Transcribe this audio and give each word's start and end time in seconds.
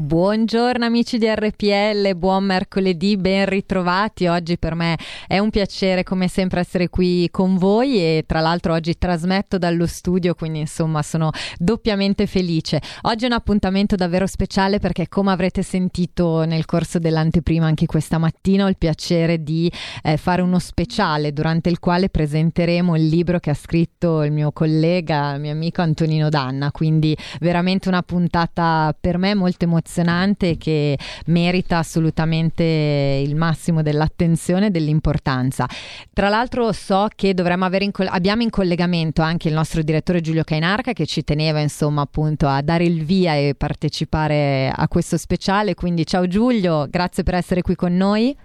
Buongiorno 0.00 0.84
amici 0.84 1.18
di 1.18 1.26
RPL, 1.26 2.14
buon 2.14 2.44
mercoledì, 2.44 3.16
ben 3.16 3.46
ritrovati. 3.46 4.28
Oggi 4.28 4.56
per 4.56 4.76
me 4.76 4.96
è 5.26 5.40
un 5.40 5.50
piacere 5.50 6.04
come 6.04 6.28
sempre 6.28 6.60
essere 6.60 6.88
qui 6.88 7.28
con 7.32 7.56
voi 7.56 7.96
e 7.96 8.22
tra 8.24 8.38
l'altro 8.38 8.74
oggi 8.74 8.96
trasmetto 8.96 9.58
dallo 9.58 9.88
studio, 9.88 10.36
quindi 10.36 10.60
insomma 10.60 11.02
sono 11.02 11.30
doppiamente 11.58 12.28
felice. 12.28 12.80
Oggi 13.02 13.24
è 13.24 13.26
un 13.26 13.32
appuntamento 13.32 13.96
davvero 13.96 14.28
speciale 14.28 14.78
perché 14.78 15.08
come 15.08 15.32
avrete 15.32 15.64
sentito 15.64 16.44
nel 16.44 16.64
corso 16.64 17.00
dell'anteprima 17.00 17.66
anche 17.66 17.86
questa 17.86 18.18
mattina 18.18 18.66
ho 18.66 18.68
il 18.68 18.78
piacere 18.78 19.42
di 19.42 19.68
eh, 20.04 20.16
fare 20.16 20.42
uno 20.42 20.60
speciale 20.60 21.32
durante 21.32 21.70
il 21.70 21.80
quale 21.80 22.08
presenteremo 22.08 22.94
il 22.94 23.08
libro 23.08 23.40
che 23.40 23.50
ha 23.50 23.54
scritto 23.54 24.22
il 24.22 24.30
mio 24.30 24.52
collega, 24.52 25.34
il 25.34 25.40
mio 25.40 25.50
amico 25.50 25.82
Antonino 25.82 26.28
Danna, 26.28 26.70
quindi 26.70 27.16
veramente 27.40 27.88
una 27.88 28.04
puntata 28.04 28.96
per 28.98 29.18
me 29.18 29.34
molto 29.34 29.64
emozionante 29.64 29.86
emozionante 29.88 30.58
che 30.58 30.98
merita 31.26 31.78
assolutamente 31.78 32.62
il 32.62 33.34
massimo 33.34 33.82
dell'attenzione 33.82 34.66
e 34.66 34.70
dell'importanza. 34.70 35.66
Tra 36.12 36.28
l'altro 36.28 36.72
so 36.72 37.08
che 37.14 37.32
dovremmo 37.32 37.64
avere 37.64 37.84
in 37.84 37.90
coll- 37.90 38.08
abbiamo 38.10 38.42
in 38.42 38.50
collegamento 38.50 39.22
anche 39.22 39.48
il 39.48 39.54
nostro 39.54 39.82
direttore 39.82 40.20
Giulio 40.20 40.44
Cainarca 40.44 40.92
che 40.92 41.06
ci 41.06 41.24
teneva 41.24 41.60
insomma 41.60 42.02
appunto 42.02 42.46
a 42.46 42.60
dare 42.60 42.84
il 42.84 43.02
via 43.02 43.34
e 43.34 43.54
partecipare 43.56 44.70
a 44.74 44.86
questo 44.88 45.16
speciale, 45.16 45.74
quindi 45.74 46.04
ciao 46.04 46.26
Giulio, 46.26 46.86
grazie 46.88 47.22
per 47.22 47.34
essere 47.34 47.62
qui 47.62 47.74
con 47.74 47.96
noi. 47.96 48.36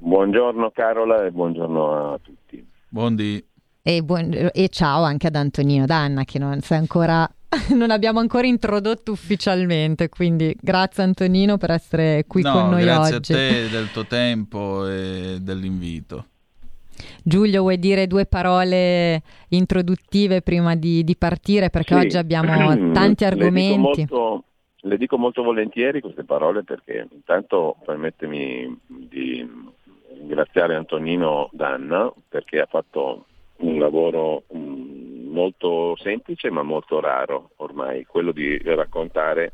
Buongiorno 0.00 0.70
Carola 0.70 1.24
e 1.24 1.30
buongiorno 1.30 2.12
a 2.12 2.18
tutti. 2.22 2.66
Buondì. 2.88 3.44
E, 3.82 4.02
buon, 4.02 4.50
e, 4.52 4.68
ciao 4.68 5.02
anche 5.02 5.28
ad 5.28 5.34
Antonino 5.34 5.86
Danna 5.86 6.24
che 6.24 6.38
non 6.38 6.60
si 6.60 6.72
è 6.72 6.76
ancora 6.76 7.28
non 7.74 7.90
abbiamo 7.90 8.20
ancora 8.20 8.46
introdotto 8.46 9.12
ufficialmente, 9.12 10.08
quindi 10.08 10.54
grazie 10.60 11.02
Antonino 11.02 11.56
per 11.56 11.70
essere 11.70 12.24
qui 12.26 12.42
no, 12.42 12.52
con 12.52 12.68
noi 12.70 12.82
grazie 12.82 13.16
oggi. 13.16 13.32
Grazie 13.32 13.58
a 13.58 13.62
te 13.62 13.68
del 13.70 13.90
tuo 13.90 14.04
tempo 14.04 14.86
e 14.86 15.38
dell'invito. 15.40 16.26
Giulio, 17.22 17.62
vuoi 17.62 17.78
dire 17.78 18.06
due 18.06 18.26
parole 18.26 19.22
introduttive 19.48 20.42
prima 20.42 20.74
di, 20.74 21.04
di 21.04 21.16
partire? 21.16 21.70
Perché 21.70 21.94
sì. 21.94 22.06
oggi 22.06 22.16
abbiamo 22.16 22.92
tanti 22.92 23.24
argomenti. 23.24 24.06
Le 24.06 24.06
dico, 24.06 24.16
molto, 24.16 24.44
le 24.80 24.96
dico 24.96 25.18
molto 25.18 25.42
volentieri 25.42 26.00
queste 26.00 26.24
parole 26.24 26.64
perché 26.64 27.06
intanto 27.10 27.76
permettimi 27.84 28.78
di 28.86 29.46
ringraziare 30.18 30.74
Antonino 30.74 31.48
Danna 31.52 32.12
perché 32.28 32.60
ha 32.60 32.66
fatto 32.66 33.26
un 33.58 33.78
lavoro 33.78 34.44
molto 35.28 35.96
semplice 35.96 36.50
ma 36.50 36.62
molto 36.62 37.00
raro 37.00 37.50
ormai, 37.56 38.04
quello 38.04 38.32
di 38.32 38.58
raccontare 38.64 39.52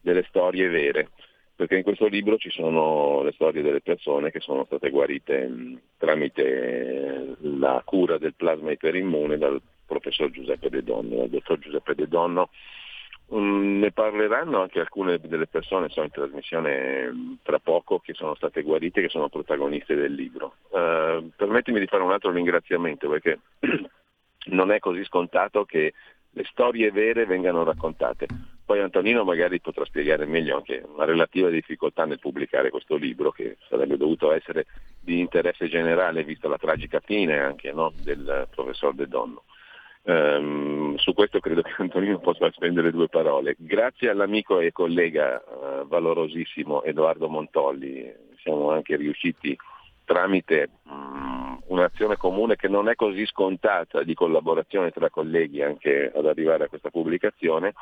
delle 0.00 0.24
storie 0.28 0.68
vere, 0.68 1.10
perché 1.54 1.76
in 1.76 1.82
questo 1.82 2.06
libro 2.06 2.36
ci 2.36 2.50
sono 2.50 3.22
le 3.22 3.32
storie 3.32 3.62
delle 3.62 3.80
persone 3.80 4.30
che 4.30 4.40
sono 4.40 4.64
state 4.64 4.90
guarite 4.90 5.46
mh, 5.46 5.80
tramite 5.98 7.36
la 7.40 7.82
cura 7.84 8.16
del 8.16 8.34
plasma 8.34 8.70
iperimmune 8.70 9.38
dal 9.38 9.60
professor 9.84 10.30
Giuseppe 10.30 10.70
De 10.70 10.84
Donno, 10.84 11.16
dal 11.16 11.28
dottor 11.28 11.58
Giuseppe 11.58 11.94
De 11.94 12.06
Donno. 12.06 12.50
Um, 13.30 13.78
ne 13.78 13.90
parleranno 13.90 14.62
anche 14.62 14.80
alcune 14.80 15.18
delle 15.18 15.46
persone, 15.46 15.88
sono 15.90 16.06
in 16.06 16.12
trasmissione 16.12 17.38
tra 17.42 17.58
poco, 17.58 17.98
che 17.98 18.14
sono 18.14 18.34
state 18.34 18.62
guarite, 18.62 19.02
che 19.02 19.10
sono 19.10 19.28
protagoniste 19.28 19.94
del 19.94 20.14
libro. 20.14 20.54
Uh, 20.68 21.30
permettimi 21.36 21.80
di 21.80 21.86
fare 21.86 22.02
un 22.02 22.12
altro 22.12 22.30
ringraziamento 22.30 23.08
perché 23.08 23.40
non 24.50 24.70
è 24.70 24.78
così 24.78 25.04
scontato 25.04 25.64
che 25.64 25.92
le 26.30 26.44
storie 26.50 26.90
vere 26.90 27.26
vengano 27.26 27.64
raccontate. 27.64 28.26
Poi 28.64 28.80
Antonino 28.80 29.24
magari 29.24 29.60
potrà 29.60 29.84
spiegare 29.86 30.26
meglio 30.26 30.56
anche 30.56 30.84
una 30.86 31.04
relativa 31.04 31.48
difficoltà 31.48 32.04
nel 32.04 32.18
pubblicare 32.18 32.68
questo 32.70 32.96
libro 32.96 33.30
che 33.30 33.56
sarebbe 33.68 33.96
dovuto 33.96 34.30
essere 34.30 34.66
di 35.00 35.20
interesse 35.20 35.68
generale 35.68 36.22
vista 36.22 36.48
la 36.48 36.58
tragica 36.58 37.00
fine 37.00 37.38
anche 37.38 37.72
no, 37.72 37.92
del 38.02 38.46
professor 38.54 38.94
De 38.94 39.08
Donno. 39.08 39.44
Um, 40.02 40.96
su 40.96 41.12
questo 41.12 41.40
credo 41.40 41.62
che 41.62 41.72
Antonino 41.78 42.18
possa 42.18 42.50
spendere 42.50 42.90
due 42.90 43.08
parole. 43.08 43.56
Grazie 43.58 44.10
all'amico 44.10 44.60
e 44.60 44.72
collega 44.72 45.42
uh, 45.42 45.86
valorosissimo 45.86 46.82
Edoardo 46.82 47.28
Montolli 47.28 48.10
siamo 48.42 48.70
anche 48.70 48.96
riusciti 48.96 49.56
tramite 50.08 50.70
um, 50.84 51.60
un'azione 51.66 52.16
comune 52.16 52.56
che 52.56 52.66
non 52.66 52.88
è 52.88 52.94
così 52.94 53.26
scontata 53.26 54.02
di 54.02 54.14
collaborazione 54.14 54.90
tra 54.90 55.10
colleghi 55.10 55.60
anche 55.60 56.10
ad 56.14 56.24
arrivare 56.24 56.64
a 56.64 56.68
questa 56.68 56.88
pubblicazione. 56.88 57.74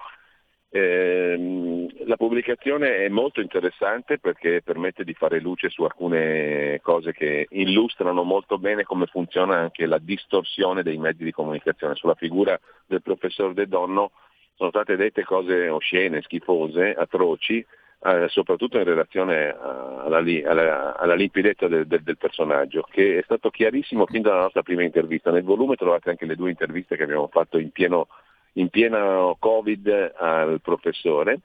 Eh, 0.69 1.87
la 2.04 2.16
pubblicazione 2.16 3.04
è 3.04 3.09
molto 3.09 3.41
interessante 3.41 4.19
perché 4.19 4.60
permette 4.60 5.04
di 5.04 5.14
fare 5.14 5.38
luce 5.38 5.70
su 5.70 5.84
alcune 5.84 6.81
cose 6.82 7.12
che 7.12 7.47
illustrano 7.50 8.25
molto 8.25 8.58
bene 8.58 8.82
come 8.82 9.06
funziona 9.06 9.56
anche 9.56 9.87
la 9.87 9.98
distorsione 9.98 10.82
dei 10.82 10.98
mezzi 10.98 11.22
di 11.22 11.31
comunicazione. 11.31 11.94
Sulla 11.94 12.16
figura 12.16 12.58
del 12.87 13.03
professor 13.03 13.53
De 13.54 13.69
Donno 13.69 14.10
sono 14.56 14.70
state 14.70 14.97
dette 14.97 15.22
cose 15.22 15.69
oscene, 15.69 16.22
schifose, 16.22 16.93
atroci, 16.93 17.64
eh, 18.06 18.28
soprattutto 18.28 18.78
in 18.78 18.84
relazione 18.84 19.49
alla, 19.49 20.19
alla, 20.19 20.97
alla 20.97 21.15
limpidezza 21.15 21.67
del, 21.67 21.87
del, 21.87 22.03
del, 22.03 22.17
personaggio, 22.17 22.87
che 22.89 23.19
è 23.19 23.22
stato 23.22 23.50
chiarissimo 23.50 24.06
fin 24.06 24.22
dalla 24.22 24.43
nostra 24.43 24.62
prima 24.62 24.84
intervista. 24.84 25.33
Nel 25.33 25.43
volume 25.43 25.75
trovate 25.75 26.11
anche 26.11 26.25
le 26.25 26.37
due 26.37 26.50
interviste 26.50 26.97
che 26.97 27.03
abbiamo 27.03 27.28
fatto 27.28 27.59
in 27.59 27.71
pieno, 27.71 28.06
in 28.55 28.69
pieno 28.69 29.37
Covid 29.39 30.15
al 30.17 30.61
professore. 30.61 31.41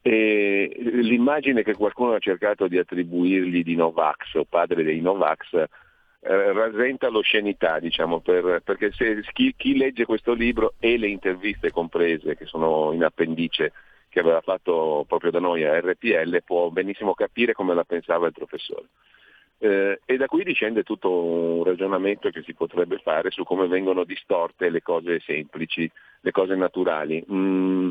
E 0.00 0.74
l'immagine 0.78 1.62
che 1.62 1.74
qualcuno 1.74 2.14
ha 2.14 2.18
cercato 2.18 2.68
di 2.68 2.78
attribuirgli 2.78 3.62
di 3.62 3.74
Novax 3.74 4.34
o 4.36 4.44
padre 4.48 4.84
dei 4.84 5.00
Novax 5.00 5.52
eh, 6.20 6.52
rasenta 6.52 7.08
l'oscenità, 7.08 7.78
diciamo, 7.80 8.20
per, 8.20 8.62
perché 8.64 8.92
se, 8.92 9.22
chi, 9.32 9.54
chi 9.56 9.76
legge 9.76 10.06
questo 10.06 10.32
libro 10.32 10.74
e 10.78 10.96
le 10.96 11.08
interviste 11.08 11.70
comprese, 11.70 12.36
che 12.36 12.46
sono 12.46 12.92
in 12.92 13.04
appendice, 13.04 13.72
che 14.08 14.20
aveva 14.20 14.40
fatto 14.40 15.04
proprio 15.06 15.30
da 15.30 15.40
noi 15.40 15.64
a 15.64 15.78
RPL 15.80 16.42
può 16.44 16.70
benissimo 16.70 17.14
capire 17.14 17.52
come 17.52 17.74
la 17.74 17.84
pensava 17.84 18.26
il 18.26 18.32
professore. 18.32 18.86
Eh, 19.60 20.00
e 20.04 20.16
da 20.16 20.26
qui 20.26 20.44
discende 20.44 20.84
tutto 20.84 21.12
un 21.12 21.64
ragionamento 21.64 22.30
che 22.30 22.42
si 22.42 22.54
potrebbe 22.54 22.98
fare 22.98 23.30
su 23.30 23.42
come 23.42 23.66
vengono 23.66 24.04
distorte 24.04 24.70
le 24.70 24.82
cose 24.82 25.20
semplici, 25.20 25.90
le 26.20 26.30
cose 26.30 26.54
naturali. 26.54 27.24
Mm, 27.30 27.88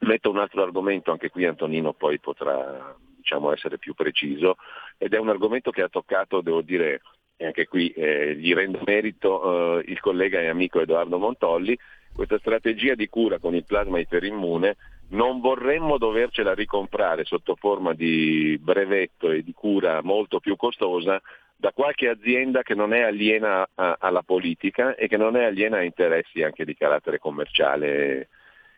metto 0.00 0.30
un 0.30 0.38
altro 0.38 0.62
argomento, 0.62 1.10
anche 1.10 1.30
qui 1.30 1.46
Antonino 1.46 1.92
poi 1.94 2.18
potrà 2.18 2.94
diciamo, 3.16 3.52
essere 3.52 3.78
più 3.78 3.94
preciso, 3.94 4.56
ed 4.98 5.14
è 5.14 5.18
un 5.18 5.30
argomento 5.30 5.70
che 5.70 5.82
ha 5.82 5.88
toccato, 5.88 6.40
devo 6.40 6.60
dire, 6.60 7.00
e 7.36 7.46
anche 7.46 7.66
qui 7.66 7.88
eh, 7.90 8.34
gli 8.36 8.52
rendo 8.52 8.80
merito 8.84 9.78
eh, 9.78 9.84
il 9.86 10.00
collega 10.00 10.40
e 10.40 10.48
amico 10.48 10.80
Edoardo 10.80 11.18
Montolli, 11.18 11.76
questa 12.12 12.38
strategia 12.38 12.94
di 12.94 13.08
cura 13.08 13.38
con 13.38 13.54
il 13.54 13.64
plasma 13.64 13.98
iperimmune 13.98 14.76
non 15.10 15.40
vorremmo 15.40 15.98
dovercela 15.98 16.54
ricomprare 16.54 17.24
sotto 17.24 17.56
forma 17.56 17.94
di 17.94 18.58
brevetto 18.60 19.30
e 19.30 19.42
di 19.42 19.52
cura 19.52 20.02
molto 20.02 20.40
più 20.40 20.56
costosa 20.56 21.20
da 21.56 21.72
qualche 21.72 22.08
azienda 22.08 22.62
che 22.62 22.74
non 22.74 22.92
è 22.92 23.02
aliena 23.02 23.68
a, 23.74 23.96
alla 23.98 24.22
politica 24.22 24.94
e 24.94 25.08
che 25.08 25.16
non 25.16 25.36
è 25.36 25.44
aliena 25.44 25.78
a 25.78 25.82
interessi 25.82 26.42
anche 26.42 26.64
di 26.64 26.76
carattere 26.76 27.18
commerciale 27.18 28.28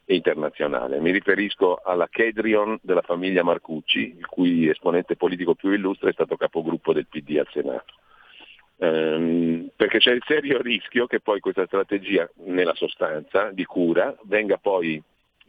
e 0.04 0.14
internazionale. 0.14 0.98
Mi 0.98 1.10
riferisco 1.10 1.76
alla 1.84 2.08
Kedrion 2.08 2.78
della 2.80 3.02
famiglia 3.02 3.42
Marcucci, 3.42 4.16
il 4.16 4.26
cui 4.26 4.68
esponente 4.68 5.16
politico 5.16 5.54
più 5.54 5.70
illustre 5.72 6.10
è 6.10 6.14
stato 6.14 6.36
capogruppo 6.36 6.92
del 6.92 7.06
PD 7.06 7.36
al 7.38 7.48
Senato. 7.52 7.94
Ehm, 8.78 9.68
perché 9.76 9.98
c'è 9.98 10.12
il 10.12 10.22
serio 10.26 10.62
rischio 10.62 11.06
che 11.06 11.20
poi 11.20 11.40
questa 11.40 11.66
strategia, 11.66 12.28
nella 12.46 12.74
sostanza, 12.74 13.50
di 13.50 13.64
cura, 13.66 14.16
venga 14.22 14.56
poi 14.56 15.00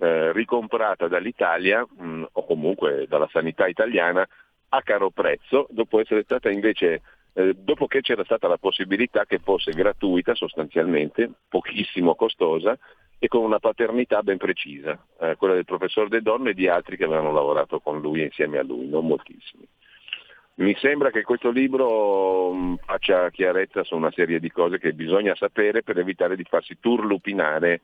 eh, 0.01 0.31
ricomprata 0.31 1.07
dall'Italia 1.07 1.85
mh, 1.85 2.03
mm, 2.03 2.23
o 2.31 2.45
comunque 2.45 3.05
dalla 3.07 3.29
sanità 3.31 3.67
italiana 3.67 4.27
a 4.69 4.81
caro 4.81 5.11
prezzo, 5.11 5.67
dopo 5.69 5.99
essere 5.99 6.23
stata 6.23 6.49
invece 6.49 7.01
eh, 7.33 7.53
dopo 7.53 7.85
che 7.85 8.01
c'era 8.01 8.23
stata 8.23 8.47
la 8.47 8.57
possibilità 8.57 9.25
che 9.25 9.37
fosse 9.37 9.71
gratuita 9.71 10.33
sostanzialmente, 10.33 11.29
pochissimo 11.47 12.15
costosa 12.15 12.75
e 13.19 13.27
con 13.27 13.43
una 13.43 13.59
paternità 13.59 14.23
ben 14.23 14.37
precisa, 14.37 14.97
eh, 15.19 15.35
quella 15.37 15.53
del 15.53 15.65
professor 15.65 16.07
De 16.07 16.23
Donne 16.23 16.49
e 16.49 16.53
di 16.55 16.67
altri 16.67 16.97
che 16.97 17.03
avevano 17.03 17.31
lavorato 17.31 17.79
con 17.79 18.01
lui 18.01 18.21
e 18.21 18.25
insieme 18.25 18.57
a 18.57 18.63
lui, 18.63 18.87
non 18.87 19.05
moltissimi. 19.05 19.67
Mi 20.55 20.75
sembra 20.79 21.11
che 21.11 21.21
questo 21.21 21.51
libro 21.51 22.51
mh, 22.51 22.77
faccia 22.85 23.29
chiarezza 23.29 23.83
su 23.83 23.95
una 23.95 24.11
serie 24.11 24.39
di 24.39 24.49
cose 24.49 24.79
che 24.79 24.93
bisogna 24.93 25.35
sapere 25.35 25.83
per 25.83 25.99
evitare 25.99 26.35
di 26.35 26.43
farsi 26.43 26.79
turlupinare 26.79 27.81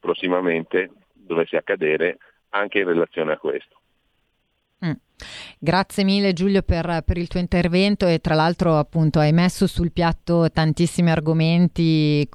prossimamente 0.00 0.90
dovesse 1.28 1.56
accadere 1.56 2.18
anche 2.50 2.78
in 2.78 2.86
relazione 2.86 3.32
a 3.32 3.38
questo. 3.38 3.80
Mm. 4.84 4.92
Grazie 5.58 6.04
mille 6.04 6.32
Giulio 6.32 6.62
per, 6.62 7.02
per, 7.04 7.18
il 7.18 7.26
tuo 7.26 7.40
intervento 7.40 8.06
e 8.06 8.20
tra 8.20 8.34
l'altro 8.34 8.78
appunto 8.78 9.18
hai 9.18 9.32
messo 9.32 9.66
sul 9.66 9.92
piatto 9.92 10.48
tantissimi 10.50 11.10
argomenti 11.10 12.28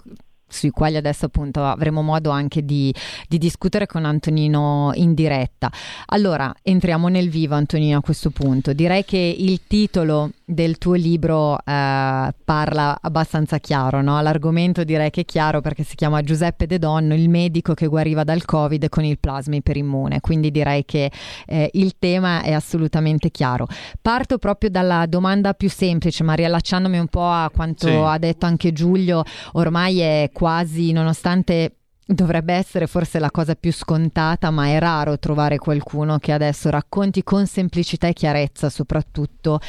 sui 0.53 0.69
quali 0.69 0.95
adesso 0.95 1.25
appunto 1.25 1.63
avremo 1.63 2.01
modo 2.01 2.29
anche 2.29 2.63
di, 2.63 2.93
di, 3.27 3.37
discutere 3.37 3.87
con 3.87 4.05
Antonino 4.05 4.91
in 4.93 5.13
diretta. 5.13 5.71
Allora, 6.07 6.53
entriamo 6.61 7.07
nel 7.07 7.29
vivo 7.29 7.55
Antonino 7.55 7.97
a 7.97 8.01
questo 8.01 8.29
punto. 8.29 8.71
Direi 8.71 9.03
che 9.03 9.17
il 9.17 9.61
titolo 9.65 10.29
del 10.45 10.77
tuo 10.77 10.93
libro 10.93 11.57
eh, 11.57 12.33
parla 12.43 12.97
abbastanza 13.01 13.59
chiaro, 13.59 14.01
no? 14.01 14.21
L'argomento 14.21 14.83
direi 14.83 15.09
che 15.09 15.21
è 15.21 15.25
chiaro 15.25 15.61
perché 15.61 15.83
si 15.83 15.95
chiama 15.95 16.21
Giuseppe 16.21 16.65
De 16.65 16.79
Donno, 16.79 17.13
il 17.13 17.29
medico 17.29 17.73
che 17.73 17.87
guariva 17.87 18.23
dal 18.23 18.43
Covid 18.45 18.89
con 18.89 19.03
il 19.03 19.19
plasma 19.19 19.55
iperimmune, 19.55 20.19
quindi 20.19 20.51
direi 20.51 20.85
che 20.85 21.11
eh, 21.45 21.69
il 21.73 21.95
tema 21.97 22.41
è 22.41 22.51
assolutamente 22.51 23.29
chiaro. 23.31 23.67
Parto 24.01 24.37
proprio 24.37 24.69
dalla 24.69 25.05
domanda 25.05 25.53
più 25.53 25.69
semplice, 25.69 26.23
ma 26.23 26.33
riallacciandomi 26.33 26.97
un 26.97 27.07
po' 27.07 27.29
a 27.29 27.49
quanto 27.53 27.87
sì. 27.87 27.93
ha 27.93 28.17
detto 28.17 28.45
anche 28.45 28.73
Giulio, 28.73 29.23
ormai 29.53 29.99
è 29.99 30.29
quasi, 30.33 30.91
nonostante 30.91 31.77
Dovrebbe 32.05 32.53
essere 32.53 32.85
forse 32.85 33.17
la 33.17 33.31
cosa 33.31 33.55
più 33.55 33.71
scontata, 33.71 34.51
ma 34.51 34.67
è 34.67 34.77
raro 34.77 35.17
trovare 35.17 35.57
qualcuno 35.57 36.17
che 36.17 36.33
adesso 36.33 36.69
racconti 36.69 37.23
con 37.23 37.47
semplicità 37.47 38.07
e 38.07 38.13
chiarezza 38.13 38.69
soprattutto 38.69 39.61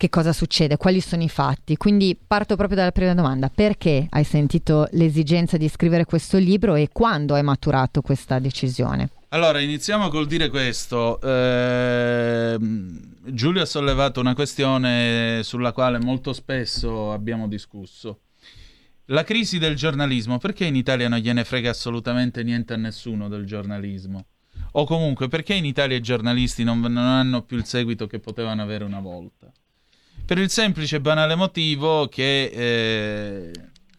che 0.00 0.08
cosa 0.08 0.32
succede, 0.32 0.78
quali 0.78 1.02
sono 1.02 1.22
i 1.22 1.28
fatti. 1.28 1.76
Quindi 1.76 2.16
parto 2.16 2.56
proprio 2.56 2.78
dalla 2.78 2.90
prima 2.90 3.12
domanda, 3.12 3.50
perché 3.54 4.06
hai 4.08 4.24
sentito 4.24 4.88
l'esigenza 4.92 5.58
di 5.58 5.68
scrivere 5.68 6.06
questo 6.06 6.38
libro 6.38 6.74
e 6.74 6.88
quando 6.90 7.34
hai 7.34 7.42
maturato 7.42 8.00
questa 8.00 8.38
decisione? 8.38 9.10
Allora, 9.28 9.60
iniziamo 9.60 10.08
col 10.08 10.26
dire 10.26 10.48
questo. 10.48 11.20
Eh, 11.20 12.56
Giulio 13.26 13.60
ha 13.60 13.66
sollevato 13.66 14.20
una 14.20 14.32
questione 14.32 15.42
sulla 15.42 15.72
quale 15.72 15.98
molto 15.98 16.32
spesso 16.32 17.12
abbiamo 17.12 17.46
discusso. 17.46 18.20
La 19.08 19.22
crisi 19.22 19.58
del 19.58 19.76
giornalismo, 19.76 20.38
perché 20.38 20.64
in 20.64 20.76
Italia 20.76 21.10
non 21.10 21.18
gliene 21.18 21.44
frega 21.44 21.68
assolutamente 21.68 22.42
niente 22.42 22.72
a 22.72 22.78
nessuno 22.78 23.28
del 23.28 23.44
giornalismo? 23.44 24.24
O 24.72 24.86
comunque, 24.86 25.28
perché 25.28 25.52
in 25.52 25.66
Italia 25.66 25.98
i 25.98 26.00
giornalisti 26.00 26.64
non, 26.64 26.80
non 26.80 26.96
hanno 26.96 27.42
più 27.42 27.58
il 27.58 27.66
seguito 27.66 28.06
che 28.06 28.18
potevano 28.18 28.62
avere 28.62 28.84
una 28.84 29.00
volta? 29.00 29.52
Per 30.30 30.38
il 30.38 30.48
semplice 30.48 30.94
e 30.94 31.00
banale 31.00 31.34
motivo 31.34 32.06
che, 32.06 32.44
eh, 32.44 33.52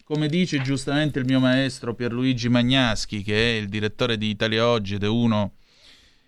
come 0.06 0.30
dice 0.30 0.62
giustamente 0.62 1.19
il 1.19 1.25
mio 1.25 1.42
maestro 1.42 1.94
Pierluigi 1.94 2.48
Magnaschi, 2.48 3.22
che 3.22 3.36
è 3.36 3.60
il 3.60 3.68
direttore 3.68 4.18
di 4.18 4.30
Italia 4.30 4.66
Oggi 4.66 4.95
ed 4.95 5.04
è 5.04 5.10
uno 5.10 5.56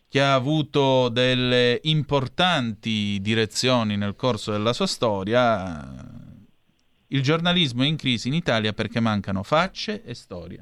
che 0.09 0.21
ha 0.21 0.33
avuto 0.33 1.07
delle 1.07 1.79
importanti 1.83 3.17
direzioni 3.21 3.95
nel 3.95 4.17
corso 4.17 4.51
della 4.51 4.73
sua 4.73 4.87
storia, 4.87 5.89
il 7.07 7.21
giornalismo 7.21 7.83
è 7.83 7.85
in 7.85 7.95
crisi 7.95 8.27
in 8.27 8.33
Italia 8.33 8.73
perché 8.73 8.99
mancano 8.99 9.41
facce 9.41 10.03
e 10.03 10.13
storia. 10.15 10.61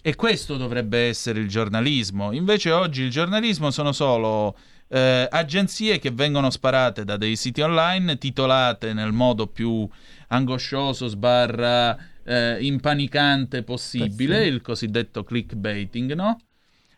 E 0.00 0.14
questo 0.14 0.56
dovrebbe 0.56 1.08
essere 1.08 1.40
il 1.40 1.48
giornalismo. 1.48 2.32
Invece 2.32 2.70
oggi 2.70 3.02
il 3.02 3.10
giornalismo 3.10 3.70
sono 3.70 3.92
solo 3.92 4.56
eh, 4.92 5.28
agenzie 5.30 6.00
che 6.00 6.10
vengono 6.10 6.50
sparate 6.50 7.04
da 7.04 7.16
dei 7.16 7.36
siti 7.36 7.60
online 7.60 8.18
titolate 8.18 8.92
nel 8.92 9.12
modo 9.12 9.46
più 9.46 9.88
angoscioso, 10.28 11.06
sbarra, 11.06 11.96
eh, 12.24 12.58
impanicante 12.60 13.62
possibile, 13.62 14.42
sì. 14.42 14.48
il 14.48 14.60
cosiddetto 14.60 15.22
clickbaiting, 15.22 16.14
no? 16.14 16.40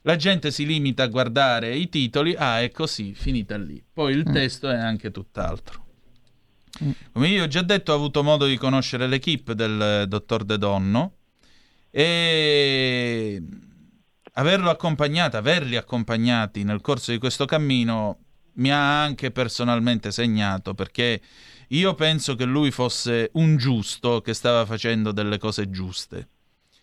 La 0.03 0.17
gente 0.17 0.51
si 0.51 0.67
limita 0.67 1.05
a 1.05 1.09
guardare 1.09 1.77
i 1.77 1.89
titoli, 1.89 2.35
ah, 2.35 2.61
è 2.61 2.71
così, 2.71 3.15
finita 3.15 3.57
lì. 3.57 3.83
Poi 3.93 4.13
il 4.13 4.25
mm. 4.29 4.33
testo 4.33 4.71
è 4.71 4.77
anche 4.77 5.11
tutt'altro. 5.11 5.85
Mm. 6.83 6.91
Come 7.13 7.29
io 7.29 7.45
ho 7.45 7.47
già 7.47 7.63
detto, 7.63 7.93
ho 7.93 7.95
avuto 7.95 8.23
modo 8.23 8.47
di 8.47 8.57
conoscere 8.57 9.07
l'equipe 9.07 9.55
del 9.55 10.07
dottor 10.09 10.45
De 10.45 10.59
Donno 10.59 11.13
e 11.91 13.41
averlo 14.33 14.71
accompagnato, 14.71 15.37
averli 15.37 15.77
accompagnati 15.77 16.65
nel 16.65 16.81
corso 16.81 17.11
di 17.11 17.19
questo 17.19 17.45
cammino 17.45 18.19
mi 18.55 18.71
ha 18.71 19.03
anche 19.03 19.31
personalmente 19.31 20.11
segnato 20.11 20.75
perché 20.75 21.21
io 21.69 21.95
penso 21.95 22.35
che 22.35 22.45
lui 22.45 22.71
fosse 22.71 23.31
un 23.35 23.57
giusto 23.57 24.21
che 24.21 24.35
stava 24.35 24.67
facendo 24.67 25.11
delle 25.11 25.39
cose 25.39 25.71
giuste, 25.71 26.29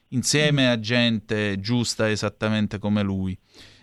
insieme 0.09 0.69
a 0.69 0.79
gente 0.79 1.59
giusta 1.59 2.09
esattamente 2.09 2.79
come 2.79 3.03
lui. 3.03 3.37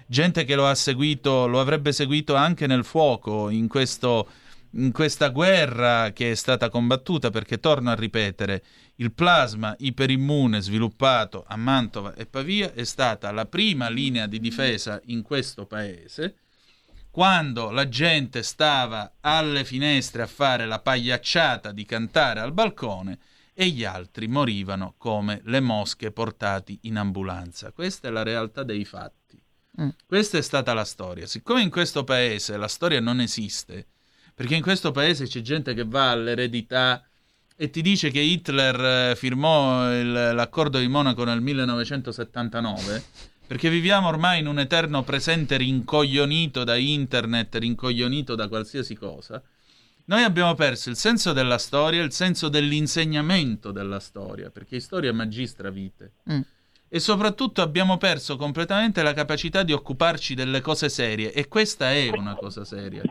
Gente 0.09 0.45
che 0.45 0.55
lo 0.55 0.67
ha 0.67 0.75
seguito, 0.75 1.47
lo 1.47 1.61
avrebbe 1.61 1.93
seguito 1.93 2.35
anche 2.35 2.67
nel 2.67 2.85
fuoco, 2.85 3.51
in, 3.51 3.69
questo, 3.69 4.29
in 4.77 4.93
questa 4.93 5.29
guerra 5.29 6.13
che 6.13 6.31
è 6.33 6.35
stata 6.35 6.69
combattuta, 6.69 7.31
perché 7.31 7.59
torno 7.61 7.91
a 7.91 7.95
ripetere, 7.95 8.63
il 8.97 9.13
plasma 9.13 9.75
iperimmune 9.79 10.61
sviluppato 10.61 11.45
a 11.47 11.57
Mantova 11.57 12.15
e 12.15 12.27
Pavia 12.27 12.73
è 12.73 12.85
stata 12.85 13.31
la 13.33 13.47
prima 13.47 13.89
linea 13.89 14.27
di 14.27 14.39
difesa 14.39 15.01
in 15.07 15.23
questo 15.23 15.67
paese 15.67 16.37
quando 17.17 17.71
la 17.71 17.89
gente 17.89 18.43
stava 18.43 19.15
alle 19.21 19.65
finestre 19.65 20.21
a 20.21 20.27
fare 20.27 20.67
la 20.67 20.81
pagliacciata 20.81 21.73
di 21.73 21.87
cantare 21.87 22.41
al 22.41 22.53
balcone 22.53 23.19
e 23.55 23.69
gli 23.69 23.85
altri 23.85 24.29
morivano 24.29 24.97
come 24.99 25.41
le 25.45 25.61
mosche 25.61 26.13
portati 26.13 26.79
in 26.83 26.99
ambulanza. 26.99 27.73
Questa 27.73 28.09
è 28.09 28.11
la 28.11 28.23
realtà 28.23 28.65
dei 28.65 28.85
fatti. 28.85 29.43
Mm. 29.81 29.89
Questa 30.05 30.37
è 30.37 30.43
stata 30.43 30.75
la 30.75 30.85
storia. 30.85 31.27
Siccome 31.27 31.63
in 31.63 31.71
questo 31.71 32.05
paese 32.05 32.59
la 32.59 32.69
storia 32.69 33.01
non 33.01 33.21
esiste, 33.21 33.87
perché 34.37 34.55
in 34.55 34.63
questo 34.63 34.91
paese 34.93 35.27
c'è 35.27 35.41
gente 35.41 35.73
che 35.73 35.85
va 35.85 36.11
all'eredità 36.11 37.03
e 37.57 37.71
ti 37.71 37.81
dice 37.81 38.11
che 38.11 38.21
Hitler 38.21 39.11
eh, 39.13 39.17
firmò 39.17 39.91
il, 39.91 40.13
l'accordo 40.13 40.79
di 40.79 40.89
Monaco 40.89 41.25
nel 41.25 41.41
1979 41.41 43.03
perché 43.47 43.71
viviamo 43.71 44.09
ormai 44.09 44.41
in 44.41 44.47
un 44.47 44.59
eterno 44.59 45.03
presente 45.05 45.57
rincoglionito 45.57 46.65
da 46.65 46.77
internet, 46.77 47.55
rincoglionito 47.55 48.35
da 48.35 48.49
qualsiasi 48.49 48.95
cosa. 48.95 49.43
Noi 50.09 50.23
abbiamo 50.23 50.55
perso 50.55 50.91
il 50.91 50.97
senso 50.97 51.33
della 51.33 51.57
storia, 51.57 52.03
il 52.03 52.13
senso 52.13 52.51
dell'insegnamento 52.51 53.71
della 53.71 54.01
storia, 54.01 54.51
perché 54.51 54.81
storia 54.81 55.13
magistra 55.13 55.71
vite. 55.71 56.13
Mm. 56.31 56.41
E 56.89 57.01
soprattutto 57.01 57.63
abbiamo 57.63 57.97
perso 57.97 58.37
completamente 58.37 59.03
la 59.03 59.15
capacità 59.15 59.63
di 59.63 59.73
occuparci 59.73 60.35
delle 60.35 60.61
cose 60.61 60.89
serie, 60.89 61.33
e 61.33 61.49
questa 61.49 61.93
è 61.93 62.11
una 62.11 62.35
cosa 62.35 62.65
seria. 62.65 63.03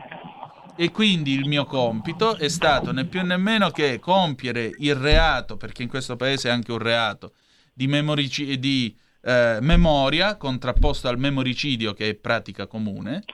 E 0.78 0.90
quindi 0.90 1.32
il 1.32 1.48
mio 1.48 1.64
compito 1.64 2.36
è 2.36 2.48
stato 2.48 2.92
né 2.92 3.06
più 3.06 3.24
né 3.24 3.38
meno 3.38 3.70
che 3.70 3.98
compiere 3.98 4.70
il 4.78 4.94
reato, 4.94 5.56
perché 5.56 5.82
in 5.82 5.88
questo 5.88 6.16
paese 6.16 6.48
è 6.48 6.52
anche 6.52 6.70
un 6.70 6.78
reato, 6.78 7.32
di, 7.72 7.86
memorici- 7.86 8.58
di 8.58 8.94
eh, 9.22 9.58
memoria 9.62 10.36
contrapposto 10.36 11.08
al 11.08 11.18
memoricidio 11.18 11.94
che 11.94 12.10
è 12.10 12.14
pratica 12.14 12.66
comune, 12.66 13.24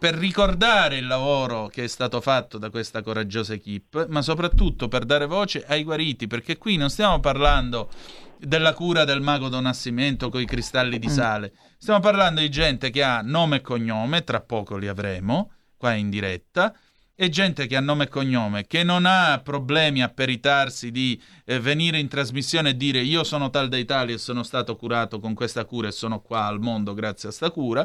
per 0.00 0.14
ricordare 0.14 0.96
il 0.96 1.06
lavoro 1.06 1.68
che 1.68 1.84
è 1.84 1.86
stato 1.86 2.20
fatto 2.20 2.58
da 2.58 2.70
questa 2.70 3.02
coraggiosa 3.02 3.54
equip, 3.54 4.08
ma 4.08 4.20
soprattutto 4.20 4.88
per 4.88 5.04
dare 5.04 5.26
voce 5.26 5.64
ai 5.64 5.84
guariti, 5.84 6.26
perché 6.26 6.58
qui 6.58 6.76
non 6.76 6.90
stiamo 6.90 7.20
parlando 7.20 7.88
della 8.36 8.74
cura 8.74 9.04
del 9.04 9.20
mago 9.20 9.48
Don 9.48 9.62
Nascimento 9.62 10.28
con 10.28 10.40
i 10.40 10.44
cristalli 10.44 10.98
di 10.98 11.06
mm. 11.06 11.10
sale, 11.10 11.52
stiamo 11.78 12.00
parlando 12.00 12.40
di 12.40 12.48
gente 12.48 12.90
che 12.90 13.04
ha 13.04 13.20
nome 13.20 13.58
e 13.58 13.60
cognome, 13.60 14.24
tra 14.24 14.40
poco 14.40 14.76
li 14.76 14.88
avremo, 14.88 15.52
qua 15.82 15.94
in 15.94 16.10
diretta, 16.10 16.72
e 17.16 17.28
gente 17.28 17.66
che 17.66 17.74
ha 17.74 17.80
nome 17.80 18.04
e 18.04 18.08
cognome, 18.08 18.68
che 18.68 18.84
non 18.84 19.04
ha 19.04 19.40
problemi 19.42 20.00
a 20.00 20.08
peritarsi 20.08 20.92
di 20.92 21.20
eh, 21.44 21.58
venire 21.58 21.98
in 21.98 22.06
trasmissione 22.06 22.70
e 22.70 22.76
dire 22.76 23.00
io 23.00 23.24
sono 23.24 23.50
tal 23.50 23.68
dei 23.68 23.84
tali 23.84 24.12
e 24.12 24.18
sono 24.18 24.44
stato 24.44 24.76
curato 24.76 25.18
con 25.18 25.34
questa 25.34 25.64
cura 25.64 25.88
e 25.88 25.90
sono 25.90 26.20
qua 26.20 26.46
al 26.46 26.60
mondo 26.60 26.94
grazie 26.94 27.30
a 27.30 27.32
sta 27.32 27.50
cura. 27.50 27.84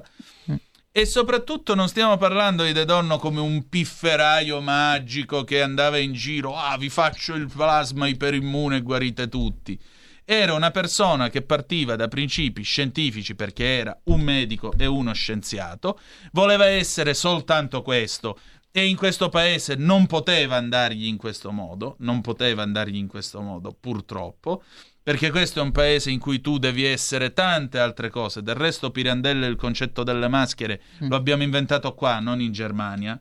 Mm. 0.52 0.56
E 0.92 1.06
soprattutto 1.06 1.74
non 1.74 1.88
stiamo 1.88 2.18
parlando 2.18 2.64
di 2.64 2.72
De 2.72 2.86
Donno 2.86 3.18
come 3.18 3.40
un 3.40 3.68
pifferaio 3.68 4.62
magico 4.62 5.44
che 5.44 5.64
andava 5.64 5.98
in 5.98 6.14
giro, 6.14 6.56
ah 6.56 6.78
vi 6.78 6.90
faccio 6.90 7.34
il 7.34 7.48
plasma 7.48 8.06
iperimmune 8.08 8.78
e 8.78 8.82
guarite 8.82 9.28
tutti. 9.28 9.80
Era 10.30 10.54
una 10.54 10.72
persona 10.72 11.30
che 11.30 11.42
partiva 11.42 11.96
da 11.96 12.10
principi 12.10 12.62
scientifici 12.62 13.34
perché 13.34 13.64
era 13.64 13.98
un 14.08 14.20
medico 14.20 14.74
e 14.78 14.86
uno 14.86 15.14
scienziato, 15.14 15.98
voleva 16.34 16.66
essere 16.66 17.14
soltanto 17.14 17.82
questo 17.82 18.38
e 18.70 18.90
in 18.90 18.98
questo 18.98 19.30
paese 19.30 19.76
non 19.76 20.06
poteva 20.06 20.58
andargli 20.58 21.06
in 21.06 21.16
questo 21.16 21.52
modo, 21.52 21.96
non 22.00 22.20
poteva 22.20 22.62
andargli 22.62 22.98
in 22.98 23.08
questo 23.08 23.40
modo 23.40 23.72
purtroppo, 23.72 24.64
perché 25.02 25.32
questo 25.32 25.60
è 25.60 25.64
un 25.64 25.72
paese 25.72 26.12
in 26.12 26.20
cui 26.20 26.42
tu 26.42 26.58
devi 26.58 26.84
essere 26.84 27.32
tante 27.32 27.80
altre 27.80 28.10
cose. 28.10 28.44
Del 28.44 28.56
resto 28.56 28.92
Pirandello 28.92 29.46
il 29.46 29.56
concetto 29.56 30.04
delle 30.04 30.28
maschere 30.28 30.82
mm. 31.06 31.08
lo 31.08 31.16
abbiamo 31.16 31.44
inventato 31.44 31.94
qua, 31.94 32.20
non 32.20 32.42
in 32.42 32.52
Germania 32.52 33.18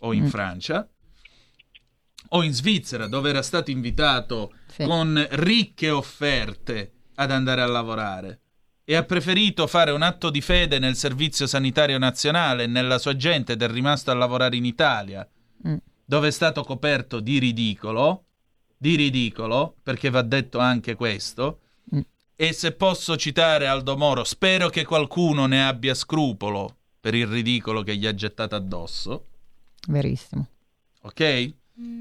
o 0.00 0.12
in 0.12 0.24
mm. 0.24 0.26
Francia 0.26 0.86
o 2.34 2.42
in 2.42 2.52
Svizzera, 2.52 3.06
dove 3.06 3.30
era 3.30 3.42
stato 3.42 3.70
invitato 3.70 4.54
sì. 4.66 4.84
con 4.84 5.26
ricche 5.30 5.90
offerte 5.90 6.92
ad 7.16 7.30
andare 7.30 7.62
a 7.62 7.66
lavorare. 7.66 8.40
e 8.86 8.96
ha 8.96 9.02
preferito 9.02 9.66
fare 9.66 9.92
un 9.92 10.02
atto 10.02 10.28
di 10.28 10.42
fede 10.42 10.78
nel 10.78 10.94
Servizio 10.94 11.46
Sanitario 11.46 11.96
Nazionale 11.96 12.64
e 12.64 12.66
nella 12.66 12.98
sua 12.98 13.16
gente 13.16 13.52
ed 13.52 13.62
è 13.62 13.68
rimasto 13.68 14.10
a 14.10 14.14
lavorare 14.14 14.56
in 14.56 14.66
Italia, 14.66 15.26
mm. 15.66 15.76
dove 16.04 16.28
è 16.28 16.30
stato 16.30 16.62
coperto 16.64 17.20
di 17.20 17.38
ridicolo, 17.38 18.24
di 18.76 18.94
ridicolo, 18.96 19.76
perché 19.82 20.10
va 20.10 20.20
detto 20.20 20.58
anche 20.58 20.96
questo, 20.96 21.60
mm. 21.94 22.00
e 22.36 22.52
se 22.52 22.72
posso 22.72 23.16
citare 23.16 23.66
Aldo 23.66 23.96
Moro, 23.96 24.22
spero 24.22 24.68
che 24.68 24.84
qualcuno 24.84 25.46
ne 25.46 25.66
abbia 25.66 25.94
scrupolo 25.94 26.76
per 27.00 27.14
il 27.14 27.26
ridicolo 27.26 27.82
che 27.82 27.96
gli 27.96 28.06
ha 28.06 28.14
gettato 28.14 28.54
addosso. 28.54 29.26
Verissimo. 29.88 30.46
Ok? 31.02 31.54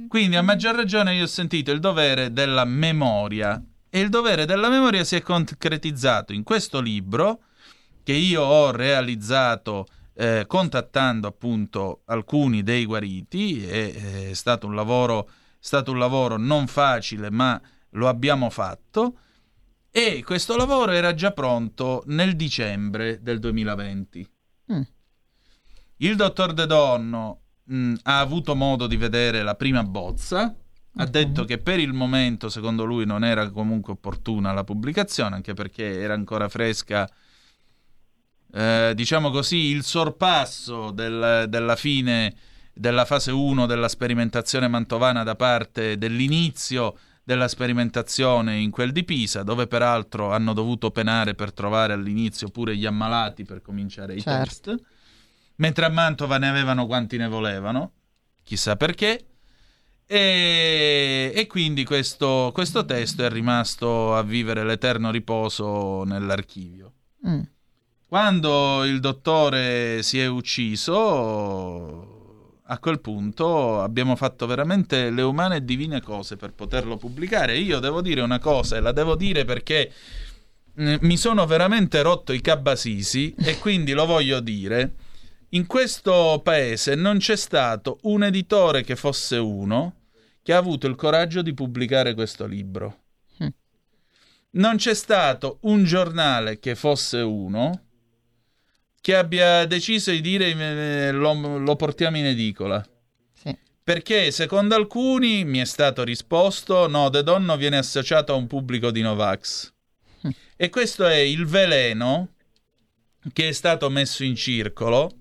Quindi 0.08 0.36
a 0.36 0.44
maggior 0.44 0.75
ragione 0.75 1.15
io 1.15 1.24
ho 1.24 1.27
sentito 1.27 1.72
il 1.72 1.80
dovere 1.80 2.32
della 2.32 2.63
memoria 2.63 3.62
e 3.89 4.00
il 4.00 4.10
dovere 4.10 4.46
della 4.46 4.70
memoria 4.70 5.03
si 5.03 5.15
è 5.15 5.22
concretizzato 5.22 6.32
in 6.32 6.44
questo 6.44 6.80
libro 6.80 7.44
che 8.03 8.13
io 8.13 8.44
ho 8.44 8.72
realizzato 8.72 9.86
eh, 10.13 10.46
contattando 10.48 11.27
appunto 11.27 12.01
alcuni 12.06 12.62
dei 12.62 12.86
guariti. 12.86 13.65
È, 13.65 13.74
eh, 13.74 14.30
è 14.30 14.34
stato, 14.34 14.68
un 14.68 14.75
lavoro, 14.75 15.30
stato 15.60 15.92
un 15.92 15.98
lavoro 15.98 16.38
non 16.38 16.68
facile, 16.68 17.32
ma 17.32 17.60
lo 17.92 18.08
abbiamo 18.08 18.50
fatto. 18.50 19.18
E 19.89 20.24
questo 20.24 20.56
lavoro 20.56 20.92
era 20.92 21.13
già 21.13 21.32
pronto 21.32 22.03
nel 22.08 22.36
dicembre 22.36 23.22
del 23.22 23.39
2020. 23.39 24.32
Mm. 24.74 24.82
Il 25.98 26.15
dottor 26.15 26.53
De 26.53 26.65
Donno 26.65 27.42
mh, 27.63 27.75
mm, 27.75 27.93
ha 28.03 28.20
avuto 28.20 28.55
modo 28.55 28.88
di 28.88 28.98
vedere 28.98 29.43
la 29.43 29.55
prima 29.55 29.84
bozza. 29.84 30.55
Ha 30.96 31.05
detto 31.08 31.43
che 31.43 31.58
per 31.58 31.79
il 31.79 31.91
momento, 31.91 32.50
secondo 32.50 32.84
lui, 32.84 33.03
non 33.05 33.24
era 33.24 33.50
comunque 33.50 33.93
opportuna 33.93 34.53
la 34.53 34.63
pubblicazione, 34.63 35.34
anche 35.34 35.55
perché 35.55 36.00
era 36.00 36.13
ancora 36.13 36.48
fresca, 36.50 37.10
eh, 38.53 38.91
diciamo 38.96 39.32
così, 39.32 39.72
il 39.72 39.84
sorpasso 39.84 40.91
del, 40.91 41.46
della 41.50 41.75
fine 41.75 42.36
della 42.74 43.05
fase 43.05 43.32
1 43.32 43.65
della 43.65 43.88
sperimentazione 43.88 44.67
mantovana 44.67 45.24
da 45.24 45.36
parte 45.36 45.98
dell'inizio 45.98 46.98
della 47.24 47.48
sperimentazione 47.48 48.58
in 48.58 48.70
quel 48.70 48.91
di 48.91 49.03
Pisa, 49.03 49.43
dove 49.43 49.67
peraltro 49.67 50.32
hanno 50.32 50.53
dovuto 50.53 50.91
penare 50.91 51.36
per 51.36 51.53
trovare 51.53 51.93
all'inizio 51.93 52.50
pure 52.50 52.75
gli 52.75 52.86
ammalati 52.86 53.46
per 53.46 53.62
cominciare 53.62 54.15
i 54.15 54.22
certo. 54.22 54.75
test, 54.75 54.84
mentre 55.55 55.86
a 55.86 55.89
Mantova 55.89 56.38
ne 56.38 56.50
avevano 56.50 56.86
quanti 56.86 57.17
ne 57.17 57.27
volevano, 57.27 57.91
chissà 58.43 58.75
perché. 58.75 59.27
E, 60.05 61.31
e 61.33 61.48
quindi 61.48 61.86
questo, 61.86 62.51
questo, 62.53 62.86
testo 62.86 63.24
è 63.24 63.29
rimasto 63.29 64.15
a 64.15 64.22
vivere 64.22 64.63
l'eterno 64.63 65.12
riposo 65.12 66.03
nell'archivio. 66.03 66.91
Mm. 67.27 67.41
Quando 68.05 68.83
il 68.83 69.00
dottore 69.00 70.03
si 70.03 70.19
è 70.19 70.27
ucciso, 70.27 70.93
a 72.65 72.79
quel 72.79 73.00
punto 73.00 73.81
abbiamo 73.81 74.15
fatto 74.15 74.45
veramente 74.45 75.10
le 75.10 75.22
umane 75.22 75.57
e 75.57 75.65
divine 75.65 76.01
cose 76.01 76.36
per 76.36 76.53
poterlo 76.53 76.98
pubblicare. 76.98 77.57
Io 77.57 77.79
devo 77.79 78.01
dire 78.01 78.22
una 78.22 78.39
cosa, 78.39 78.77
e 78.77 78.81
la 78.81 78.91
devo 78.91 79.15
dire 79.15 79.45
perché 79.45 79.91
mm, 80.79 80.95
mi 81.01 81.17
sono 81.17 81.45
veramente 81.45 82.01
rotto 82.01 82.33
i 82.33 82.41
cabasisi 82.41 83.33
e 83.38 83.57
quindi 83.57 83.93
lo 83.93 84.05
voglio 84.05 84.39
dire. 84.39 84.93
In 85.53 85.67
questo 85.67 86.41
paese 86.43 86.95
non 86.95 87.19
c'è 87.19 87.36
stato 87.36 88.00
un 88.03 88.24
editore 88.24 88.83
che 88.83 88.95
fosse 88.95 89.38
uno 89.38 90.01
che 90.41 90.51
ha 90.51 90.57
avuto 90.57 90.88
il 90.88 90.95
coraggio 90.95 91.43
di 91.43 91.53
pubblicare 91.53 92.15
questo 92.15 92.48
libro. 92.48 93.03
Mm. 93.43 93.48
Non 94.51 94.77
c'è 94.77 94.95
stato 94.95 95.60
un 95.62 95.83
giornale 95.83 96.57
che 96.57 96.74
fosse 96.74 97.19
uno 97.19 97.86
che 99.00 99.15
abbia 99.15 99.65
deciso 99.65 100.10
di 100.10 100.22
dire 100.22 100.50
eh, 100.50 101.12
lo, 101.12 101.60
lo 101.60 101.75
portiamo 101.75 102.17
in 102.17 102.25
edicola. 102.25 102.83
Sì. 103.33 103.55
Perché 103.83 104.31
secondo 104.31 104.74
alcuni 104.74 105.45
mi 105.45 105.60
è 105.60 105.65
stato 105.65 106.03
risposto 106.03 106.88
no, 106.88 107.10
De 107.10 107.22
Donno 107.22 107.57
viene 107.57 107.77
associato 107.77 108.33
a 108.33 108.38
un 108.38 108.48
pubblico 108.48 108.89
di 108.89 109.01
Novax. 109.01 109.72
Mm. 110.25 110.31
E 110.55 110.69
questo 110.69 111.05
è 111.05 111.17
il 111.17 111.45
veleno 111.45 112.29
che 113.31 113.50
è 113.50 113.51
stato 113.51 113.91
messo 113.91 114.24
in 114.24 114.36
circolo 114.36 115.17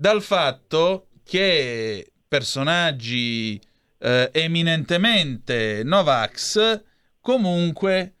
dal 0.00 0.22
fatto 0.22 1.08
che 1.24 2.12
personaggi 2.28 3.60
eh, 3.98 4.30
eminentemente 4.32 5.82
Novax, 5.82 6.84
comunque 7.20 8.17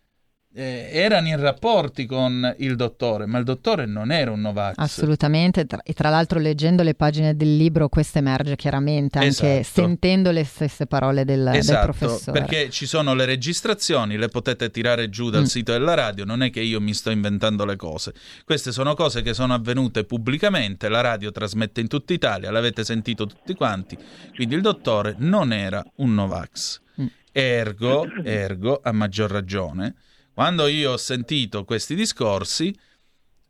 eh, 0.54 0.88
erano 0.92 1.28
in 1.28 1.38
rapporti 1.38 2.06
con 2.06 2.54
il 2.58 2.74
dottore, 2.74 3.26
ma 3.26 3.38
il 3.38 3.44
dottore 3.44 3.86
non 3.86 4.10
era 4.10 4.30
un 4.30 4.40
Novax. 4.40 4.74
Assolutamente, 4.76 5.66
e 5.84 5.92
tra 5.92 6.08
l'altro 6.08 6.38
leggendo 6.38 6.82
le 6.82 6.94
pagine 6.94 7.36
del 7.36 7.56
libro 7.56 7.88
questo 7.88 8.18
emerge 8.18 8.56
chiaramente, 8.56 9.18
anche 9.18 9.58
esatto. 9.60 9.80
sentendo 9.80 10.30
le 10.30 10.44
stesse 10.44 10.86
parole 10.86 11.24
del, 11.24 11.46
esatto, 11.54 11.86
del 11.92 11.96
professore. 11.96 12.40
perché 12.40 12.70
ci 12.70 12.86
sono 12.86 13.14
le 13.14 13.24
registrazioni, 13.24 14.16
le 14.16 14.28
potete 14.28 14.70
tirare 14.70 15.10
giù 15.10 15.30
dal 15.30 15.42
mm. 15.42 15.44
sito 15.44 15.72
della 15.72 15.94
radio, 15.94 16.24
non 16.24 16.42
è 16.42 16.50
che 16.50 16.60
io 16.60 16.80
mi 16.80 16.94
sto 16.94 17.10
inventando 17.10 17.64
le 17.64 17.76
cose. 17.76 18.14
Queste 18.44 18.72
sono 18.72 18.94
cose 18.94 19.22
che 19.22 19.34
sono 19.34 19.54
avvenute 19.54 20.04
pubblicamente, 20.04 20.88
la 20.88 21.02
radio 21.02 21.30
trasmette 21.30 21.80
in 21.80 21.88
tutta 21.88 22.12
Italia, 22.12 22.50
l'avete 22.50 22.84
sentito 22.84 23.26
tutti 23.26 23.54
quanti, 23.54 23.98
quindi 24.34 24.54
il 24.54 24.62
dottore 24.62 25.14
non 25.18 25.52
era 25.52 25.84
un 25.96 26.14
Novax. 26.14 26.80
Mm. 27.00 27.06
Ergo, 27.30 28.06
ergo, 28.24 28.80
a 28.82 28.90
maggior 28.90 29.30
ragione, 29.30 29.94
quando 30.38 30.68
io 30.68 30.92
ho 30.92 30.96
sentito 30.96 31.64
questi 31.64 31.96
discorsi, 31.96 32.72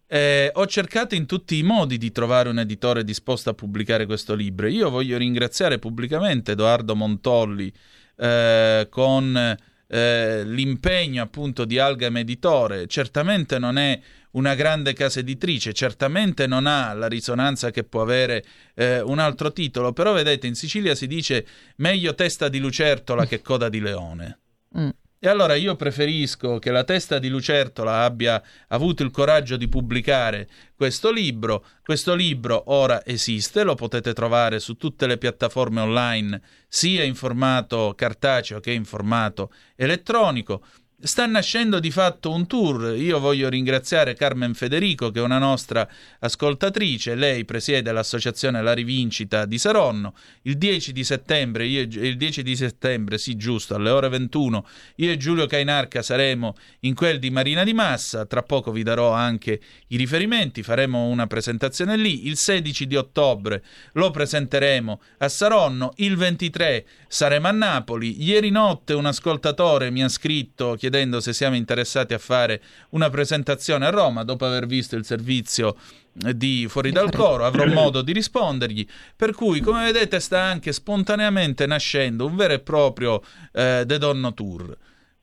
eh, 0.06 0.50
ho 0.54 0.66
cercato 0.66 1.14
in 1.14 1.26
tutti 1.26 1.58
i 1.58 1.62
modi 1.62 1.98
di 1.98 2.10
trovare 2.10 2.48
un 2.48 2.58
editore 2.58 3.04
disposto 3.04 3.50
a 3.50 3.52
pubblicare 3.52 4.06
questo 4.06 4.34
libro. 4.34 4.68
Io 4.68 4.88
voglio 4.88 5.18
ringraziare 5.18 5.78
pubblicamente 5.78 6.52
Edoardo 6.52 6.96
Montolli 6.96 7.70
eh, 8.16 8.86
con 8.88 9.56
eh, 9.86 10.44
l'impegno 10.46 11.22
appunto 11.22 11.66
di 11.66 11.78
Algam 11.78 12.16
Editore. 12.16 12.86
Certamente 12.86 13.58
non 13.58 13.76
è 13.76 14.00
una 14.30 14.54
grande 14.54 14.94
casa 14.94 15.20
editrice, 15.20 15.74
certamente 15.74 16.46
non 16.46 16.64
ha 16.64 16.94
la 16.94 17.06
risonanza 17.06 17.70
che 17.70 17.84
può 17.84 18.00
avere 18.00 18.42
eh, 18.74 19.02
un 19.02 19.18
altro 19.18 19.52
titolo, 19.52 19.92
però 19.92 20.14
vedete 20.14 20.46
in 20.46 20.54
Sicilia 20.54 20.94
si 20.94 21.06
dice 21.06 21.46
meglio 21.76 22.14
testa 22.14 22.48
di 22.48 22.58
lucertola 22.58 23.26
che 23.26 23.42
coda 23.42 23.68
di 23.68 23.80
leone. 23.80 24.38
Mm. 24.78 24.88
E 25.20 25.28
allora 25.28 25.56
io 25.56 25.74
preferisco 25.74 26.60
che 26.60 26.70
la 26.70 26.84
testa 26.84 27.18
di 27.18 27.28
Lucertola 27.28 28.04
abbia 28.04 28.40
avuto 28.68 29.02
il 29.02 29.10
coraggio 29.10 29.56
di 29.56 29.66
pubblicare 29.66 30.48
questo 30.76 31.10
libro. 31.10 31.64
Questo 31.82 32.14
libro 32.14 32.62
ora 32.66 33.04
esiste, 33.04 33.64
lo 33.64 33.74
potete 33.74 34.12
trovare 34.12 34.60
su 34.60 34.76
tutte 34.76 35.08
le 35.08 35.18
piattaforme 35.18 35.80
online, 35.80 36.40
sia 36.68 37.02
in 37.02 37.16
formato 37.16 37.94
cartaceo 37.96 38.60
che 38.60 38.70
in 38.70 38.84
formato 38.84 39.52
elettronico. 39.74 40.62
Sta 41.00 41.26
nascendo 41.26 41.78
di 41.78 41.92
fatto 41.92 42.32
un 42.32 42.48
tour. 42.48 42.96
Io 42.96 43.20
voglio 43.20 43.48
ringraziare 43.48 44.14
Carmen 44.14 44.52
Federico, 44.52 45.12
che 45.12 45.20
è 45.20 45.22
una 45.22 45.38
nostra 45.38 45.88
ascoltatrice. 46.18 47.14
Lei 47.14 47.44
presiede 47.44 47.92
l'associazione 47.92 48.60
La 48.62 48.72
Rivincita 48.72 49.44
di 49.44 49.58
Saronno. 49.58 50.12
Il 50.42 50.58
10 50.58 50.90
di 50.90 51.04
settembre, 51.04 51.66
io, 51.66 51.82
il 51.82 52.16
10 52.16 52.42
di 52.42 52.56
settembre, 52.56 53.16
sì, 53.16 53.36
giusto, 53.36 53.76
alle 53.76 53.90
ore 53.90 54.08
21, 54.08 54.66
io 54.96 55.12
e 55.12 55.16
Giulio 55.16 55.46
Cainarca 55.46 56.02
saremo 56.02 56.56
in 56.80 56.96
quel 56.96 57.20
di 57.20 57.30
Marina 57.30 57.62
di 57.62 57.74
Massa. 57.74 58.26
Tra 58.26 58.42
poco 58.42 58.72
vi 58.72 58.82
darò 58.82 59.12
anche 59.12 59.60
i 59.86 59.96
riferimenti. 59.96 60.64
Faremo 60.64 61.06
una 61.06 61.28
presentazione 61.28 61.96
lì. 61.96 62.26
Il 62.26 62.36
16 62.36 62.88
di 62.88 62.96
ottobre 62.96 63.62
lo 63.92 64.10
presenteremo 64.10 65.00
a 65.18 65.28
Saronno. 65.28 65.92
Il 65.98 66.16
23 66.16 66.84
saremo 67.06 67.46
a 67.46 67.52
Napoli. 67.52 68.20
Ieri 68.20 68.50
notte 68.50 68.94
un 68.94 69.06
ascoltatore 69.06 69.92
mi 69.92 70.02
ha 70.02 70.08
scritto 70.08 70.70
chiedendo 70.74 70.86
se 71.20 71.32
siamo 71.32 71.56
interessati 71.56 72.14
a 72.14 72.18
fare 72.18 72.62
una 72.90 73.10
presentazione 73.10 73.86
a 73.86 73.90
Roma 73.90 74.24
dopo 74.24 74.44
aver 74.44 74.66
visto 74.66 74.96
il 74.96 75.04
servizio 75.04 75.76
di 76.12 76.66
Fuori 76.68 76.90
dal 76.90 77.10
Coro, 77.10 77.44
avrò 77.44 77.66
modo 77.66 78.02
di 78.02 78.12
rispondergli, 78.12 78.86
per 79.14 79.32
cui 79.32 79.60
come 79.60 79.84
vedete 79.84 80.18
sta 80.20 80.40
anche 80.40 80.72
spontaneamente 80.72 81.66
nascendo 81.66 82.26
un 82.26 82.36
vero 82.36 82.54
e 82.54 82.60
proprio 82.60 83.22
eh, 83.52 83.84
The 83.86 83.98
Donno 83.98 84.34
Tour. 84.34 84.76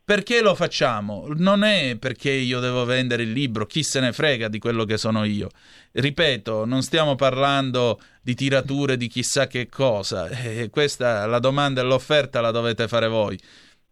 Perché 0.05 0.41
lo 0.41 0.53
facciamo? 0.53 1.25
Non 1.35 1.63
è 1.63 1.97
perché 1.97 2.29
io 2.29 2.59
devo 2.59 2.85
vendere 2.85 3.23
il 3.23 3.31
libro, 3.31 3.65
chi 3.65 3.81
se 3.81 3.99
ne 3.99 4.13
frega 4.13 4.47
di 4.49 4.59
quello 4.59 4.85
che 4.85 4.97
sono 4.97 5.23
io. 5.23 5.49
Ripeto, 5.93 6.63
non 6.65 6.83
stiamo 6.83 7.15
parlando 7.15 7.99
di 8.21 8.35
tirature 8.35 8.97
di 8.97 9.07
chissà 9.07 9.47
che 9.47 9.67
cosa, 9.67 10.27
eh, 10.43 10.69
questa 10.69 11.25
la 11.25 11.39
domanda 11.39 11.81
e 11.81 11.85
l'offerta 11.85 12.39
la 12.39 12.51
dovete 12.51 12.87
fare 12.87 13.07
voi. 13.07 13.39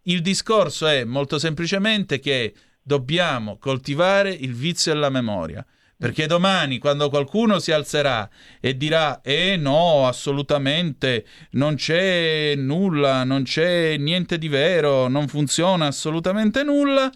Il 0.04 0.22
discorso 0.22 0.88
è 0.88 1.04
molto 1.04 1.40
semplicemente 1.40 2.20
che 2.20 2.54
dobbiamo 2.82 3.58
coltivare 3.58 4.32
il 4.32 4.54
vizio 4.54 4.92
e 4.92 4.96
la 4.96 5.10
memoria. 5.10 5.66
Perché 5.96 6.28
domani, 6.28 6.80
quando 6.80 7.08
qualcuno 7.08 7.60
si 7.60 7.72
alzerà 7.72 8.30
e 8.60 8.76
dirà: 8.76 9.22
Eh 9.22 9.56
no, 9.56 10.06
assolutamente 10.06 11.26
non 11.52 11.76
c'è 11.76 12.56
nulla, 12.56 13.24
non 13.24 13.44
c'è 13.44 13.96
niente 13.96 14.38
di 14.38 14.50
vero, 14.50 15.08
non 15.08 15.30
funziona 15.30 15.88
assolutamente 15.88 16.64
nulla, 16.64 17.10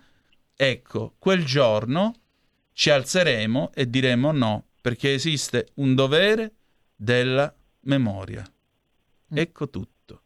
ecco, 0.56 1.16
quel 1.20 1.44
giorno 1.44 2.14
ci 2.72 2.90
alzeremo 2.90 3.72
e 3.74 3.90
diremo 3.90 4.32
no, 4.32 4.68
perché 4.82 5.14
esiste 5.14 5.70
un 5.76 5.94
dovere 5.94 6.54
della 6.96 7.54
memoria. 7.82 8.50
Ecco 9.30 9.70
tutto. 9.70 10.22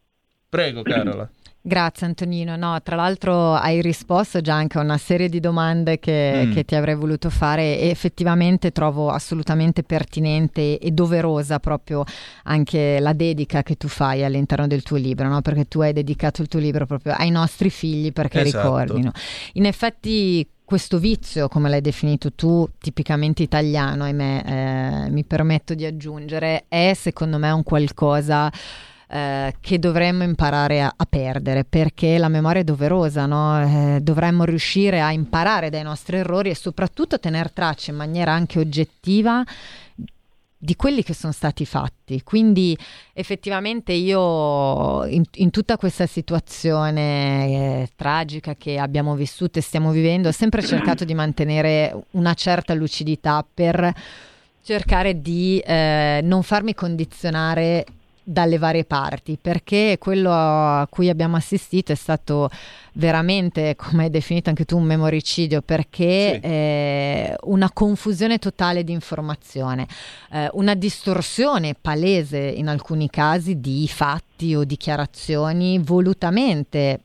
Prego, 0.48 0.84
Carola. 0.84 1.28
Grazie 1.64 2.08
Antonino, 2.08 2.56
no, 2.56 2.82
tra 2.82 2.96
l'altro 2.96 3.54
hai 3.54 3.84
risposto 3.84 4.42
già 4.42 4.56
anche 4.56 4.80
a 4.80 4.82
una 4.82 4.98
serie 4.98 5.30
di 5.30 5.40
domande 5.40 6.00
che, 6.00 6.46
mm. 6.48 6.54
che, 6.54 6.66
ti 6.66 6.74
avrei 6.74 6.96
voluto 6.96 7.30
fare 7.30 7.78
e 7.78 7.90
effettivamente 7.90 8.72
trovo 8.72 9.12
assolutamente 9.12 9.84
pertinente 9.84 10.80
e 10.80 10.90
doverosa 10.90 11.60
proprio 11.60 12.04
anche 12.46 13.00
la 13.00 13.14
dedica 13.14 13.62
che 13.62 13.76
tu 13.76 13.88
fai 13.88 14.24
all'interno 14.24 14.66
del 14.66 14.82
tuo 14.82 14.98
libro, 14.98 15.28
no? 15.28 15.42
perché 15.42 15.68
tu 15.68 15.82
hai 15.82 15.94
dedicato 15.94 16.42
il 16.42 16.48
tuo 16.48 16.60
libro 16.60 16.88
proprio 16.88 17.14
ai 17.14 17.30
nostri 17.30 17.70
figli 17.70 18.12
perché 18.12 18.42
esatto. 18.42 18.80
ricordino. 18.80 19.12
In 19.54 19.68
effetti 19.68 20.48
questo 20.66 20.98
vizio, 20.98 21.48
come 21.48 21.70
l'hai 21.70 21.82
definito 21.82 22.32
tu, 22.32 22.68
tipicamente 22.80 23.44
italiano, 23.44 24.06
ahimè, 24.06 24.44
eh, 25.06 25.10
mi 25.12 25.24
permetto 25.26 25.76
di 25.76 25.86
aggiungere, 25.86 26.64
è 26.70 26.94
secondo 26.96 27.38
me 27.38 27.52
un 27.52 27.62
qualcosa 27.62 28.50
eh, 29.14 29.56
che 29.60 29.78
dovremmo 29.78 30.24
imparare 30.24 30.82
a, 30.82 30.94
a, 30.96 31.06
perdere 31.06 31.66
perché 31.66 32.18
la 32.18 32.30
memoria 32.30 32.62
è 32.62 32.64
doverosa, 32.64 33.26
no? 33.26 33.62
eh, 33.62 34.00
dovremmo 34.00 34.46
riuscire 34.46 35.02
a 35.02 35.12
imparare 35.12 35.70
dai 35.70 35.84
nostri 35.84 36.16
errori 36.16 36.50
e 36.50 36.56
soprattutto 36.56 37.20
tener 37.20 37.52
traccia 37.52 37.92
in 37.92 37.98
maniera 37.98 38.32
anche 38.32 38.60
oggettiva 38.60 39.44
di 40.58 40.76
quelli 40.78 41.04
che 41.04 41.14
sono 41.14 41.34
stati 41.34 41.66
fatti. 41.66 42.22
Quindi 42.24 42.78
effettivamente 43.12 43.92
io 43.92 45.04
in, 45.08 45.24
in 45.34 45.50
tutta 45.50 45.76
questa 45.76 46.06
situazione 46.06 47.48
eh, 47.48 47.90
tragica 47.98 48.56
che 48.56 48.78
abbiamo 48.78 49.16
vissuto 49.16 49.60
e 49.60 49.62
stiamo 49.62 49.92
vivendo 49.92 50.30
ho 50.30 50.32
sempre 50.32 50.62
cercato 50.62 51.04
di 51.04 51.14
mantenere 51.14 52.06
una 52.12 52.34
certa 52.34 52.74
lucidità 52.74 53.46
per 53.54 53.94
cercare 54.64 55.20
di 55.22 55.60
eh, 55.60 56.22
non 56.24 56.44
farmi 56.44 56.74
condizionare 56.74 57.84
dalle 58.24 58.58
varie 58.58 58.86
parti, 58.86 59.38
perché 59.42 59.98
quello 60.00 60.32
a 60.32 60.88
cui 60.90 61.10
abbiamo 61.10 61.36
assistito 61.36 61.92
è 61.92 61.96
stato 61.96 62.50
veramente, 62.94 63.76
come 63.76 64.04
hai 64.04 64.10
definito 64.10 64.50
anche 64.50 64.66
tu, 64.66 64.78
un 64.78 64.84
memoricidio, 64.84 65.62
perché 65.62 66.40
sì. 66.42 66.48
eh, 66.48 67.36
una 67.44 67.72
confusione 67.72 68.38
totale 68.38 68.84
di 68.84 68.92
informazione, 68.92 69.88
eh, 70.32 70.50
una 70.54 70.76
distorsione 70.76 71.76
palese 71.80 72.40
in 72.40 72.68
alcuni 72.68 73.10
casi 73.10 73.60
di 73.60 73.88
fatti 73.88 74.56
o 74.56 74.64
dichiarazioni 74.64 75.80
volutamente 75.80 77.02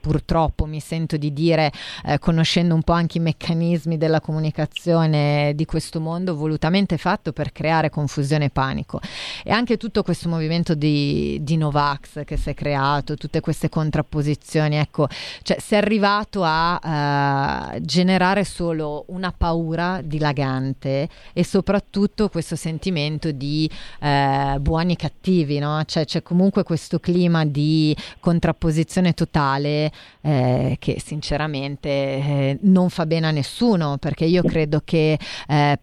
purtroppo 0.00 0.66
mi 0.66 0.80
sento 0.80 1.16
di 1.16 1.32
dire, 1.32 1.72
eh, 2.04 2.18
conoscendo 2.18 2.74
un 2.74 2.82
po' 2.82 2.92
anche 2.92 3.18
i 3.18 3.20
meccanismi 3.20 3.96
della 3.98 4.20
comunicazione 4.20 5.52
di 5.54 5.64
questo 5.64 6.00
mondo, 6.00 6.36
volutamente 6.36 6.96
fatto 6.96 7.32
per 7.32 7.52
creare 7.52 7.90
confusione 7.90 8.46
e 8.46 8.50
panico. 8.50 9.00
E 9.44 9.50
anche 9.50 9.76
tutto 9.76 10.02
questo 10.02 10.28
movimento 10.28 10.74
di, 10.74 11.38
di 11.42 11.56
Novax 11.56 12.24
che 12.24 12.36
si 12.36 12.50
è 12.50 12.54
creato, 12.54 13.16
tutte 13.16 13.40
queste 13.40 13.68
contrapposizioni, 13.68 14.76
ecco, 14.76 15.08
cioè 15.42 15.58
si 15.58 15.74
è 15.74 15.78
arrivato 15.78 16.42
a 16.44 17.72
uh, 17.74 17.80
generare 17.80 18.44
solo 18.44 19.04
una 19.08 19.32
paura 19.36 20.00
dilagante 20.02 21.08
e 21.32 21.44
soprattutto 21.44 22.28
questo 22.28 22.56
sentimento 22.56 23.32
di 23.32 23.68
uh, 24.00 24.58
buoni 24.60 24.92
e 24.92 24.96
cattivi, 24.96 25.58
no? 25.58 25.82
Cioè 25.84 26.04
c'è 26.04 26.22
comunque 26.22 26.62
questo 26.62 27.00
clima 27.00 27.44
di 27.44 27.96
contrapposizione 28.20 29.14
totale 29.14 29.31
totale 29.32 29.90
eh, 30.20 30.76
che 30.78 31.00
sinceramente 31.02 31.88
eh, 31.88 32.58
non 32.62 32.90
fa 32.90 33.06
bene 33.06 33.28
a 33.28 33.30
nessuno 33.30 33.96
perché 33.96 34.26
io 34.26 34.42
credo 34.42 34.82
che 34.84 35.18
eh, 35.48 35.78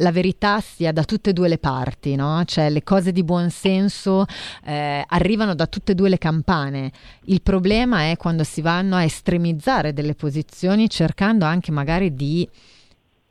la 0.00 0.12
verità 0.12 0.60
sia 0.60 0.92
da 0.92 1.02
tutte 1.04 1.30
e 1.30 1.32
due 1.32 1.48
le 1.48 1.58
parti, 1.58 2.14
no? 2.14 2.44
Cioè 2.44 2.68
le 2.70 2.82
cose 2.82 3.10
di 3.10 3.24
buon 3.24 3.50
senso 3.50 4.26
eh, 4.64 5.02
arrivano 5.06 5.54
da 5.54 5.66
tutte 5.66 5.92
e 5.92 5.94
due 5.94 6.08
le 6.08 6.18
campane. 6.18 6.92
Il 7.24 7.42
problema 7.42 8.10
è 8.10 8.16
quando 8.16 8.44
si 8.44 8.60
vanno 8.60 8.96
a 8.96 9.04
estremizzare 9.04 9.92
delle 9.92 10.14
posizioni 10.14 10.90
cercando 10.90 11.44
anche 11.44 11.70
magari 11.70 12.14
di 12.14 12.48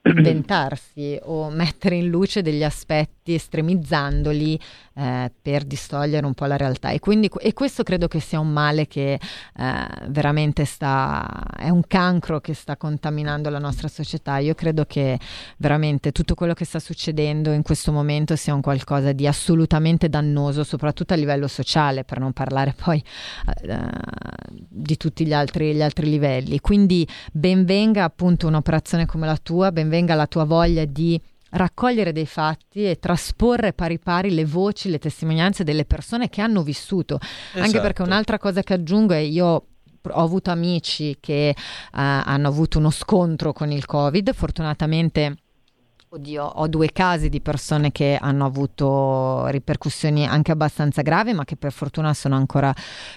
inventarsi 0.01 1.19
o 1.23 1.49
mettere 1.49 1.95
in 1.95 2.07
luce 2.07 2.41
degli 2.41 2.63
aspetti 2.63 3.16
estremizzandoli 3.33 4.59
eh, 4.95 5.31
per 5.41 5.63
distogliere 5.63 6.25
un 6.25 6.33
po' 6.33 6.45
la 6.45 6.57
realtà. 6.57 6.89
E 6.89 6.99
quindi 6.99 7.29
e 7.39 7.53
questo 7.53 7.83
credo 7.83 8.07
che 8.07 8.19
sia 8.19 8.39
un 8.39 8.49
male 8.49 8.87
che 8.87 9.13
eh, 9.13 9.87
veramente 10.07 10.65
sta 10.65 11.43
è 11.55 11.69
un 11.69 11.81
cancro 11.87 12.39
che 12.39 12.53
sta 12.53 12.77
contaminando 12.77 13.49
la 13.49 13.59
nostra 13.59 13.87
società. 13.87 14.37
Io 14.37 14.55
credo 14.55 14.85
che 14.85 15.19
veramente 15.57 16.11
tutto 16.11 16.35
quello 16.35 16.53
che 16.53 16.65
sta 16.65 16.79
succedendo 16.79 17.51
in 17.51 17.61
questo 17.61 17.91
momento 17.91 18.35
sia 18.35 18.53
un 18.53 18.61
qualcosa 18.61 19.11
di 19.11 19.27
assolutamente 19.27 20.09
dannoso 20.09 20.63
soprattutto 20.63 21.13
a 21.13 21.17
livello 21.17 21.47
sociale 21.47 22.03
per 22.03 22.19
non 22.19 22.33
parlare 22.33 22.73
poi 22.75 23.03
eh, 23.63 23.79
di 24.49 24.97
tutti 24.97 25.25
gli 25.25 25.33
altri, 25.33 25.73
gli 25.73 25.81
altri 25.81 26.09
livelli. 26.09 26.59
Quindi 26.59 27.07
benvenga 27.31 28.03
appunto 28.03 28.47
un'operazione 28.47 29.05
come 29.05 29.25
la 29.25 29.37
tua 29.37 29.71
benvenga 29.71 30.15
la 30.15 30.27
tua 30.27 30.43
voglia 30.43 30.85
di 30.85 31.19
raccogliere 31.51 32.11
dei 32.11 32.25
fatti 32.25 32.89
e 32.89 32.99
trasporre 32.99 33.73
pari 33.73 33.99
pari 33.99 34.33
le 34.33 34.45
voci, 34.45 34.89
le 34.89 34.99
testimonianze 34.99 35.63
delle 35.63 35.85
persone 35.85 36.29
che 36.29 36.41
hanno 36.41 36.63
vissuto. 36.63 37.19
Esatto. 37.19 37.59
Anche 37.59 37.79
perché 37.79 38.01
un'altra 38.01 38.37
cosa 38.37 38.61
che 38.61 38.73
aggiungo 38.73 39.13
è 39.13 39.17
io 39.17 39.65
ho 40.09 40.21
avuto 40.21 40.51
amici 40.51 41.17
che 41.19 41.53
uh, 41.57 41.61
hanno 41.91 42.47
avuto 42.47 42.77
uno 42.77 42.91
scontro 42.91 43.51
con 43.51 43.71
il 43.71 43.85
Covid, 43.85 44.33
fortunatamente 44.33 45.37
Oddio, 46.09 46.41
ho 46.45 46.67
due 46.69 46.93
casi 46.93 47.27
di 47.27 47.41
persone 47.41 47.91
che 47.91 48.17
hanno 48.19 48.45
avuto 48.45 49.45
ripercussioni 49.47 50.25
anche 50.25 50.53
abbastanza 50.53 51.01
gravi, 51.01 51.33
ma 51.33 51.43
che 51.43 51.57
per 51.57 51.73
fortuna 51.73 52.13
sono 52.13 52.37
ancora 52.37 52.73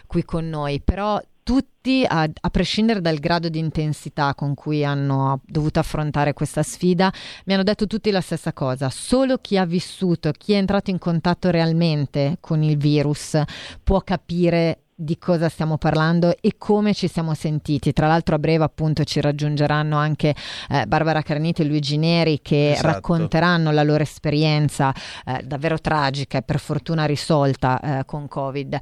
qui 0.09 0.25
con 0.25 0.49
noi. 0.49 0.81
Però 0.81 1.21
tutti, 1.43 2.05
a, 2.07 2.23
a, 2.23 2.51
prescindere 2.51 3.01
dal 3.01 3.19
grado 3.19 3.49
di 3.49 3.59
intensità 3.59 4.35
con 4.35 4.55
cui 4.55 4.85
hanno 4.85 5.41
dovuto 5.45 5.79
affrontare 5.79 6.33
questa 6.33 6.63
sfida, 6.63 7.13
mi 7.47 7.55
hanno 7.55 7.63
detto 7.63 7.87
tutti 7.87 8.11
la 8.11 8.21
stessa 8.21 8.53
cosa. 8.53 8.91
Solo 8.91 9.39
chi 9.39 9.57
ha 9.57 9.65
vissuto, 9.65 10.31
chi 10.33 10.53
è 10.53 10.57
entrato 10.57 10.91
in 10.91 10.99
contatto 10.99 11.51
realmente 11.51 12.39
con 12.41 12.63
il 12.63 12.77
virus 12.77 13.41
può 13.83 14.01
capire 14.01 14.83
di 15.01 15.17
cosa 15.17 15.49
stiamo 15.49 15.79
parlando 15.79 16.37
e 16.41 16.57
come 16.59 16.93
ci 16.93 17.09
siamo 17.09 17.33
sentiti. 17.33 17.93
Tra 17.95 18.07
l'altro 18.07 18.35
a 18.35 18.39
breve 18.39 18.65
appunto 18.65 19.03
ci 19.05 19.21
raggiungeranno 19.21 19.97
anche 19.97 20.35
eh, 20.69 20.87
Barbara 20.87 21.23
Carniti 21.23 21.63
e 21.63 21.65
Luigi 21.65 21.97
Neri 21.97 22.41
che 22.43 22.73
esatto. 22.73 22.87
racconteranno 22.87 23.71
la 23.71 23.83
loro 23.83 24.03
esperienza 24.03 24.95
eh, 25.25 25.43
davvero 25.43 25.79
tragica 25.79 26.39
e 26.39 26.43
per 26.43 26.59
fortuna 26.59 27.07
risolta 27.07 27.81
eh, 27.81 28.05
con 28.05 28.29
Covid. 28.29 28.79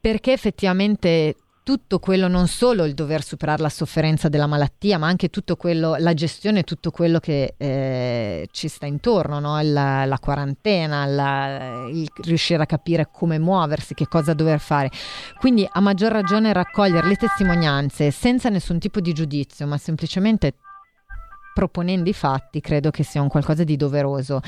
Perché 0.00 0.32
effettivamente 0.32 1.34
tutto 1.62 1.98
quello, 1.98 2.26
non 2.26 2.48
solo 2.48 2.84
il 2.84 2.94
dover 2.94 3.22
superare 3.22 3.62
la 3.62 3.68
sofferenza 3.68 4.28
della 4.28 4.46
malattia, 4.46 4.98
ma 4.98 5.06
anche 5.06 5.28
tutto 5.28 5.56
quello, 5.56 5.96
la 5.98 6.14
gestione, 6.14 6.62
tutto 6.62 6.90
quello 6.90 7.18
che 7.20 7.54
eh, 7.56 8.48
ci 8.50 8.68
sta 8.68 8.86
intorno, 8.86 9.38
no? 9.38 9.60
la, 9.60 10.04
la, 10.04 10.18
quarantena, 10.18 11.04
la, 11.06 11.86
il 11.88 12.08
riuscire 12.22 12.62
a 12.62 12.66
capire 12.66 13.08
come 13.12 13.38
muoversi, 13.38 13.94
che 13.94 14.06
cosa 14.08 14.34
dover 14.34 14.58
fare. 14.58 14.90
Quindi 15.38 15.68
a 15.70 15.80
maggior 15.80 16.12
ragione 16.12 16.52
raccogliere 16.52 17.06
le 17.06 17.16
testimonianze 17.16 18.10
senza 18.10 18.48
nessun 18.48 18.78
tipo 18.78 19.00
di 19.00 19.12
giudizio, 19.12 19.66
ma 19.66 19.78
semplicemente 19.78 20.54
proponendo 21.52 22.08
i 22.08 22.14
fatti 22.14 22.60
credo 22.60 22.90
che 22.90 23.02
sia 23.02 23.20
un 23.20 23.28
qualcosa 23.28 23.64
di 23.64 23.76
doveroso 23.76 24.40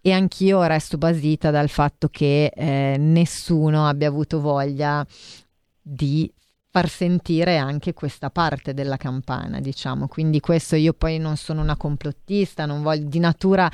e 0.00 0.12
anch'io 0.12 0.62
resto 0.64 0.98
basita 0.98 1.50
dal 1.50 1.68
fatto 1.68 2.08
che 2.08 2.52
eh, 2.54 2.96
nessuno 2.98 3.86
abbia 3.86 4.08
avuto 4.08 4.40
voglia 4.40 5.04
di 5.80 6.30
far 6.72 6.88
sentire 6.88 7.56
anche 7.56 7.92
questa 7.92 8.30
parte 8.30 8.74
della 8.74 8.96
campana, 8.96 9.58
diciamo. 9.58 10.06
Quindi 10.06 10.38
questo 10.38 10.76
io 10.76 10.92
poi 10.92 11.18
non 11.18 11.36
sono 11.36 11.60
una 11.60 11.76
complottista, 11.76 12.64
non 12.64 12.82
voglio 12.82 13.08
di 13.08 13.18
natura, 13.18 13.68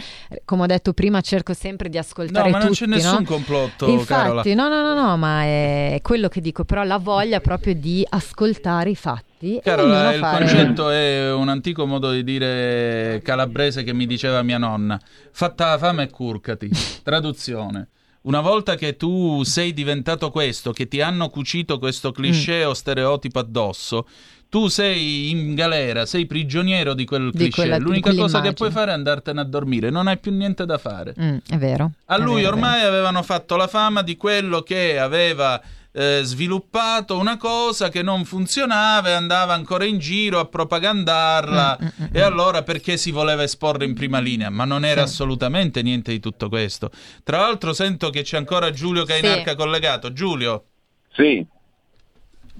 come 0.47 0.63
ho 0.63 0.67
detto 0.67 0.95
prima, 0.95 1.21
cerco 1.21 1.53
sempre 1.53 1.91
di 1.91 1.99
ascoltare 1.99 2.51
No, 2.51 2.57
ma 2.57 2.65
tutti, 2.65 2.87
non 2.87 2.99
c'è 2.99 3.05
nessun 3.05 3.23
no? 3.23 3.29
complotto, 3.29 3.87
Infatti, 3.89 4.55
Carola. 4.55 4.55
no, 4.55 4.69
no, 4.69 4.95
no, 4.95 5.09
no, 5.09 5.17
ma 5.19 5.43
è 5.43 5.99
quello 6.03 6.29
che 6.29 6.41
dico, 6.41 6.65
però 6.65 6.85
la 6.85 6.97
voglia 6.99 7.41
proprio 7.41 7.75
di 7.75 8.05
ascoltare 8.09 8.91
i 8.91 8.97
fatti 8.97 9.61
Carola, 9.63 10.15
il 10.15 10.19
fare... 10.19 10.47
concetto 10.47 10.89
è 10.89 11.33
un 11.33 11.51
antico 11.51 11.85
modo 11.85 12.11
di 12.11 12.25
dire 12.25 13.21
calabrese 13.23 13.83
che 13.83 13.93
mi 13.93 14.07
diceva 14.07 14.43
mia 14.43 14.57
nonna. 14.57 14.99
Fatta 15.31 15.71
la 15.71 15.79
fame 15.79 16.05
e 16.05 16.11
curcati. 16.11 16.71
Traduzione. 17.05 17.89
Una 18.27 18.41
volta 18.41 18.75
che 18.75 18.97
tu 18.97 19.45
sei 19.45 19.73
diventato 19.73 20.31
questo, 20.31 20.73
che 20.73 20.89
ti 20.89 21.01
hanno 21.01 21.29
cucito 21.29 21.79
questo 21.79 22.11
cliché 22.11 22.65
mm. 22.65 22.69
o 22.69 22.75
stereotipo 22.75 23.39
addosso, 23.39 24.09
tu 24.49 24.67
sei 24.67 25.31
in 25.31 25.55
galera, 25.55 26.07
sei 26.07 26.27
prigioniero 26.27 26.95
di 26.95 27.05
quel 27.05 27.31
di 27.31 27.39
cliché. 27.39 27.55
Quella, 27.55 27.79
L'unica 27.79 28.13
cosa 28.13 28.41
che 28.41 28.53
puoi 28.53 28.73
fare 28.73 28.91
è 28.91 28.95
andartene 28.95 29.41
a 29.41 29.45
dormire, 29.45 29.91
non 29.91 30.09
hai 30.09 30.19
più 30.19 30.33
niente 30.33 30.67
da 30.67 30.77
fare. 30.77 31.15
Mm, 31.21 31.37
è 31.49 31.57
vero. 31.57 31.93
A 32.07 32.19
lui 32.19 32.43
vero, 32.43 32.55
ormai 32.55 32.83
avevano 32.83 33.23
fatto 33.23 33.55
la 33.55 33.69
fama 33.69 34.03
di 34.03 34.17
quello 34.17 34.61
che 34.63 34.99
aveva 34.99 35.63
eh, 35.97 36.21
sviluppato 36.25 37.17
una 37.17 37.39
cosa 37.39 37.89
che 37.89 38.03
non 38.03 38.27
funzionava 38.27 39.09
e 39.09 39.13
andava 39.13 39.55
ancora 39.55 39.87
in 39.87 39.99
giro 39.99 40.39
a 40.39 40.45
propagandarla. 40.45 41.79
Mm, 41.81 41.87
mm, 41.87 42.05
mm, 42.05 42.09
e 42.13 42.21
allora 42.21 42.63
perché 42.63 42.99
si 42.99 43.11
voleva 43.11 43.43
esporre 43.43 43.87
in 43.87 43.95
prima 43.95 44.19
linea? 44.19 44.51
Ma 44.51 44.67
non 44.67 44.85
era 44.85 45.07
sì. 45.07 45.13
assolutamente 45.13 45.81
niente 45.81 46.13
di 46.13 46.21
tutto 46.21 46.51
questo. 46.51 46.91
Tra 47.25 47.39
l'altro, 47.39 47.73
sento 47.73 48.11
che 48.11 48.23
c'è 48.23 48.37
ancora 48.37 48.71
Giulio 48.71 49.05
Cainarca 49.05 49.53
sì. 49.53 49.57
collegato. 49.57 50.13
Giulio. 50.13 50.65
Sì. 51.15 51.47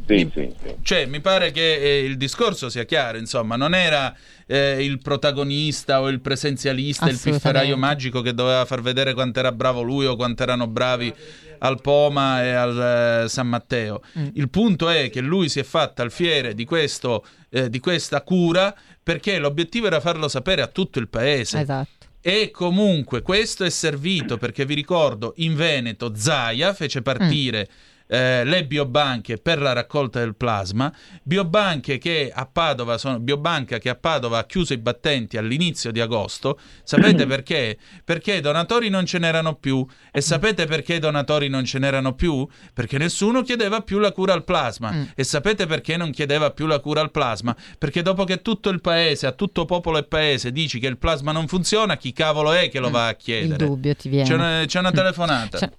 Sì, 0.07 0.31
sì, 0.33 0.55
sì. 0.63 0.75
Cioè, 0.83 1.07
mi 1.07 1.21
pare 1.21 1.51
che 1.51 1.75
eh, 1.75 2.05
il 2.05 2.17
discorso 2.17 2.69
sia 2.69 2.85
chiaro, 2.85 3.19
insomma, 3.19 3.57
non 3.57 3.75
era 3.75 4.15
eh, 4.47 4.85
il 4.85 5.01
protagonista 5.01 6.01
o 6.01 6.09
il 6.09 6.21
presenzialista, 6.21 7.09
il 7.09 7.19
pifferaio 7.21 7.77
magico 7.77 8.21
che 8.21 8.33
doveva 8.33 8.65
far 8.65 8.83
vedere 8.83 9.15
quanto 9.15 9.41
era 9.41 9.51
bravo 9.51 9.83
lui 9.83 10.07
o 10.07 10.15
quanto 10.15 10.45
erano 10.45 10.69
bravi 10.69 11.13
al 11.59 11.81
Poma 11.81 12.45
e 12.45 12.51
al 12.51 13.25
eh, 13.25 13.29
San 13.29 13.49
Matteo. 13.49 14.03
Mm. 14.19 14.29
Il 14.35 14.49
punto 14.49 14.89
è 14.89 15.11
che 15.11 15.21
lui 15.21 15.49
si 15.49 15.59
è 15.59 15.65
fatto 15.65 16.03
alfiere 16.03 16.55
di, 16.55 16.65
questo, 16.65 17.25
eh, 17.49 17.69
di 17.69 17.81
questa 17.81 18.23
cura 18.23 18.75
perché 19.03 19.39
l'obiettivo 19.39 19.87
era 19.87 20.01
farlo 20.01 20.29
sapere 20.29 20.63
a 20.63 20.69
tutto 20.69 21.01
il 21.01 21.09
paese. 21.09 21.61
Esatto. 21.61 21.95
E 22.21 22.51
comunque 22.51 23.23
questo 23.23 23.65
è 23.65 23.71
servito 23.71 24.37
perché 24.37 24.65
vi 24.65 24.75
ricordo 24.75 25.33
in 25.37 25.55
Veneto 25.55 26.13
Zaia 26.15 26.75
fece 26.75 27.03
partire 27.03 27.69
mm 27.71 27.95
eh, 28.07 28.45
le 28.45 28.65
biobanche 28.65 29.39
per 29.39 29.61
la 29.61 29.73
raccolta 29.73 30.19
del 30.21 30.35
plasma, 30.35 30.93
biobanche 31.23 31.99
che 31.99 32.31
a 32.33 32.47
Padova 32.47 32.99
sono, 32.99 33.19
biobanca 33.19 33.79
che 33.79 33.89
a 33.89 33.95
Padova 33.95 34.39
ha 34.39 34.45
chiuso 34.45 34.73
i 34.73 34.79
battenti 34.79 35.37
all'inizio 35.37 35.91
di 35.91 36.01
agosto. 36.01 36.59
Sapete 36.83 37.27
perché? 37.29 37.79
Perché 38.05 38.35
i 38.35 38.41
donatori 38.41 38.89
non 38.89 39.07
ce 39.07 39.19
n'erano 39.19 39.55
più. 39.55 39.87
E 40.13 40.21
sapete 40.21 40.67
perché 40.67 40.95
i 40.95 40.99
donatori 40.99 41.49
non 41.49 41.65
ce 41.65 41.79
n'erano 41.79 42.15
più? 42.15 42.47
Perché 42.73 42.99
nessuno 42.99 43.43
chiedeva 43.43 43.81
più 43.81 43.99
la 43.99 44.13
cura 44.13 44.33
al 44.33 44.45
plasma. 44.45 44.93
Mm. 44.93 45.03
E 45.15 45.25
sapete 45.25 45.67
perché 45.67 45.97
non 45.97 46.11
chiedeva 46.11 46.51
più 46.51 46.67
la 46.67 46.81
cura 46.81 47.01
al 47.01 47.11
plasma? 47.11 47.57
Perché 47.79 48.03
dopo 48.03 48.25
che 48.25 48.43
tutto 48.43 48.69
il 48.69 48.81
paese, 48.81 49.27
a 49.27 49.33
tutto 49.33 49.65
popolo 49.65 49.99
e 49.99 50.05
paese, 50.05 50.53
dici 50.53 50.79
che 50.79 50.87
il 50.87 50.99
plasma 50.99 51.33
non 51.33 51.47
funziona, 51.49 51.97
chi 51.97 52.13
cavolo 52.13 52.53
è 52.53 52.69
che 52.69 52.79
lo 52.79 52.89
mm. 52.89 52.93
va 52.93 53.09
a 53.09 53.15
chiedere? 53.15 53.65
Il 53.65 53.71
dubbio 53.71 53.95
ti 53.95 54.09
viene. 54.09 54.29
C'è 54.29 54.35
una, 54.35 54.63
c'è 54.67 54.79
una 54.79 54.93
telefonata. 54.93 55.59
C'è... 55.59 55.71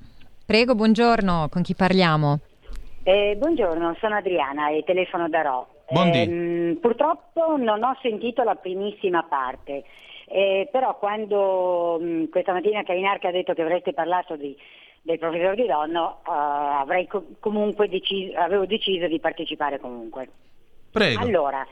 Prego, 0.48 0.76
buongiorno, 0.76 1.50
con 1.52 1.62
chi 1.62 1.76
parliamo? 1.76 2.40
Eh, 3.04 3.36
buongiorno, 3.38 3.98
sono 4.00 4.16
Adriana 4.16 4.70
e 4.70 4.82
telefono 4.86 5.28
da 5.28 5.42
Ro. 5.42 5.68
Eh, 5.90 6.78
purtroppo 6.80 7.58
non 7.58 7.84
ho 7.84 7.98
sentito 8.02 8.44
la 8.44 8.56
primissima 8.56 9.24
parte, 9.24 9.84
eh, 10.30 10.70
però 10.72 10.98
quando 11.00 11.98
mh, 12.00 12.06
mm, 12.06 12.24
questa 12.30 12.54
mattina 12.54 12.84
Cainarca 12.84 13.28
ha 13.28 13.32
detto 13.32 13.54
che 13.54 13.62
avreste 13.62 13.92
parlato 13.92 14.38
di, 14.38 14.56
del 15.02 15.20
professor 15.20 15.54
Di 15.54 15.66
Donno, 15.66 16.20
uh, 16.26 16.32
avrei 16.32 17.08
co- 17.08 17.26
comunque 17.42 17.90
deciso, 17.90 18.38
avevo 18.38 18.66
deciso 18.66 19.08
di 19.08 19.20
partecipare 19.20 19.82
comunque. 19.82 20.30
Prego. 20.90 21.20
Allora, 21.20 21.68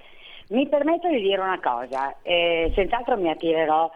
mi 0.50 0.68
permetto 0.68 1.08
di 1.08 1.22
dire 1.22 1.40
una 1.40 1.62
cosa, 1.62 2.18
eh, 2.24 2.74
senz'altro 2.76 3.16
mi 3.16 3.30
attirerò 3.30 3.90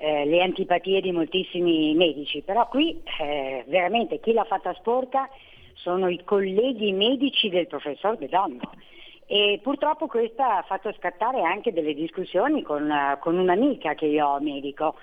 eh, 0.00 0.24
le 0.26 0.42
antipatie 0.42 1.00
di 1.00 1.10
moltissimi 1.10 1.92
medici, 1.94 2.42
però 2.42 2.68
qui 2.68 3.02
eh, 3.20 3.64
veramente 3.66 4.20
chi 4.20 4.32
l'ha 4.32 4.44
fatta 4.44 4.72
sporca 4.74 5.28
sono 5.74 6.08
i 6.08 6.22
colleghi 6.24 6.92
medici 6.92 7.48
del 7.48 7.66
professor 7.66 8.16
De 8.16 8.28
Donno 8.28 8.70
e 9.26 9.60
purtroppo 9.62 10.06
questa 10.06 10.58
ha 10.58 10.62
fatto 10.62 10.90
scattare 10.94 11.42
anche 11.42 11.72
delle 11.72 11.92
discussioni 11.92 12.62
con, 12.62 12.88
uh, 12.88 13.18
con 13.18 13.36
un'amica 13.36 13.94
che 13.94 14.06
io 14.06 14.26
ho 14.26 14.40
medico, 14.40 14.94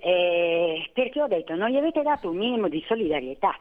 eh, 0.00 0.90
perché 0.92 1.22
ho 1.22 1.26
detto 1.28 1.54
non 1.54 1.70
gli 1.70 1.76
avete 1.76 2.02
dato 2.02 2.28
un 2.28 2.36
minimo 2.36 2.68
di 2.68 2.84
solidarietà. 2.86 3.56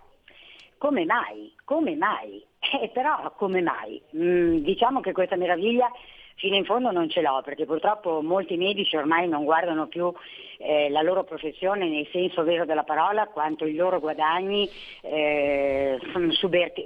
Come 0.78 1.06
mai? 1.06 1.54
Come 1.63 1.95
mai? 1.95 2.43
Eh, 2.82 2.89
però 2.89 3.34
come 3.38 3.62
mai? 3.62 3.99
Mm, 4.15 4.58
diciamo 4.58 4.99
che 4.99 5.13
questa 5.13 5.38
meraviglia 5.38 5.89
fino 6.39 6.56
in 6.56 6.65
fondo 6.65 6.89
non 6.91 7.10
ce 7.10 7.21
l'ho 7.21 7.41
perché 7.43 7.65
purtroppo 7.65 8.21
molti 8.21 8.58
medici 8.58 8.95
ormai 8.95 9.28
non 9.28 9.43
guardano 9.43 9.88
più 9.88 10.12
eh, 10.58 10.89
la 10.89 11.02
loro 11.02 11.23
professione 11.23 11.88
nel 11.88 12.08
senso 12.12 12.43
vero 12.43 12.65
della 12.65 12.84
parola 12.84 13.28
quanto 13.28 13.65
i 13.65 13.75
loro 13.75 13.99
guadagni 13.99 14.69
eh, 15.02 15.97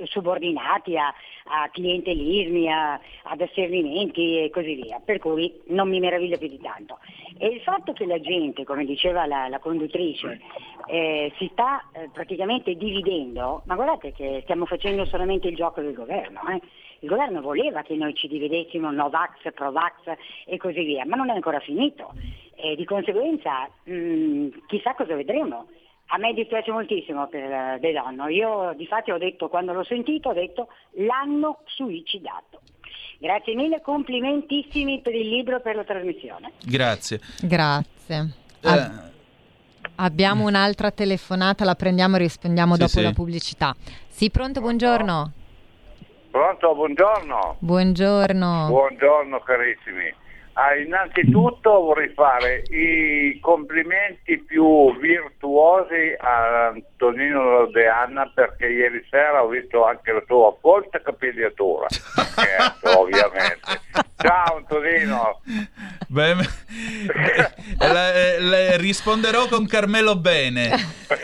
subordinati 0.05 0.97
a, 0.97 1.13
a 1.45 1.69
clientelismi, 1.69 2.71
a, 2.71 2.99
ad 3.23 3.41
asservimenti 3.41 4.43
e 4.43 4.49
così 4.49 4.75
via, 4.75 5.01
per 5.03 5.19
cui 5.19 5.61
non 5.67 5.89
mi 5.89 5.99
meraviglio 5.99 6.37
più 6.37 6.47
di 6.47 6.59
tanto. 6.59 6.99
E 7.37 7.47
il 7.47 7.61
fatto 7.61 7.93
che 7.93 8.05
la 8.05 8.19
gente, 8.19 8.63
come 8.63 8.85
diceva 8.85 9.25
la, 9.25 9.47
la 9.47 9.59
conduttrice, 9.59 10.39
eh, 10.85 11.31
si 11.37 11.49
sta 11.51 11.83
eh, 11.93 12.09
praticamente 12.11 12.75
dividendo, 12.75 13.63
ma 13.65 13.75
guardate 13.75 14.11
che 14.13 14.41
stiamo 14.43 14.65
facendo 14.65 15.05
solamente 15.05 15.47
il 15.47 15.55
gioco 15.55 15.81
del 15.81 15.93
governo. 15.93 16.41
Eh? 17.03 17.05
Il 17.05 17.09
governo 17.09 17.41
voleva 17.41 17.81
che 17.81 17.95
noi 17.95 18.15
ci 18.15 18.27
dividessimo 18.27 18.89
Novax, 18.91 19.51
Provax 19.53 20.15
e 20.45 20.57
così 20.57 20.83
via, 20.83 21.05
ma 21.05 21.17
non 21.17 21.29
è 21.29 21.33
ancora 21.33 21.59
finito. 21.59 22.13
E 22.55 22.75
di 22.75 22.85
conseguenza 22.85 23.67
mh, 23.83 23.93
mm, 23.93 24.47
chissà 24.67 24.93
cosa 24.93 25.15
vedremo. 25.15 25.67
A 26.07 26.17
me 26.17 26.33
dispiace 26.33 26.71
moltissimo 26.71 27.27
per 27.27 27.49
uh, 27.49 27.79
De 27.79 27.91
Donno. 27.91 28.27
Io 28.27 28.73
di 28.75 28.85
fatto 28.85 29.13
ho 29.13 29.17
detto, 29.17 29.49
quando 29.49 29.73
l'ho 29.73 29.83
sentito, 29.83 30.29
ho 30.29 30.33
detto 30.33 30.67
l'hanno 30.97 31.59
suicidato. 31.65 32.61
Grazie 33.17 33.55
mille, 33.55 33.81
complimentissimi 33.81 35.01
per 35.01 35.15
il 35.15 35.27
libro 35.27 35.57
e 35.57 35.61
per 35.61 35.75
la 35.75 35.83
trasmissione. 35.83 36.51
Grazie. 36.63 37.19
Grazie. 37.41 38.33
Eh. 38.61 39.11
Abbiamo 39.95 40.45
un'altra 40.45 40.91
telefonata, 40.91 41.63
la 41.63 41.75
prendiamo 41.75 42.15
e 42.17 42.19
rispondiamo 42.19 42.73
sì, 42.73 42.79
dopo 42.79 42.91
sì. 42.91 43.01
la 43.01 43.11
pubblicità. 43.11 43.75
Sì, 44.09 44.29
pronto, 44.29 44.59
buongiorno. 44.59 45.31
Pronto, 46.33 46.73
buongiorno. 46.73 47.57
Buongiorno. 47.59 48.65
Buongiorno 48.67 49.39
carissimi. 49.41 50.11
Ah, 50.53 50.75
innanzitutto 50.75 51.69
vorrei 51.69 52.11
fare 52.15 52.63
i 52.69 53.37
complimenti 53.39 54.39
più 54.39 54.97
virtuosi 54.97 56.15
a 56.17 56.69
Antonino 56.69 57.67
De 57.67 57.87
Anna 57.87 58.31
perché 58.33 58.65
ieri 58.65 59.05
sera 59.11 59.43
ho 59.43 59.47
visto 59.47 59.85
anche 59.85 60.11
la 60.11 60.23
tua 60.25 60.51
folta 60.59 60.99
capigliatura. 61.03 61.85
Scherzo, 61.89 62.97
ovviamente. 62.99 63.81
Ciao 64.15 64.57
Antonino. 64.57 65.41
Beh, 66.07 66.35
la, 67.79 68.39
la, 68.39 68.77
risponderò 68.77 69.47
con 69.47 69.67
Carmelo 69.67 70.15
Bene. 70.15 70.71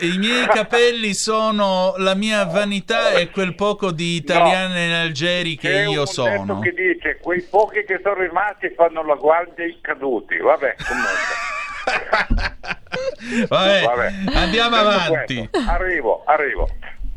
I 0.00 0.18
miei 0.18 0.46
capelli 0.46 1.14
sono 1.14 1.94
la 1.98 2.14
mia 2.14 2.44
vanità 2.44 3.12
e 3.12 3.30
quel 3.30 3.54
poco 3.54 3.90
di 3.92 4.16
italiane 4.16 4.88
no, 4.88 5.00
algeri 5.02 5.56
che 5.56 5.86
io 5.88 6.04
sono. 6.06 6.58
che 6.60 6.72
dice 6.72 7.18
quei 7.20 7.42
pochi 7.42 7.84
che 7.84 8.00
sono 8.02 8.20
rimasti 8.20 8.72
fanno 8.76 9.04
la 9.04 9.14
guardia 9.14 9.64
ai 9.64 9.78
caduti. 9.80 10.36
Vabbè, 10.38 10.74
comunque. 10.86 11.58
Vabbè, 13.48 13.84
Vabbè. 13.84 14.12
andiamo 14.34 14.76
avanti. 14.76 15.48
Questo, 15.48 15.70
arrivo, 15.70 16.22
arrivo. 16.24 16.68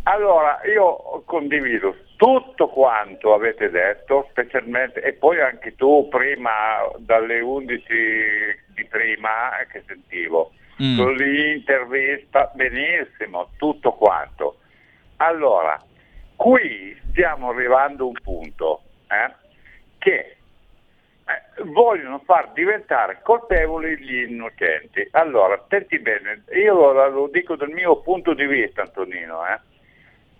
Allora, 0.03 0.59
io 0.65 1.23
condivido 1.25 1.95
tutto 2.17 2.67
quanto 2.67 3.33
avete 3.33 3.69
detto, 3.69 4.27
specialmente, 4.31 5.01
e 5.01 5.13
poi 5.13 5.39
anche 5.39 5.75
tu 5.75 6.07
prima, 6.09 6.81
dalle 6.97 7.39
11 7.39 7.83
di 8.75 8.85
prima 8.85 9.59
eh, 9.59 9.67
che 9.67 9.83
sentivo, 9.87 10.51
mm. 10.81 10.99
l'intervista, 11.15 12.51
benissimo, 12.53 13.51
tutto 13.57 13.93
quanto. 13.93 14.57
Allora, 15.17 15.81
qui 16.35 16.99
stiamo 17.09 17.51
arrivando 17.51 18.03
a 18.03 18.07
un 18.07 18.19
punto 18.21 18.81
eh, 19.07 19.33
che 19.99 20.35
eh, 21.25 21.63
vogliono 21.63 22.19
far 22.25 22.51
diventare 22.51 23.19
colpevoli 23.23 23.97
gli 23.99 24.29
innocenti. 24.29 25.07
Allora, 25.11 25.53
attenti 25.53 25.97
bene, 25.99 26.43
io 26.55 26.91
lo, 26.91 27.09
lo 27.09 27.27
dico 27.27 27.55
dal 27.55 27.69
mio 27.69 28.01
punto 28.01 28.33
di 28.33 28.45
vista, 28.45 28.81
Antonino, 28.81 29.45
eh, 29.47 29.71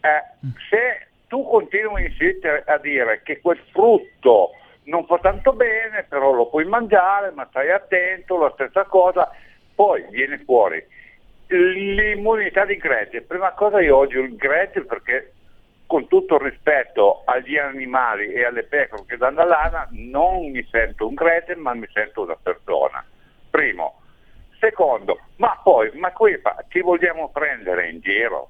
eh, 0.04 0.24
se 0.70 1.08
tu 1.28 1.48
continui 1.48 2.04
a 2.04 2.08
insistere 2.08 2.64
a 2.68 2.78
dire 2.78 3.22
che 3.24 3.40
quel 3.40 3.58
frutto 3.72 4.52
non 4.84 5.06
fa 5.06 5.18
tanto 5.20 5.54
bene, 5.54 6.04
però 6.04 6.34
lo 6.34 6.48
puoi 6.50 6.66
mangiare, 6.66 7.32
ma 7.32 7.48
stai 7.50 7.72
attento, 7.72 8.38
la 8.38 8.52
stessa 8.54 8.84
cosa, 8.84 9.32
poi 9.74 10.06
viene 10.10 10.40
fuori 10.40 10.86
l'immunità 11.48 12.66
di 12.66 12.78
gregge. 12.78 13.22
Prima 13.22 13.52
cosa 13.52 13.80
io 13.82 13.98
odio 13.98 14.22
il 14.22 14.36
gregge 14.36 14.84
perché 14.86 15.34
con 15.86 16.08
tutto 16.08 16.36
il 16.36 16.50
rispetto 16.50 17.22
agli 17.26 17.58
animali 17.58 18.34
e 18.34 18.46
alle 18.46 18.64
pecore 18.64 19.04
che 19.06 19.18
danno 19.18 19.46
la 19.46 19.62
lana, 19.62 19.88
non 19.92 20.50
mi 20.50 20.66
sento 20.70 21.08
un 21.08 21.14
gregge, 21.14 21.56
ma 21.56 21.74
mi 21.74 21.88
sento 21.94 22.24
una 22.24 22.38
persona. 22.42 23.04
Primo. 23.50 24.00
Secondo, 24.60 25.20
ma 25.38 25.60
poi, 25.62 25.92
ma 25.96 26.12
qui 26.12 26.40
ci 26.70 26.80
vogliamo 26.82 27.30
prendere 27.30 27.90
in 27.90 28.00
giro? 28.00 28.50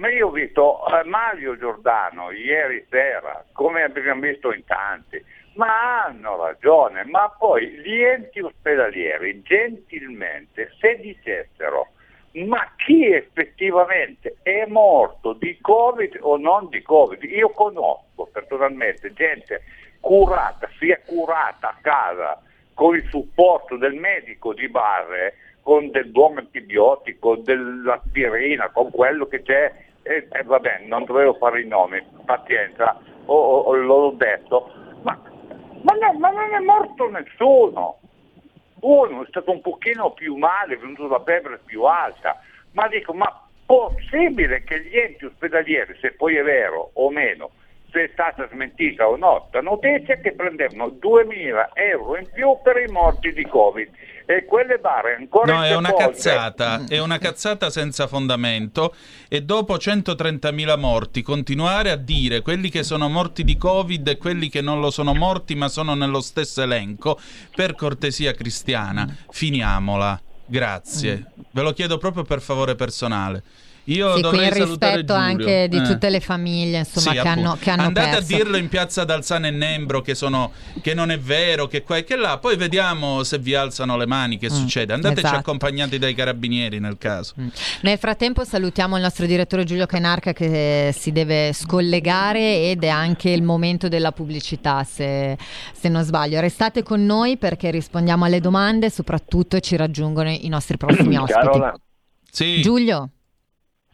Ma 0.00 0.08
io 0.08 0.28
ho 0.28 0.30
visto 0.30 0.80
eh, 0.86 1.04
Mario 1.04 1.58
Giordano 1.58 2.30
ieri 2.30 2.86
sera, 2.88 3.44
come 3.52 3.82
abbiamo 3.82 4.22
visto 4.22 4.50
in 4.50 4.64
tanti, 4.64 5.22
ma 5.56 6.04
hanno 6.04 6.42
ragione, 6.42 7.04
ma 7.04 7.28
poi 7.38 7.68
gli 7.68 8.00
enti 8.00 8.40
ospedalieri 8.40 9.42
gentilmente 9.42 10.72
se 10.80 10.96
dicessero 10.96 11.88
ma 12.32 12.72
chi 12.76 13.12
effettivamente 13.12 14.36
è 14.42 14.64
morto 14.66 15.34
di 15.34 15.58
Covid 15.60 16.16
o 16.20 16.38
non 16.38 16.68
di 16.70 16.80
Covid? 16.80 17.22
Io 17.24 17.50
conosco 17.50 18.26
personalmente 18.32 19.12
gente 19.12 19.64
curata, 20.00 20.66
si 20.78 20.88
è 20.90 21.02
curata 21.04 21.68
a 21.68 21.76
casa 21.82 22.40
con 22.72 22.94
il 22.94 23.06
supporto 23.10 23.76
del 23.76 23.94
medico 23.94 24.54
di 24.54 24.66
base, 24.68 25.34
con 25.60 25.90
del 25.90 26.06
buon 26.06 26.38
antibiotico, 26.38 27.36
dell'aspirina, 27.36 28.70
con 28.70 28.90
quello 28.90 29.26
che 29.26 29.42
c'è, 29.42 29.88
e, 30.02 30.28
e 30.30 30.42
vabbè, 30.42 30.84
non 30.86 31.04
dovevo 31.04 31.34
fare 31.34 31.62
i 31.62 31.66
nomi, 31.66 32.02
pazienza, 32.24 32.98
o, 33.26 33.34
o, 33.34 33.74
l'ho 33.74 34.10
detto, 34.16 34.72
ma, 35.02 35.20
ma, 35.82 35.94
no, 35.94 36.18
ma 36.18 36.30
non 36.30 36.54
è 36.54 36.58
morto 36.60 37.08
nessuno. 37.10 37.98
Uno 38.80 39.22
è 39.22 39.26
stato 39.28 39.50
un 39.50 39.60
pochino 39.60 40.12
più 40.12 40.36
male, 40.36 40.74
è 40.74 40.78
venuto 40.78 41.06
la 41.06 41.22
febbre 41.22 41.60
più 41.64 41.82
alta, 41.82 42.40
ma 42.72 42.88
dico, 42.88 43.12
ma 43.12 43.46
possibile 43.66 44.64
che 44.64 44.82
gli 44.82 44.96
enti 44.96 45.26
ospedalieri, 45.26 45.96
se 46.00 46.12
poi 46.12 46.36
è 46.36 46.42
vero 46.42 46.90
o 46.94 47.10
meno, 47.10 47.50
se 47.92 48.04
è 48.04 48.10
stata 48.12 48.48
smentita 48.50 49.08
o 49.08 49.16
no, 49.16 49.48
la 49.52 49.60
notizia 49.60 50.16
che 50.16 50.32
prendevano 50.32 50.96
2.000 51.00 51.70
euro 51.74 52.16
in 52.16 52.28
più 52.32 52.56
per 52.62 52.76
i 52.78 52.90
morti 52.90 53.32
di 53.32 53.46
Covid 53.46 53.88
e 54.26 54.44
quelle 54.44 54.78
barre 54.78 55.16
ancora 55.16 55.52
No, 55.52 55.64
è 55.64 55.74
una 55.74 55.92
cazzata, 55.92 56.84
è 56.88 56.98
una 57.00 57.18
cazzata 57.18 57.68
senza 57.68 58.06
fondamento 58.06 58.94
e 59.28 59.42
dopo 59.42 59.74
130.000 59.74 60.78
morti 60.78 61.22
continuare 61.22 61.90
a 61.90 61.96
dire 61.96 62.40
quelli 62.40 62.70
che 62.70 62.84
sono 62.84 63.08
morti 63.08 63.42
di 63.42 63.56
Covid 63.56 64.06
e 64.06 64.16
quelli 64.16 64.48
che 64.48 64.60
non 64.60 64.80
lo 64.80 64.90
sono 64.90 65.14
morti 65.14 65.56
ma 65.56 65.68
sono 65.68 65.94
nello 65.94 66.20
stesso 66.20 66.62
elenco, 66.62 67.18
per 67.54 67.74
cortesia 67.74 68.32
cristiana, 68.32 69.06
finiamola. 69.30 70.20
Grazie. 70.46 71.32
Ve 71.50 71.62
lo 71.62 71.72
chiedo 71.72 71.98
proprio 71.98 72.22
per 72.22 72.40
favore 72.40 72.74
personale. 72.74 73.42
Io 73.84 74.14
sì, 74.14 74.20
dovrei 74.20 74.50
qui 74.50 74.58
in 74.60 74.64
rispetto 74.66 75.14
anche 75.14 75.66
di 75.68 75.78
eh. 75.78 75.82
tutte 75.82 76.10
le 76.10 76.20
famiglie 76.20 76.78
insomma, 76.80 77.12
Sì, 77.12 77.20
che, 77.20 77.26
hanno, 77.28 77.56
che 77.60 77.70
hanno 77.70 77.82
Andate 77.82 78.10
perso. 78.10 78.34
a 78.34 78.36
dirlo 78.36 78.56
in 78.56 78.68
piazza 78.68 79.04
d'Alzano 79.04 79.46
e 79.46 79.50
Nembro 79.50 80.00
che, 80.00 80.14
sono, 80.14 80.52
che 80.80 80.94
non 80.94 81.10
è 81.10 81.18
vero, 81.18 81.66
che 81.66 81.82
qua 81.82 81.96
e 81.96 82.04
che 82.04 82.14
là, 82.16 82.38
poi 82.38 82.56
vediamo 82.56 83.22
se 83.24 83.38
vi 83.38 83.54
alzano 83.54 83.96
le 83.96 84.06
mani, 84.06 84.38
che 84.38 84.48
Mm, 84.50 84.54
succede. 84.54 84.92
Andateci 84.92 85.20
esatto. 85.26 85.38
accompagnati 85.38 85.98
dai 85.98 86.14
carabinieri 86.14 86.78
nel 86.78 86.98
caso. 86.98 87.34
Mm. 87.40 87.48
Nel 87.82 87.98
frattempo 87.98 88.44
salutiamo 88.44 88.96
il 88.96 89.02
nostro 89.02 89.26
direttore 89.26 89.64
Giulio 89.64 89.86
Cainarca 89.86 90.32
che 90.32 90.94
si 90.96 91.10
deve 91.12 91.52
scollegare 91.52 92.70
ed 92.70 92.84
è 92.84 92.88
anche 92.88 93.30
il 93.30 93.42
momento 93.42 93.88
della 93.88 94.12
pubblicità 94.12 94.84
se, 94.84 95.36
se 95.72 95.88
non 95.88 96.04
sbaglio. 96.04 96.38
Restate 96.40 96.82
con 96.82 97.04
noi 97.04 97.36
perché 97.38 97.70
rispondiamo 97.70 98.24
alle 98.24 98.40
domande 98.40 98.86
e 98.86 98.90
soprattutto 98.90 99.58
ci 99.60 99.74
raggiungono 99.76 100.30
i 100.30 100.48
nostri 100.48 100.76
prossimi 100.76 101.16
ospiti. 101.16 101.32
Carola, 101.40 101.74
Sì, 102.30 102.60
Giulio, 102.60 103.08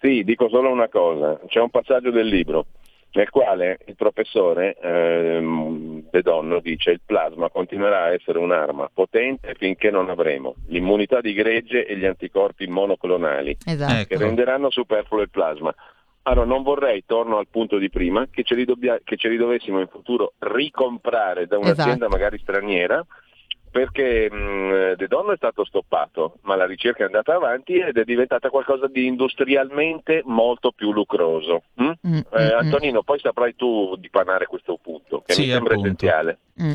sì, 0.07 0.23
dico 0.23 0.49
solo 0.49 0.71
una 0.71 0.89
cosa. 0.89 1.41
C'è 1.49 1.61
un 1.61 1.71
passaggio 1.71 2.11
del 2.11 2.29
libro 2.29 2.67
nel 3.13 3.31
quale 3.31 3.79
il 3.87 3.97
professore 3.97 4.77
ehm, 4.81 6.05
De 6.11 6.23
Donno 6.23 6.61
dice 6.61 6.91
il 6.91 7.01
plasma 7.05 7.49
continuerà 7.49 8.03
a 8.03 8.13
essere 8.13 8.39
un'arma 8.39 8.91
potente 8.93 9.55
finché 9.57 9.91
non 9.91 10.11
avremo 10.11 10.55
l'immunità 10.67 11.21
di 11.21 11.33
gregge 11.33 11.87
e 11.87 11.97
gli 11.97 12.05
anticorpi 12.05 12.67
monoclonali 12.67 13.57
esatto. 13.65 14.05
che 14.07 14.15
ecco. 14.15 14.23
renderanno 14.23 14.71
superfluo 14.71 15.23
il 15.23 15.31
plasma. 15.31 15.75
Allora 16.23 16.47
non 16.47 16.63
vorrei, 16.63 17.05
torno 17.07 17.39
al 17.39 17.47
punto 17.49 17.79
di 17.79 17.89
prima, 17.89 18.27
che 18.31 18.43
ce 18.43 18.55
li, 18.55 18.65
dobbia- 18.65 19.01
che 19.03 19.17
ce 19.17 19.29
li 19.29 19.37
dovessimo 19.37 19.81
in 19.81 19.87
futuro 19.87 20.35
ricomprare 20.39 21.47
da 21.47 21.57
un'azienda 21.57 22.07
Esatto. 22.07 22.11
magari 22.11 22.39
straniera 22.39 23.05
perché 23.77 24.31
mh, 24.31 24.95
De 24.97 25.07
Donno 25.07 25.33
è 25.33 25.37
stato 25.37 25.63
stoppato, 25.67 26.39
ma 26.45 26.57
la 26.57 26.65
ricerca 26.65 27.03
è 27.03 27.07
andata 27.07 27.35
avanti 27.35 27.75
ed 27.75 27.99
è 27.99 28.05
diventata 28.05 28.49
qualcosa 28.49 28.87
di 28.87 29.05
industrialmente 29.07 30.23
molto 30.25 30.73
più 30.73 30.93
lucroso. 30.93 31.65
mm? 31.83 31.85
Mm, 31.85 31.91
mm, 32.09 32.17
Eh, 32.33 32.55
mm, 32.55 32.59
Antonino, 32.59 33.03
poi 33.03 33.19
saprai 33.21 33.55
tu 33.55 33.95
dipanare 33.99 34.47
questo 34.47 34.79
punto, 34.81 35.23
che 35.27 35.35
Sì, 35.35 35.43
mi 35.43 35.49
sembra 35.51 35.75
appunto. 35.75 35.89
essenziale. 35.89 36.39
mm. 36.63 36.73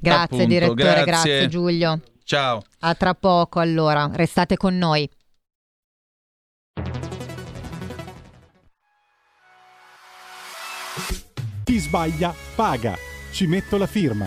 Grazie 0.00 0.22
Appunto, 0.22 0.46
direttore, 0.46 0.76
grazie. 1.04 1.04
grazie 1.04 1.48
Giulio. 1.48 2.00
ciao. 2.24 2.62
A 2.80 2.94
tra 2.94 3.12
poco 3.12 3.60
allora, 3.60 4.08
restate 4.14 4.56
con 4.56 4.78
noi. 4.78 5.06
Chi 11.64 11.78
sbaglia 11.78 12.32
paga. 12.54 12.94
Ci 13.32 13.46
metto 13.46 13.76
la 13.76 13.86
firma. 13.86 14.26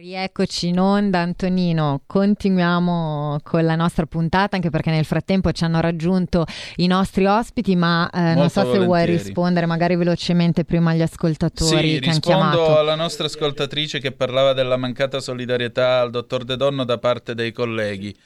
Rieccoci 0.00 0.68
in 0.68 0.78
onda 0.78 1.18
Antonino, 1.18 2.02
continuiamo 2.06 3.40
con 3.42 3.64
la 3.64 3.74
nostra 3.74 4.06
puntata 4.06 4.54
anche 4.54 4.70
perché 4.70 4.90
nel 4.90 5.04
frattempo 5.04 5.50
ci 5.50 5.64
hanno 5.64 5.80
raggiunto 5.80 6.46
i 6.76 6.86
nostri 6.86 7.26
ospiti 7.26 7.74
ma 7.74 8.08
eh, 8.08 8.34
non 8.34 8.48
so 8.48 8.70
se 8.70 8.78
vuoi 8.78 9.06
rispondere 9.06 9.66
magari 9.66 9.96
velocemente 9.96 10.64
prima 10.64 10.92
agli 10.92 11.02
ascoltatori 11.02 11.94
sì, 11.94 11.98
che 11.98 12.10
hanno 12.10 12.20
chiamato. 12.20 12.58
rispondo 12.58 12.78
alla 12.78 12.94
nostra 12.94 13.26
ascoltatrice 13.26 13.98
che 13.98 14.12
parlava 14.12 14.52
della 14.52 14.76
mancata 14.76 15.18
solidarietà 15.18 15.98
al 15.98 16.10
dottor 16.10 16.44
De 16.44 16.56
Donno 16.56 16.84
da 16.84 16.98
parte 16.98 17.34
dei 17.34 17.50
colleghi. 17.50 18.16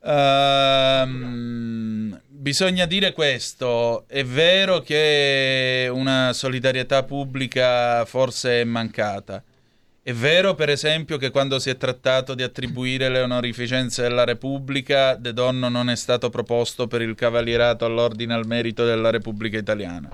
Uh, 0.00 1.06
bisogna 2.26 2.84
dire 2.84 3.12
questo, 3.12 4.08
è 4.08 4.24
vero 4.24 4.80
che 4.80 5.88
una 5.88 6.32
solidarietà 6.32 7.04
pubblica 7.04 8.04
forse 8.06 8.62
è 8.62 8.64
mancata 8.64 9.40
è 10.06 10.12
vero, 10.12 10.54
per 10.54 10.70
esempio, 10.70 11.16
che 11.16 11.30
quando 11.30 11.58
si 11.58 11.68
è 11.68 11.76
trattato 11.76 12.36
di 12.36 12.44
attribuire 12.44 13.08
le 13.08 13.22
onorificenze 13.22 14.02
della 14.02 14.22
Repubblica, 14.22 15.16
De 15.16 15.32
Donno 15.32 15.68
non 15.68 15.90
è 15.90 15.96
stato 15.96 16.30
proposto 16.30 16.86
per 16.86 17.02
il 17.02 17.16
cavalierato 17.16 17.84
all'ordine 17.84 18.32
al 18.32 18.46
merito 18.46 18.84
della 18.84 19.10
Repubblica 19.10 19.58
Italiana. 19.58 20.08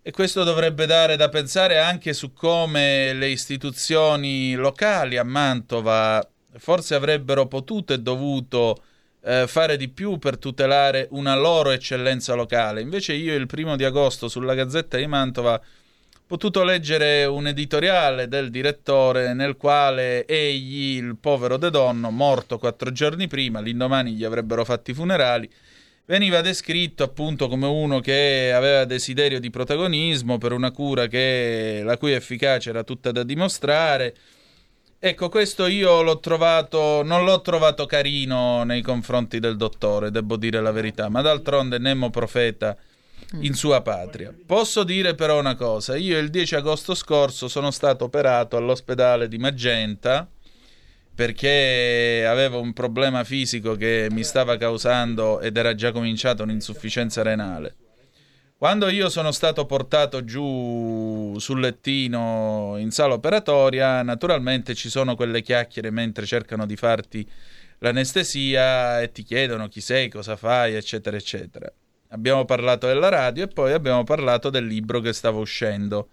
E 0.00 0.10
questo 0.12 0.44
dovrebbe 0.44 0.86
dare 0.86 1.16
da 1.16 1.28
pensare 1.28 1.80
anche 1.80 2.12
su 2.12 2.32
come 2.32 3.12
le 3.12 3.26
istituzioni 3.26 4.54
locali 4.54 5.16
a 5.16 5.24
Mantova 5.24 6.24
forse 6.56 6.94
avrebbero 6.94 7.48
potuto 7.48 7.92
e 7.92 7.98
dovuto 7.98 8.84
eh, 9.24 9.48
fare 9.48 9.76
di 9.76 9.88
più 9.88 10.18
per 10.18 10.38
tutelare 10.38 11.08
una 11.10 11.34
loro 11.34 11.70
eccellenza 11.70 12.34
locale. 12.34 12.82
Invece 12.82 13.14
io 13.14 13.34
il 13.34 13.48
primo 13.48 13.74
di 13.74 13.82
agosto 13.82 14.28
sulla 14.28 14.54
Gazzetta 14.54 14.96
di 14.96 15.08
Mantova 15.08 15.60
potuto 16.34 16.64
leggere 16.64 17.26
un 17.26 17.46
editoriale 17.46 18.26
del 18.26 18.50
direttore 18.50 19.34
nel 19.34 19.56
quale 19.56 20.26
egli, 20.26 20.96
il 20.96 21.16
povero 21.16 21.56
De 21.58 21.70
Donno, 21.70 22.10
morto 22.10 22.58
quattro 22.58 22.90
giorni 22.90 23.28
prima, 23.28 23.60
l'indomani 23.60 24.14
gli 24.14 24.24
avrebbero 24.24 24.64
fatto 24.64 24.90
i 24.90 24.94
funerali, 24.94 25.48
veniva 26.06 26.40
descritto 26.40 27.04
appunto 27.04 27.46
come 27.46 27.68
uno 27.68 28.00
che 28.00 28.50
aveva 28.52 28.84
desiderio 28.84 29.38
di 29.38 29.48
protagonismo 29.48 30.36
per 30.36 30.50
una 30.50 30.72
cura 30.72 31.06
che, 31.06 31.82
la 31.84 31.96
cui 31.98 32.10
efficacia 32.10 32.70
era 32.70 32.82
tutta 32.82 33.12
da 33.12 33.22
dimostrare. 33.22 34.12
Ecco, 34.98 35.28
questo 35.28 35.68
io 35.68 36.02
l'ho 36.02 36.18
trovato, 36.18 37.04
non 37.04 37.24
l'ho 37.24 37.42
trovato 37.42 37.86
carino 37.86 38.64
nei 38.64 38.82
confronti 38.82 39.38
del 39.38 39.56
dottore, 39.56 40.10
devo 40.10 40.36
dire 40.36 40.60
la 40.60 40.72
verità, 40.72 41.08
ma 41.08 41.20
d'altronde 41.20 41.78
Nemo 41.78 42.10
Profeta 42.10 42.76
in 43.40 43.54
sua 43.54 43.80
patria. 43.82 44.34
Posso 44.46 44.84
dire 44.84 45.14
però 45.14 45.38
una 45.38 45.54
cosa, 45.54 45.96
io 45.96 46.18
il 46.18 46.30
10 46.30 46.56
agosto 46.56 46.94
scorso 46.94 47.48
sono 47.48 47.70
stato 47.70 48.04
operato 48.04 48.56
all'ospedale 48.56 49.28
di 49.28 49.38
Magenta 49.38 50.28
perché 51.14 52.24
avevo 52.26 52.60
un 52.60 52.72
problema 52.72 53.22
fisico 53.22 53.76
che 53.76 54.08
mi 54.10 54.24
stava 54.24 54.56
causando 54.56 55.40
ed 55.40 55.56
era 55.56 55.74
già 55.74 55.92
cominciata 55.92 56.42
un'insufficienza 56.42 57.22
renale. 57.22 57.76
Quando 58.56 58.88
io 58.88 59.08
sono 59.08 59.30
stato 59.30 59.66
portato 59.66 60.24
giù 60.24 61.36
sul 61.38 61.60
lettino 61.60 62.74
in 62.78 62.90
sala 62.90 63.14
operatoria, 63.14 64.02
naturalmente 64.02 64.74
ci 64.74 64.88
sono 64.88 65.14
quelle 65.16 65.42
chiacchiere 65.42 65.90
mentre 65.90 66.24
cercano 66.24 66.66
di 66.66 66.76
farti 66.76 67.28
l'anestesia 67.78 69.02
e 69.02 69.12
ti 69.12 69.22
chiedono 69.22 69.68
chi 69.68 69.80
sei, 69.80 70.08
cosa 70.08 70.36
fai, 70.36 70.74
eccetera, 70.74 71.16
eccetera 71.16 71.72
abbiamo 72.14 72.44
parlato 72.44 72.86
della 72.86 73.08
radio 73.08 73.44
e 73.44 73.48
poi 73.48 73.72
abbiamo 73.72 74.04
parlato 74.04 74.48
del 74.48 74.66
libro 74.66 75.00
che 75.00 75.12
stava 75.12 75.38
uscendo 75.38 76.10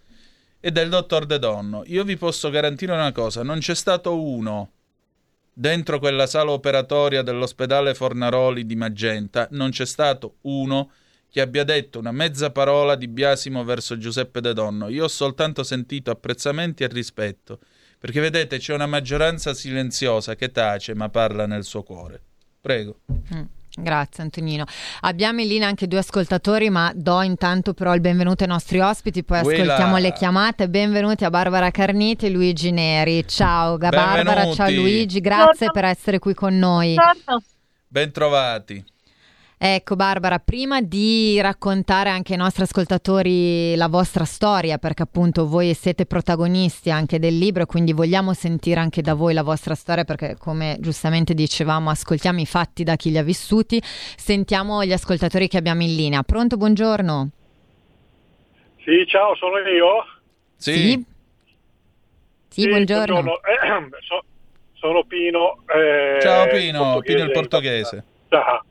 e 0.59 0.71
del 0.71 0.89
dottor 0.89 1.25
De 1.25 1.39
Donno. 1.39 1.83
Io 1.85 2.03
vi 2.03 2.17
posso 2.17 2.49
garantire 2.49 2.91
una 2.91 3.11
cosa, 3.11 3.43
non 3.43 3.59
c'è 3.59 3.75
stato 3.75 4.19
uno 4.19 4.71
dentro 5.53 5.99
quella 5.99 6.25
sala 6.25 6.51
operatoria 6.51 7.21
dell'ospedale 7.21 7.93
Fornaroli 7.93 8.65
di 8.65 8.75
Magenta, 8.75 9.47
non 9.51 9.69
c'è 9.69 9.85
stato 9.85 10.37
uno 10.41 10.91
che 11.29 11.39
abbia 11.39 11.63
detto 11.63 11.99
una 11.99 12.11
mezza 12.11 12.51
parola 12.51 12.95
di 12.95 13.07
biasimo 13.07 13.63
verso 13.63 13.97
Giuseppe 13.97 14.41
De 14.41 14.53
Donno. 14.53 14.89
Io 14.89 15.05
ho 15.05 15.07
soltanto 15.07 15.63
sentito 15.63 16.11
apprezzamenti 16.11 16.83
e 16.83 16.87
rispetto, 16.87 17.59
perché 17.97 18.19
vedete 18.19 18.57
c'è 18.57 18.73
una 18.73 18.87
maggioranza 18.87 19.53
silenziosa 19.53 20.35
che 20.35 20.51
tace 20.51 20.93
ma 20.95 21.09
parla 21.09 21.45
nel 21.45 21.63
suo 21.63 21.83
cuore. 21.83 22.21
Prego. 22.59 22.99
Mm. 23.33 23.60
Grazie 23.73 24.23
Antonino. 24.23 24.65
Abbiamo 25.01 25.39
in 25.41 25.47
linea 25.47 25.67
anche 25.67 25.87
due 25.87 25.99
ascoltatori, 25.99 26.69
ma 26.69 26.91
do 26.93 27.21
intanto 27.21 27.73
però 27.73 27.93
il 27.93 28.01
benvenuto 28.01 28.43
ai 28.43 28.49
nostri 28.49 28.79
ospiti, 28.79 29.23
poi 29.23 29.41
Quella. 29.41 29.63
ascoltiamo 29.63 29.97
le 29.97 30.11
chiamate. 30.13 30.67
Benvenuti 30.67 31.23
a 31.23 31.29
Barbara 31.29 31.71
Carniti 31.71 32.25
e 32.25 32.29
Luigi 32.29 32.71
Neri. 32.71 33.25
Ciao 33.27 33.77
Barbara, 33.77 34.51
ciao 34.53 34.69
Luigi, 34.69 35.21
grazie 35.21 35.67
Buongiorno. 35.67 35.71
per 35.73 35.85
essere 35.85 36.19
qui 36.19 36.33
con 36.33 36.57
noi. 36.57 36.95
Buongiorno. 36.95 37.43
Bentrovati. 37.87 38.83
Ecco 39.63 39.95
Barbara, 39.95 40.39
prima 40.39 40.81
di 40.81 41.39
raccontare 41.39 42.09
anche 42.09 42.31
ai 42.31 42.39
nostri 42.39 42.63
ascoltatori 42.63 43.75
la 43.75 43.89
vostra 43.89 44.23
storia, 44.23 44.79
perché 44.79 45.03
appunto 45.03 45.45
voi 45.45 45.75
siete 45.75 46.07
protagonisti 46.07 46.89
anche 46.89 47.19
del 47.19 47.37
libro, 47.37 47.67
quindi 47.67 47.93
vogliamo 47.93 48.33
sentire 48.33 48.79
anche 48.79 49.03
da 49.03 49.13
voi 49.13 49.35
la 49.35 49.43
vostra 49.43 49.75
storia, 49.75 50.03
perché 50.03 50.35
come 50.39 50.77
giustamente 50.79 51.35
dicevamo, 51.35 51.91
ascoltiamo 51.91 52.39
i 52.39 52.47
fatti 52.47 52.83
da 52.83 52.95
chi 52.95 53.11
li 53.11 53.19
ha 53.19 53.21
vissuti, 53.21 53.79
sentiamo 53.83 54.83
gli 54.83 54.93
ascoltatori 54.93 55.47
che 55.47 55.57
abbiamo 55.57 55.83
in 55.83 55.95
linea. 55.95 56.23
Pronto, 56.23 56.57
buongiorno. 56.57 57.29
Sì, 58.83 59.05
ciao, 59.05 59.35
sono 59.35 59.59
io. 59.59 60.21
Sì. 60.55 61.05
Sì, 62.49 62.61
sì 62.61 62.67
buongiorno. 62.67 63.21
buongiorno. 63.21 63.41
Eh, 63.43 64.01
so, 64.09 64.23
sono 64.73 65.03
Pino. 65.03 65.61
Eh, 65.67 66.19
ciao 66.19 66.47
Pino, 66.47 66.99
Pino 67.01 67.23
il 67.25 67.31
portoghese. 67.31 68.03
Ciao. 68.27 68.63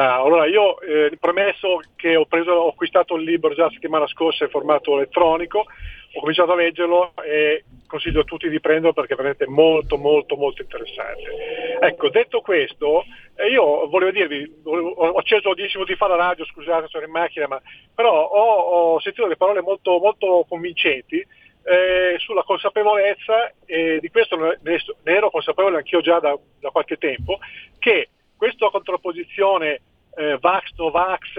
Allora, 0.00 0.46
io 0.46 0.80
eh, 0.80 1.16
premesso 1.20 1.80
che 1.96 2.16
ho, 2.16 2.26
preso, 2.26 2.50
ho, 2.50 2.68
acquistato 2.68 3.16
il 3.16 3.24
libro 3.24 3.54
già 3.54 3.64
la 3.64 3.70
settimana 3.70 4.06
scorsa 4.06 4.44
in 4.44 4.50
formato 4.50 4.94
elettronico, 4.94 5.60
ho 5.60 6.20
cominciato 6.20 6.52
a 6.52 6.56
leggerlo 6.56 7.12
e 7.24 7.64
consiglio 7.86 8.20
a 8.20 8.24
tutti 8.24 8.48
di 8.48 8.60
prenderlo 8.60 8.92
perché 8.92 9.14
è 9.14 9.16
veramente 9.16 9.46
molto 9.46 9.96
molto 9.96 10.36
molto 10.36 10.62
interessante. 10.62 11.78
Ecco, 11.80 12.08
detto 12.08 12.40
questo, 12.40 13.04
eh, 13.36 13.48
io 13.48 13.88
volevo 13.88 14.10
dirvi, 14.10 14.60
ho 14.64 15.12
acceso 15.14 15.54
10 15.54 15.76
minuti 15.76 15.96
fa 15.96 16.08
la 16.08 16.16
radio, 16.16 16.44
scusate 16.44 16.88
sono 16.88 17.04
in 17.04 17.10
macchina, 17.10 17.46
ma 17.46 17.60
però 17.94 18.12
ho, 18.12 18.94
ho 18.94 19.00
sentito 19.00 19.24
delle 19.24 19.36
parole 19.36 19.60
molto, 19.60 19.98
molto 19.98 20.44
convincenti 20.48 21.24
eh, 21.64 22.16
sulla 22.18 22.42
consapevolezza, 22.42 23.52
e 23.64 23.98
di 24.00 24.10
questo 24.10 24.36
ne, 24.36 24.58
ne 24.62 24.78
ero 25.04 25.30
consapevole 25.30 25.78
anch'io 25.78 26.00
già 26.00 26.18
da, 26.20 26.36
da 26.60 26.70
qualche 26.70 26.96
tempo, 26.96 27.38
che 27.78 28.08
questa 28.36 28.68
contrapposizione 28.70 29.80
eh, 30.16 30.38
Vax-Novax 30.38 31.36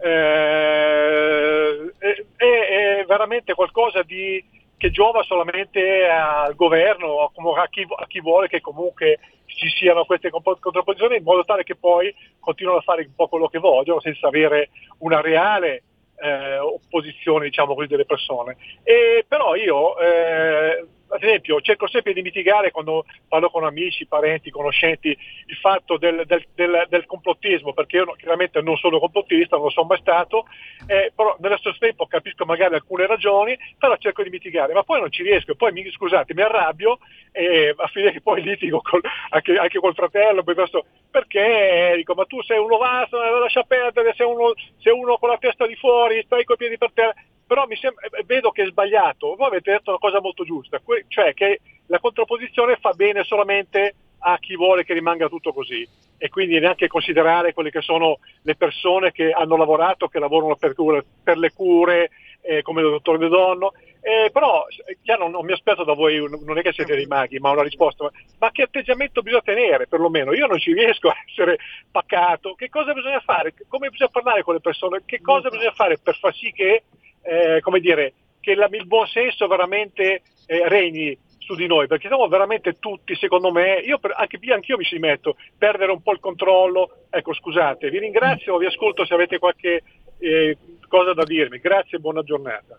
eh, 0.00 1.92
è, 1.98 2.24
è, 2.36 3.04
veramente 3.06 3.54
qualcosa 3.54 4.02
di, 4.02 4.44
che 4.76 4.90
giova 4.90 5.22
solamente 5.22 6.08
al 6.08 6.54
governo, 6.54 7.20
a 7.20 7.68
chi, 7.68 7.86
a 7.88 8.06
chi, 8.06 8.20
vuole 8.20 8.48
che 8.48 8.60
comunque 8.60 9.18
ci 9.46 9.68
siano 9.68 10.04
queste 10.04 10.30
contrapposizioni 10.30 11.16
in 11.16 11.22
modo 11.22 11.44
tale 11.44 11.62
che 11.62 11.76
poi 11.76 12.14
continuino 12.40 12.78
a 12.78 12.82
fare 12.82 13.04
un 13.04 13.14
po' 13.14 13.28
quello 13.28 13.48
che 13.48 13.58
vogliono 13.58 14.00
senza 14.00 14.26
avere 14.26 14.70
una 14.98 15.20
reale 15.20 15.82
eh, 16.16 16.58
opposizione 16.58 17.46
diciamo 17.46 17.74
così, 17.74 17.88
delle 17.88 18.06
persone. 18.06 18.56
E, 18.82 19.24
però 19.26 19.54
io 19.54 19.98
eh, 19.98 20.84
ad 21.12 21.22
esempio 21.22 21.60
cerco 21.60 21.86
sempre 21.88 22.14
di 22.14 22.22
mitigare 22.22 22.70
quando 22.70 23.04
parlo 23.28 23.50
con 23.50 23.64
amici, 23.64 24.06
parenti, 24.06 24.50
conoscenti 24.50 25.08
il 25.08 25.56
fatto 25.56 25.98
del, 25.98 26.24
del, 26.26 26.46
del, 26.54 26.86
del 26.88 27.06
complottismo, 27.06 27.74
perché 27.74 27.96
io 27.96 28.12
chiaramente 28.16 28.62
non 28.62 28.76
sono 28.76 28.98
complottista, 28.98 29.56
non 29.56 29.66
lo 29.66 29.70
sono 29.70 29.86
mai 29.86 29.98
stato, 30.00 30.46
eh, 30.86 31.12
però 31.14 31.36
nello 31.40 31.58
stesso 31.58 31.76
tempo 31.78 32.06
capisco 32.06 32.46
magari 32.46 32.74
alcune 32.74 33.06
ragioni, 33.06 33.56
però 33.78 33.96
cerco 33.96 34.22
di 34.22 34.30
mitigare, 34.30 34.72
ma 34.72 34.82
poi 34.82 35.00
non 35.00 35.10
ci 35.10 35.22
riesco, 35.22 35.54
poi 35.54 35.72
mi, 35.72 35.88
scusate, 35.90 36.32
mi 36.34 36.42
arrabbio 36.42 36.98
e 37.30 37.74
a 37.76 37.86
fine 37.88 38.12
che 38.12 38.20
poi 38.22 38.42
litigo 38.42 38.80
col, 38.80 39.02
anche, 39.30 39.56
anche, 39.56 39.78
col 39.78 39.94
fratello, 39.94 40.42
piuttosto, 40.42 40.86
perché 41.10 41.92
dico 41.96 42.14
ma 42.14 42.24
tu 42.24 42.42
sei 42.42 42.58
uno 42.58 42.78
vasto, 42.78 43.18
lascia 43.18 43.64
perdere, 43.64 44.14
sei 44.16 44.26
uno, 44.26 44.54
sei 44.78 44.92
uno 44.92 45.18
con 45.18 45.28
la 45.28 45.38
testa 45.38 45.66
di 45.66 45.76
fuori, 45.76 46.22
stai 46.24 46.44
coi 46.44 46.56
piedi 46.56 46.78
per 46.78 46.90
terra, 46.92 47.14
però 47.52 47.66
sembra, 47.78 48.06
eh, 48.06 48.24
vedo 48.24 48.50
che 48.50 48.62
è 48.62 48.66
sbagliato. 48.66 49.34
Voi 49.36 49.48
avete 49.48 49.72
detto 49.72 49.90
una 49.90 49.98
cosa 49.98 50.22
molto 50.22 50.42
giusta, 50.42 50.80
cioè 51.08 51.34
che 51.34 51.60
la 51.86 51.98
contrapposizione 51.98 52.76
fa 52.76 52.92
bene 52.92 53.24
solamente 53.24 53.94
a 54.20 54.38
chi 54.38 54.56
vuole 54.56 54.84
che 54.84 54.94
rimanga 54.94 55.28
tutto 55.28 55.52
così 55.52 55.86
e 56.16 56.28
quindi 56.30 56.58
neanche 56.58 56.86
considerare 56.86 57.52
quelle 57.52 57.70
che 57.70 57.82
sono 57.82 58.20
le 58.42 58.56
persone 58.56 59.12
che 59.12 59.32
hanno 59.32 59.56
lavorato, 59.56 60.08
che 60.08 60.18
lavorano 60.18 60.56
per, 60.56 60.72
cure, 60.74 61.04
per 61.22 61.36
le 61.36 61.52
cure, 61.52 62.10
eh, 62.40 62.62
come 62.62 62.80
il 62.80 62.88
dottor 62.88 63.18
De 63.18 63.28
Donno. 63.28 63.72
Eh, 64.00 64.30
però 64.32 64.64
chiaro, 65.02 65.28
non, 65.28 65.44
mi 65.44 65.52
aspetto 65.52 65.84
da 65.84 65.92
voi, 65.92 66.24
non 66.44 66.58
è 66.58 66.62
che 66.62 66.72
siete 66.72 66.94
dei 66.94 67.06
maghi, 67.06 67.38
ma 67.38 67.50
una 67.50 67.62
risposta, 67.62 68.04
ma, 68.04 68.10
ma, 68.38 68.50
che 68.50 68.62
atteggiamento 68.62 69.20
bisogna 69.20 69.42
tenere 69.42 69.86
perlomeno? 69.86 70.32
Io 70.32 70.46
non 70.46 70.58
ci 70.58 70.72
riesco 70.72 71.08
a 71.08 71.14
essere 71.28 71.58
pacato, 71.90 72.54
che 72.54 72.70
cosa 72.70 72.94
bisogna 72.94 73.20
fare? 73.20 73.52
Come 73.68 73.90
bisogna 73.90 74.10
parlare 74.10 74.42
con 74.42 74.54
le 74.54 74.60
persone? 74.60 75.02
Che 75.04 75.20
cosa 75.20 75.50
bisogna 75.50 75.72
fare 75.72 75.98
per 75.98 76.16
far 76.16 76.34
sì 76.34 76.50
che 76.50 76.82
eh, 77.22 77.60
come 77.60 77.80
dire, 77.80 78.14
che 78.40 78.54
la, 78.54 78.68
il 78.70 78.86
buon 78.86 79.06
senso 79.06 79.46
veramente 79.46 80.22
eh, 80.46 80.68
regni 80.68 81.16
su 81.38 81.54
di 81.54 81.66
noi, 81.66 81.86
perché 81.86 82.08
siamo 82.08 82.28
veramente 82.28 82.78
tutti, 82.78 83.16
secondo 83.16 83.50
me, 83.50 83.80
io 83.84 83.98
per, 83.98 84.12
anche 84.16 84.38
anch'io 84.52 84.76
mi 84.76 84.84
ci 84.84 84.98
metto, 84.98 85.36
perdere 85.56 85.92
un 85.92 86.02
po' 86.02 86.12
il 86.12 86.20
controllo. 86.20 87.06
Ecco, 87.10 87.34
scusate, 87.34 87.90
vi 87.90 87.98
ringrazio, 87.98 88.58
vi 88.58 88.66
ascolto 88.66 89.04
se 89.04 89.14
avete 89.14 89.38
qualche 89.38 89.82
eh, 90.18 90.56
cosa 90.88 91.12
da 91.14 91.24
dirmi. 91.24 91.58
Grazie 91.58 91.98
e 91.98 92.00
buona 92.00 92.22
giornata. 92.22 92.78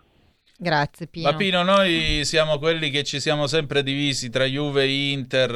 Grazie 0.56 1.08
Pino. 1.08 1.30
Ma 1.30 1.36
Pino, 1.36 1.62
noi 1.62 2.24
siamo 2.24 2.58
quelli 2.58 2.88
che 2.90 3.02
ci 3.02 3.18
siamo 3.20 3.46
sempre 3.46 3.82
divisi 3.82 4.30
tra 4.30 4.44
Juve 4.44 4.84
e 4.84 5.10
Inter, 5.10 5.50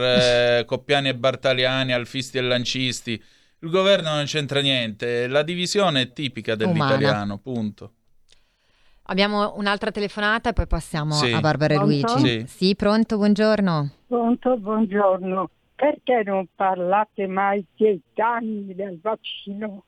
eh, 0.61 0.65
Coppiani 0.67 1.09
e 1.09 1.15
Bartaliani, 1.15 1.93
Alfisti 1.93 2.39
e 2.39 2.43
Lancisti. 2.43 3.23
Il 3.61 3.71
governo 3.71 4.11
non 4.15 4.25
c'entra 4.25 4.61
niente, 4.61 5.27
la 5.27 5.43
divisione 5.43 6.03
è 6.03 6.13
tipica 6.13 6.55
dell'italiano, 6.55 7.23
Umana. 7.23 7.39
punto. 7.39 7.93
Abbiamo 9.11 9.55
un'altra 9.57 9.91
telefonata 9.91 10.51
e 10.51 10.53
poi 10.53 10.67
passiamo 10.67 11.15
sì. 11.15 11.33
a 11.33 11.41
Barbara 11.41 11.75
e 11.75 11.79
Luigi. 11.79 12.19
Sì. 12.19 12.45
sì, 12.47 12.77
pronto, 12.77 13.17
buongiorno. 13.17 13.91
Pronto, 14.07 14.57
buongiorno. 14.59 15.51
Perché 15.75 16.23
non 16.27 16.47
parlate 16.55 17.27
mai 17.27 17.65
dei 17.75 18.01
danni 18.15 18.75
del 18.75 18.99
vaccino? 19.01 19.85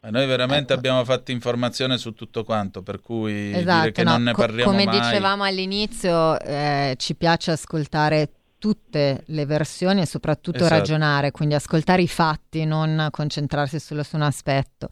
Ma 0.00 0.10
noi 0.10 0.26
veramente 0.26 0.72
ecco. 0.72 0.80
abbiamo 0.80 1.04
fatto 1.04 1.30
informazione 1.30 1.96
su 1.96 2.12
tutto 2.14 2.42
quanto, 2.42 2.82
per 2.82 3.00
cui 3.00 3.52
esatto, 3.54 3.80
dire 3.80 3.92
che 3.92 4.02
no, 4.02 4.10
non 4.10 4.22
ne 4.24 4.32
parliamo 4.32 4.72
co- 4.72 4.76
come 4.76 4.84
mai. 4.84 4.98
dicevamo 4.98 5.44
all'inizio, 5.44 6.40
eh, 6.40 6.94
ci 6.98 7.14
piace 7.14 7.52
ascoltare 7.52 8.28
tutte 8.62 9.24
le 9.26 9.44
versioni 9.44 10.02
e 10.02 10.06
soprattutto 10.06 10.58
esatto. 10.58 10.74
ragionare, 10.76 11.32
quindi 11.32 11.56
ascoltare 11.56 12.00
i 12.02 12.06
fatti, 12.06 12.64
non 12.64 13.08
concentrarsi 13.10 13.80
solo 13.80 14.04
su 14.04 14.14
un 14.14 14.22
aspetto. 14.22 14.88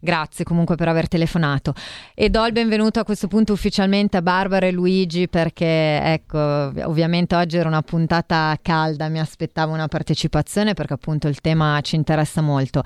Grazie 0.00 0.46
comunque 0.46 0.76
per 0.76 0.88
aver 0.88 1.08
telefonato 1.08 1.74
e 2.14 2.30
do 2.30 2.46
il 2.46 2.52
benvenuto 2.52 3.00
a 3.00 3.04
questo 3.04 3.28
punto 3.28 3.52
ufficialmente 3.52 4.16
a 4.16 4.22
Barbara 4.22 4.64
e 4.64 4.70
Luigi 4.70 5.28
perché 5.28 6.00
ecco, 6.02 6.38
ovviamente 6.38 7.36
oggi 7.36 7.58
era 7.58 7.68
una 7.68 7.82
puntata 7.82 8.56
calda, 8.62 9.08
mi 9.08 9.20
aspettavo 9.20 9.74
una 9.74 9.88
partecipazione 9.88 10.72
perché 10.72 10.94
appunto 10.94 11.28
il 11.28 11.42
tema 11.42 11.78
ci 11.82 11.96
interessa 11.96 12.40
molto. 12.40 12.82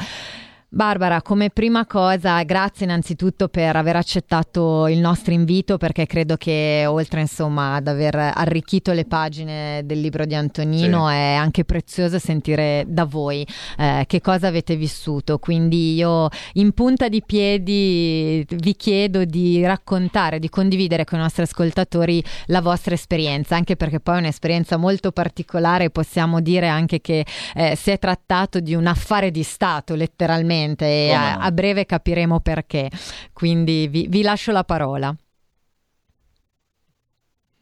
Barbara, 0.69 1.23
come 1.23 1.51
prima 1.51 1.87
cosa, 1.87 2.43
grazie 2.43 2.87
innanzitutto 2.87 3.47
per 3.47 3.77
aver 3.77 3.95
accettato 3.95 4.89
il 4.89 4.99
nostro 4.99 5.33
invito 5.33 5.79
perché 5.79 6.07
credo 6.07 6.37
che 6.37 6.85
oltre 6.89 7.21
insomma 7.21 7.77
ad 7.77 7.87
aver 7.87 8.17
arricchito 8.17 8.93
le 8.93 9.05
pagine 9.05 9.83
del 9.85 10.01
libro 10.01 10.25
di 10.25 10.35
Antonino 10.35 11.07
sì. 11.07 11.15
è 11.15 11.35
anche 11.35 11.65
prezioso 11.65 12.19
sentire 12.19 12.85
da 12.89 13.05
voi 13.05 13.47
eh, 13.79 14.05
che 14.09 14.21
cosa 14.21 14.49
avete 14.49 14.75
vissuto. 14.75 15.39
Quindi 15.39 15.95
io 15.95 16.29
in 16.55 16.73
punta 16.73 17.09
di 17.09 17.23
piedi 17.25 18.45
vi 18.49 18.75
chiedo 18.75 19.25
di 19.25 19.65
raccontare, 19.65 20.41
di 20.41 20.49
condividere 20.49 21.05
con 21.05 21.21
i 21.21 21.23
nostri 21.23 21.43
ascoltatori 21.45 22.23
la 22.47 22.61
vostra 22.61 22.95
esperienza, 22.95 23.55
anche 23.55 23.77
perché 23.77 24.01
poi 24.01 24.17
è 24.17 24.19
un'esperienza 24.19 24.77
molto 24.77 25.13
particolare, 25.13 25.91
possiamo 25.91 26.41
dire 26.41 26.67
anche 26.67 27.01
che 27.01 27.25
eh, 27.55 27.77
si 27.77 27.93
è 27.93 28.01
trattato 28.01 28.59
di 28.59 28.75
un 28.75 28.89
affare 28.89 29.31
di 29.31 29.45
Stato 29.45 29.95
letteralmente 29.95 30.55
e 30.65 31.13
a, 31.13 31.39
a, 31.39 31.53
breve 31.53 31.87
capiremo 31.87 32.41
perché. 32.41 32.91
Quindi 33.33 33.89
vi, 33.89 34.07
vi 34.09 34.23
lascio 34.23 34.53
la 34.53 34.65
parola. 34.65 35.15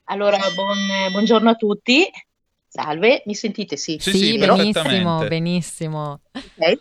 Allora, 0.05 0.39
buon, 0.55 1.13
buongiorno 1.13 1.51
a 1.51 1.55
tutti. 1.55 2.09
Salve, 2.69 3.23
mi 3.27 3.35
sentite? 3.35 3.77
Sì, 3.77 3.99
sì, 4.01 4.11
sì 4.11 4.39
benissimo, 4.39 5.27
benissimo. 5.27 6.21
Okay. 6.33 6.79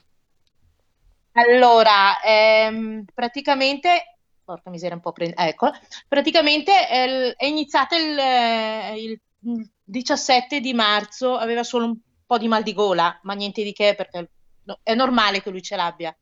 Allora, 1.33 2.21
ehm, 2.21 3.05
praticamente, 3.13 4.17
porca 4.43 4.69
miseria, 4.69 4.95
un 4.95 5.01
po' 5.01 5.11
pre- 5.11 5.33
ecco, 5.35 5.71
praticamente 6.07 6.71
eh, 6.71 7.33
è 7.35 7.45
iniziata 7.45 7.95
il, 7.95 9.19
il 9.41 9.69
17 9.83 10.59
di 10.59 10.73
marzo, 10.73 11.35
aveva 11.37 11.63
solo 11.63 11.85
un 11.85 11.97
po' 12.25 12.37
di 12.37 12.47
mal 12.47 12.63
di 12.63 12.73
gola, 12.73 13.19
ma 13.23 13.33
niente 13.33 13.63
di 13.63 13.73
che 13.73 13.95
perché 13.95 14.29
no, 14.63 14.79
è 14.83 14.93
normale 14.93 15.41
che 15.41 15.49
lui 15.49 15.61
ce 15.61 15.75
l'abbia. 15.75 16.15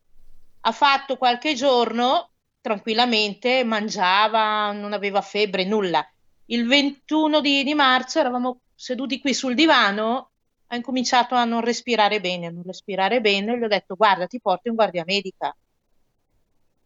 Ha 0.64 0.72
fatto 0.72 1.18
qualche 1.18 1.54
giorno 1.54 2.32
tranquillamente, 2.62 3.64
mangiava, 3.64 4.72
non 4.72 4.94
aveva 4.94 5.22
febbre, 5.22 5.66
nulla. 5.66 6.08
Il 6.46 6.68
21 6.68 7.42
di, 7.42 7.64
di 7.64 7.74
marzo 7.74 8.20
eravamo 8.20 8.62
seduti 8.76 9.20
qui 9.20 9.34
sul 9.34 9.56
divano, 9.56 10.32
ha 10.68 10.76
incominciato 10.76 11.36
a 11.36 11.44
non 11.44 11.62
respirare 11.62 12.22
bene, 12.22 12.48
a 12.48 12.52
non 12.52 12.64
respirare 12.64 13.20
bene, 13.20 13.58
gli 13.58 13.64
ho 13.64 13.68
detto 13.68 13.96
guarda 13.96 14.28
ti 14.28 14.40
porto 14.40 14.70
in 14.70 14.76
guardia 14.76 15.04
medica. 15.06 15.56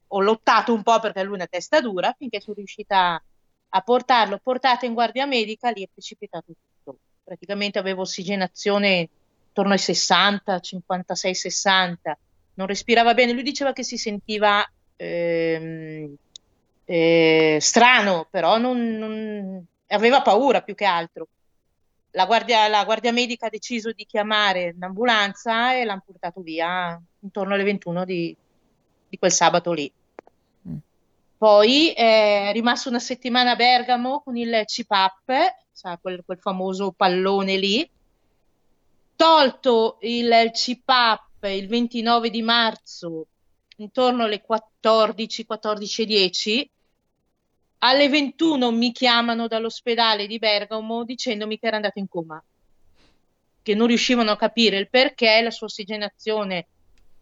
Ho 0.09 0.21
lottato 0.21 0.73
un 0.73 0.81
po' 0.81 0.99
perché 0.99 1.23
lui 1.23 1.33
è 1.33 1.35
una 1.35 1.47
testa 1.47 1.81
dura, 1.81 2.15
finché 2.17 2.39
sono 2.39 2.55
riuscita 2.55 3.21
a 3.69 3.81
portarlo, 3.81 4.39
portato 4.41 4.85
in 4.85 4.93
guardia 4.93 5.25
medica, 5.25 5.69
lì 5.69 5.83
è 5.83 5.89
precipitato 5.91 6.53
tutto. 6.53 6.99
Praticamente 7.23 7.79
avevo 7.79 8.01
ossigenazione 8.01 9.09
intorno 9.55 9.71
ai 9.71 9.79
60, 9.79 10.59
56, 10.59 11.33
60, 11.33 12.17
non 12.55 12.67
respirava 12.67 13.13
bene. 13.13 13.31
Lui 13.31 13.41
diceva 13.41 13.71
che 13.71 13.83
si 13.83 13.97
sentiva 13.97 14.69
ehm, 14.97 16.13
eh, 16.83 17.57
strano, 17.61 18.27
però 18.29 18.57
non, 18.57 18.97
non, 18.97 19.65
aveva 19.87 20.21
paura 20.21 20.61
più 20.61 20.75
che 20.75 20.83
altro. 20.83 21.29
La 22.11 22.25
guardia, 22.25 22.67
la 22.67 22.83
guardia, 22.83 23.13
medica 23.13 23.47
ha 23.47 23.49
deciso 23.49 23.93
di 23.93 24.05
chiamare 24.05 24.75
l'ambulanza 24.77 25.73
e 25.73 25.85
l'hanno 25.85 26.03
portato 26.05 26.41
via 26.41 27.01
intorno 27.19 27.53
alle 27.53 27.63
21 27.63 28.03
di, 28.03 28.35
di 29.07 29.17
quel 29.17 29.31
sabato 29.31 29.71
lì. 29.71 29.89
Mm. 30.67 30.75
Poi 31.37 31.91
è 31.91 32.49
rimasto 32.51 32.89
una 32.89 32.99
settimana 32.99 33.51
a 33.51 33.55
Bergamo 33.55 34.21
con 34.21 34.35
il 34.35 34.63
CPAP, 34.65 35.55
sa, 35.71 35.97
quel, 36.01 36.23
quel 36.25 36.39
famoso 36.39 36.91
pallone 36.91 37.57
lì, 37.57 37.89
tolto 39.15 39.97
il 40.01 40.51
CPAP 40.51 41.25
il 41.49 41.67
29 41.67 42.29
di 42.29 42.41
marzo 42.41 43.27
intorno 43.77 44.23
alle 44.23 44.41
14, 44.41 45.45
14.10, 45.49 46.67
alle 47.79 48.09
21 48.09 48.71
mi 48.71 48.91
chiamano 48.91 49.47
dall'ospedale 49.47 50.27
di 50.27 50.39
Bergamo 50.39 51.03
dicendomi 51.03 51.59
che 51.59 51.67
era 51.67 51.75
andato 51.75 51.99
in 51.99 52.07
coma, 52.07 52.41
che 53.61 53.75
non 53.75 53.87
riuscivano 53.87 54.31
a 54.31 54.37
capire 54.37 54.77
il 54.77 54.89
perché, 54.89 55.41
la 55.41 55.51
sua 55.51 55.67
ossigenazione 55.67 56.67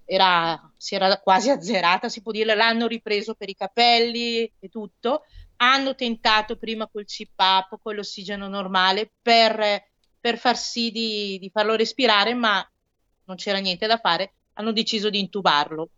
era, 0.06 0.72
si 0.78 0.96
era 0.96 1.18
quasi 1.20 1.50
azzerata, 1.50 2.08
si 2.08 2.22
può 2.22 2.32
dire, 2.32 2.56
l'hanno 2.56 2.88
ripreso 2.88 3.34
per 3.34 3.50
i 3.50 3.56
capelli 3.56 4.50
e 4.60 4.70
tutto, 4.70 5.24
hanno 5.58 5.96
tentato 5.96 6.58
prima 6.58 6.88
col 6.88 7.06
CPAP, 7.06 7.80
con 7.82 7.96
l'ossigeno 7.96 8.48
normale, 8.48 9.10
per 9.22 9.92
per 10.24 10.38
far 10.38 10.56
sì 10.56 10.90
di, 10.90 11.38
di 11.38 11.50
farlo 11.50 11.76
respirare, 11.76 12.34
ma 12.34 12.66
non 13.26 13.36
c'era 13.36 13.58
niente 13.58 13.88
da 13.88 13.98
fare, 13.98 14.36
hanno 14.54 14.72
deciso 14.72 15.10
di 15.10 15.20
intubarlo. 15.20 15.90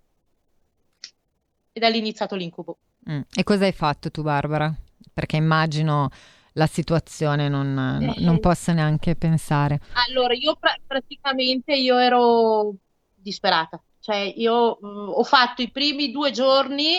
E 1.71 1.79
da 1.79 1.89
lì 1.89 1.97
è 1.97 1.99
iniziato 1.99 2.35
l'incubo. 2.35 2.79
Mm. 3.07 3.21
E 3.31 3.43
cosa 3.43 3.65
hai 3.65 3.71
fatto 3.71 4.09
tu, 4.09 4.23
Barbara? 4.23 4.73
Perché 5.13 5.35
immagino 5.35 6.09
la 6.53 6.65
situazione 6.65 7.49
non, 7.49 7.77
eh. 8.01 8.21
non 8.23 8.39
posso 8.39 8.73
neanche 8.73 9.15
pensare. 9.15 9.79
Allora, 10.07 10.33
io 10.33 10.55
pra- 10.55 10.79
praticamente 10.87 11.75
io 11.75 11.99
ero 11.99 12.73
disperata. 13.13 13.79
Cioè, 13.99 14.33
io 14.37 14.79
mh, 14.81 14.87
mm, 14.87 15.09
ho 15.09 15.23
fatto 15.23 15.61
i 15.61 15.69
primi 15.69 16.09
due 16.09 16.31
giorni, 16.31 16.95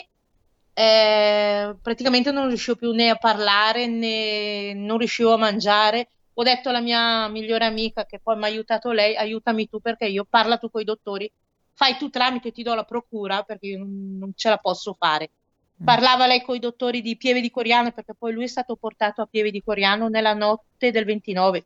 eh, 0.74 1.76
praticamente 1.82 2.30
non 2.30 2.46
riuscivo 2.46 2.76
più 2.76 2.92
né 2.92 3.08
a 3.08 3.16
parlare 3.16 3.88
né 3.88 4.74
non 4.74 4.98
riuscivo 4.98 5.32
a 5.32 5.38
mangiare 5.38 6.10
ho 6.38 6.42
detto 6.42 6.68
alla 6.68 6.80
mia 6.80 7.28
migliore 7.28 7.64
amica 7.64 8.04
che 8.04 8.18
poi 8.18 8.36
mi 8.36 8.44
ha 8.44 8.46
aiutato 8.46 8.92
lei, 8.92 9.16
aiutami 9.16 9.68
tu 9.68 9.80
perché 9.80 10.04
io 10.06 10.26
parla 10.28 10.58
tu 10.58 10.70
con 10.70 10.82
i 10.82 10.84
dottori, 10.84 11.30
fai 11.72 11.96
tu 11.96 12.10
tramite, 12.10 12.52
ti 12.52 12.62
do 12.62 12.74
la 12.74 12.84
procura 12.84 13.42
perché 13.42 13.68
io 13.68 13.78
non, 13.78 14.32
ce 14.34 14.50
la 14.50 14.58
posso 14.58 14.94
fare. 14.98 15.30
Mm. 15.82 15.86
Parlava 15.86 16.26
lei 16.26 16.42
con 16.42 16.54
i 16.54 16.58
dottori 16.58 17.00
di 17.00 17.16
Pieve 17.16 17.40
di 17.40 17.50
Coriano 17.50 17.90
perché 17.90 18.14
poi 18.14 18.34
lui 18.34 18.44
è 18.44 18.48
stato 18.48 18.76
portato 18.76 19.22
a 19.22 19.26
Pieve 19.26 19.50
di 19.50 19.62
Coriano 19.62 20.08
nella 20.08 20.34
notte 20.34 20.90
del 20.90 21.06
29. 21.06 21.64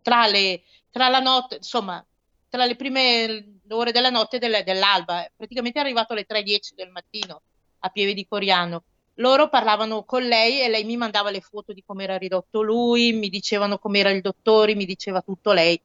Tra, 0.00 0.26
le, 0.26 0.62
tra 0.90 1.08
la 1.08 1.20
notte, 1.20 1.56
insomma, 1.56 2.02
tra 2.48 2.64
le 2.64 2.76
prime 2.76 3.60
ore 3.68 3.92
della 3.92 4.08
notte 4.08 4.36
e 4.36 4.38
del, 4.38 4.62
dell'alba. 4.64 5.30
Praticamente 5.36 5.78
è 5.78 5.82
arrivato 5.82 6.14
alle 6.14 6.26
3.10 6.26 6.74
del 6.74 6.88
mattino 6.88 7.42
a 7.80 7.88
Pieve 7.90 8.14
di 8.14 8.26
Coriano 8.26 8.84
loro 9.20 9.48
parlavano 9.48 10.02
con 10.02 10.22
lei 10.22 10.60
e 10.60 10.68
lei 10.68 10.84
mi 10.84 10.96
mandava 10.96 11.30
le 11.30 11.40
foto 11.40 11.72
di 11.72 11.82
come 11.86 12.04
era 12.04 12.18
ridotto 12.18 12.62
lui, 12.62 13.12
mi 13.12 13.28
dicevano 13.28 13.78
com'era 13.78 14.10
il 14.10 14.20
dottore, 14.20 14.74
mi 14.74 14.86
diceva 14.86 15.20
tutto 15.20 15.52
lei, 15.52 15.80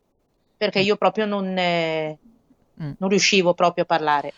perché 0.57 0.79
io 0.79 0.95
proprio 0.95 1.25
non, 1.25 1.57
eh, 1.57 2.17
mm. 2.81 2.91
non 2.97 3.09
riuscivo 3.09 3.53
proprio 3.53 3.83
a 3.83 3.87
parlare. 3.87 4.33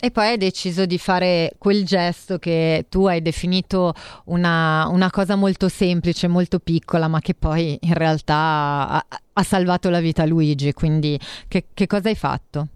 E 0.00 0.12
poi 0.12 0.28
hai 0.28 0.36
deciso 0.36 0.86
di 0.86 0.96
fare 0.96 1.54
quel 1.58 1.84
gesto 1.84 2.38
che 2.38 2.86
tu 2.88 3.06
hai 3.06 3.20
definito 3.20 3.92
una, 4.26 4.86
una, 4.86 5.10
cosa 5.10 5.34
molto 5.34 5.68
semplice, 5.68 6.28
molto 6.28 6.60
piccola, 6.60 7.08
ma 7.08 7.20
che 7.20 7.34
poi 7.34 7.76
in 7.80 7.94
realtà 7.94 8.34
ha, 8.36 9.06
ha 9.32 9.42
salvato 9.42 9.90
la 9.90 9.98
vita 9.98 10.22
a 10.22 10.26
Luigi. 10.26 10.72
Quindi 10.72 11.18
che, 11.48 11.64
che 11.74 11.86
cosa 11.88 12.10
hai 12.10 12.14
fatto? 12.14 12.68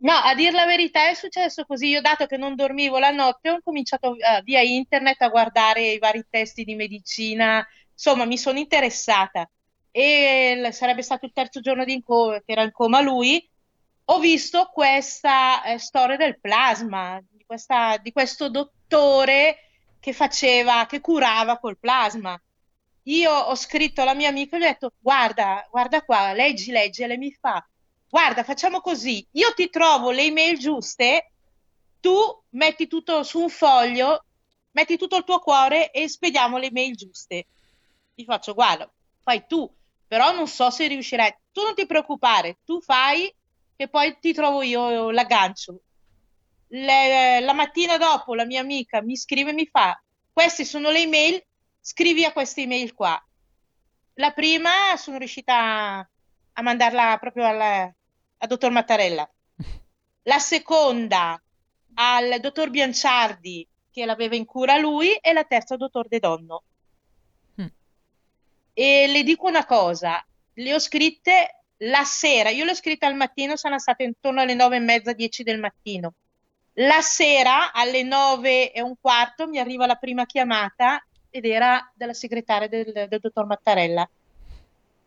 No, 0.00 0.12
a 0.12 0.34
dir 0.34 0.52
la 0.52 0.64
verità 0.64 1.08
è 1.08 1.14
successo 1.14 1.64
così. 1.64 1.88
Io, 1.88 2.00
dato 2.00 2.26
che 2.26 2.36
non 2.36 2.54
dormivo 2.54 2.98
la 2.98 3.10
notte, 3.10 3.50
ho 3.50 3.60
cominciato 3.62 4.10
uh, 4.10 4.42
via 4.44 4.60
internet 4.60 5.20
a 5.22 5.28
guardare 5.28 5.92
i 5.92 5.98
vari 5.98 6.24
testi 6.28 6.62
di 6.64 6.74
medicina. 6.76 7.66
Insomma, 7.92 8.24
mi 8.24 8.38
sono 8.38 8.58
interessata. 8.58 9.48
E 9.90 10.68
sarebbe 10.72 11.02
stato 11.02 11.26
il 11.26 11.32
terzo 11.32 11.60
giorno 11.60 11.84
di 11.84 11.94
inco- 11.94 12.40
che 12.44 12.52
era 12.52 12.62
in 12.62 12.70
coma 12.72 13.00
lui. 13.00 13.48
Ho 14.10 14.18
visto 14.20 14.70
questa 14.72 15.64
eh, 15.64 15.78
storia 15.78 16.16
del 16.16 16.38
plasma, 16.40 17.20
di, 17.28 17.44
questa, 17.44 17.96
di 17.98 18.12
questo 18.12 18.48
dottore 18.48 19.56
che 20.00 20.12
faceva, 20.12 20.86
che 20.86 21.00
curava 21.00 21.58
col 21.58 21.78
plasma. 21.78 22.40
Io 23.04 23.32
ho 23.32 23.54
scritto 23.56 24.02
alla 24.02 24.14
mia 24.14 24.28
amica 24.28 24.56
e 24.56 24.60
gli 24.60 24.62
ho 24.62 24.66
detto: 24.66 24.92
Guarda, 24.98 25.66
guarda 25.70 26.02
qua, 26.02 26.32
leggi, 26.32 26.70
leggi, 26.70 27.02
e 27.02 27.06
lei 27.08 27.18
mi 27.18 27.32
fa 27.32 27.66
guarda, 28.08 28.42
facciamo 28.44 28.80
così, 28.80 29.26
io 29.32 29.52
ti 29.54 29.68
trovo 29.70 30.10
le 30.10 30.22
email 30.22 30.58
giuste, 30.58 31.32
tu 32.00 32.14
metti 32.50 32.86
tutto 32.86 33.22
su 33.22 33.40
un 33.40 33.48
foglio, 33.48 34.24
metti 34.72 34.96
tutto 34.96 35.16
il 35.16 35.24
tuo 35.24 35.38
cuore 35.40 35.90
e 35.90 36.08
spediamo 36.08 36.58
le 36.58 36.66
email 36.66 36.94
giuste. 36.94 37.46
Ti 38.14 38.24
faccio, 38.24 38.54
guarda, 38.54 38.90
fai 39.22 39.44
tu, 39.46 39.70
però 40.06 40.32
non 40.32 40.46
so 40.46 40.70
se 40.70 40.86
riuscirai. 40.86 41.36
Tu 41.52 41.62
non 41.62 41.74
ti 41.74 41.86
preoccupare, 41.86 42.58
tu 42.64 42.80
fai 42.80 43.32
che 43.76 43.88
poi 43.88 44.16
ti 44.20 44.32
trovo 44.32 44.62
io 44.62 45.10
l'aggancio. 45.10 45.80
Le, 46.68 47.40
la 47.40 47.52
mattina 47.52 47.96
dopo 47.96 48.34
la 48.34 48.44
mia 48.44 48.60
amica 48.60 49.02
mi 49.02 49.16
scrive 49.16 49.50
e 49.50 49.54
mi 49.54 49.66
fa, 49.66 50.00
queste 50.32 50.64
sono 50.64 50.90
le 50.90 51.00
email, 51.00 51.42
scrivi 51.80 52.24
a 52.24 52.32
queste 52.32 52.62
email 52.62 52.92
qua. 52.94 53.20
La 54.14 54.32
prima 54.32 54.96
sono 54.96 55.18
riuscita 55.18 56.08
a 56.52 56.62
mandarla 56.62 57.18
proprio 57.18 57.46
al, 57.46 57.94
al 58.38 58.48
dottor 58.48 58.70
Mattarella, 58.70 59.28
la 60.22 60.38
seconda 60.38 61.40
al 61.94 62.38
dottor 62.40 62.70
Bianciardi 62.70 63.66
che 63.90 64.04
l'aveva 64.04 64.36
in 64.36 64.44
cura 64.44 64.76
lui 64.76 65.12
e 65.14 65.32
la 65.32 65.44
terza 65.44 65.74
al 65.74 65.80
dottor 65.80 66.06
De 66.06 66.18
Donno. 66.20 66.62
Mm. 67.60 67.66
E 68.72 69.06
le 69.08 69.22
dico 69.24 69.48
una 69.48 69.64
cosa, 69.64 70.24
le 70.54 70.74
ho 70.74 70.78
scritte 70.78 71.62
la 71.78 72.04
sera, 72.04 72.50
io 72.50 72.64
le 72.64 72.72
ho 72.72 72.74
scritte 72.74 73.06
al 73.06 73.16
mattino, 73.16 73.56
sono 73.56 73.78
state 73.78 74.04
intorno 74.04 74.40
alle 74.40 74.54
nove 74.54 74.76
e 74.76 74.80
mezza, 74.80 75.12
dieci 75.12 75.42
del 75.42 75.58
mattino. 75.58 76.14
La 76.74 77.00
sera 77.00 77.72
alle 77.72 78.04
nove 78.04 78.72
e 78.72 78.80
un 78.80 78.94
quarto 79.00 79.48
mi 79.48 79.58
arriva 79.58 79.86
la 79.86 79.96
prima 79.96 80.26
chiamata 80.26 81.04
ed 81.30 81.44
era 81.44 81.90
della 81.94 82.14
segretaria 82.14 82.68
del, 82.68 83.06
del 83.08 83.18
dottor 83.20 83.46
Mattarella. 83.46 84.08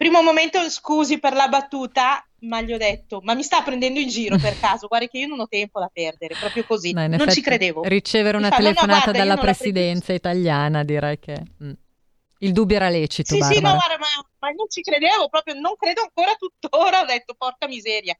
Primo 0.01 0.23
momento, 0.23 0.67
scusi 0.67 1.19
per 1.19 1.33
la 1.33 1.47
battuta, 1.47 2.25
ma 2.39 2.59
gli 2.61 2.73
ho 2.73 2.77
detto, 2.79 3.21
ma 3.21 3.35
mi 3.35 3.43
sta 3.43 3.61
prendendo 3.61 3.99
in 3.99 4.07
giro 4.07 4.35
per 4.37 4.57
caso? 4.59 4.87
Guarda 4.87 5.05
che 5.05 5.19
io 5.19 5.27
non 5.27 5.41
ho 5.41 5.47
tempo 5.47 5.79
da 5.79 5.91
perdere, 5.93 6.33
proprio 6.39 6.65
così. 6.65 6.91
No, 6.91 7.05
non 7.05 7.29
ci 7.29 7.39
credevo. 7.39 7.83
Ricevere 7.83 8.35
una 8.35 8.49
fa, 8.49 8.55
telefonata 8.55 8.87
no, 8.87 9.11
guarda, 9.11 9.19
dalla 9.19 9.37
presidenza 9.37 10.11
italiana, 10.11 10.83
direi 10.83 11.19
che 11.19 11.43
mm. 11.63 11.71
il 12.39 12.51
dubbio 12.51 12.77
era 12.77 12.89
lecito. 12.89 13.35
Sì, 13.35 13.37
Barbara. 13.41 13.59
sì, 13.59 13.63
no, 13.63 13.73
guarda, 13.73 13.97
ma, 13.99 14.07
ma, 14.39 14.49
non 14.49 14.67
ci 14.69 14.81
credevo, 14.81 15.29
proprio 15.29 15.53
non 15.59 15.75
credo 15.75 16.01
ancora 16.01 16.33
tuttora. 16.33 17.01
Ho 17.01 17.05
detto, 17.05 17.35
porca 17.37 17.67
miseria. 17.67 18.17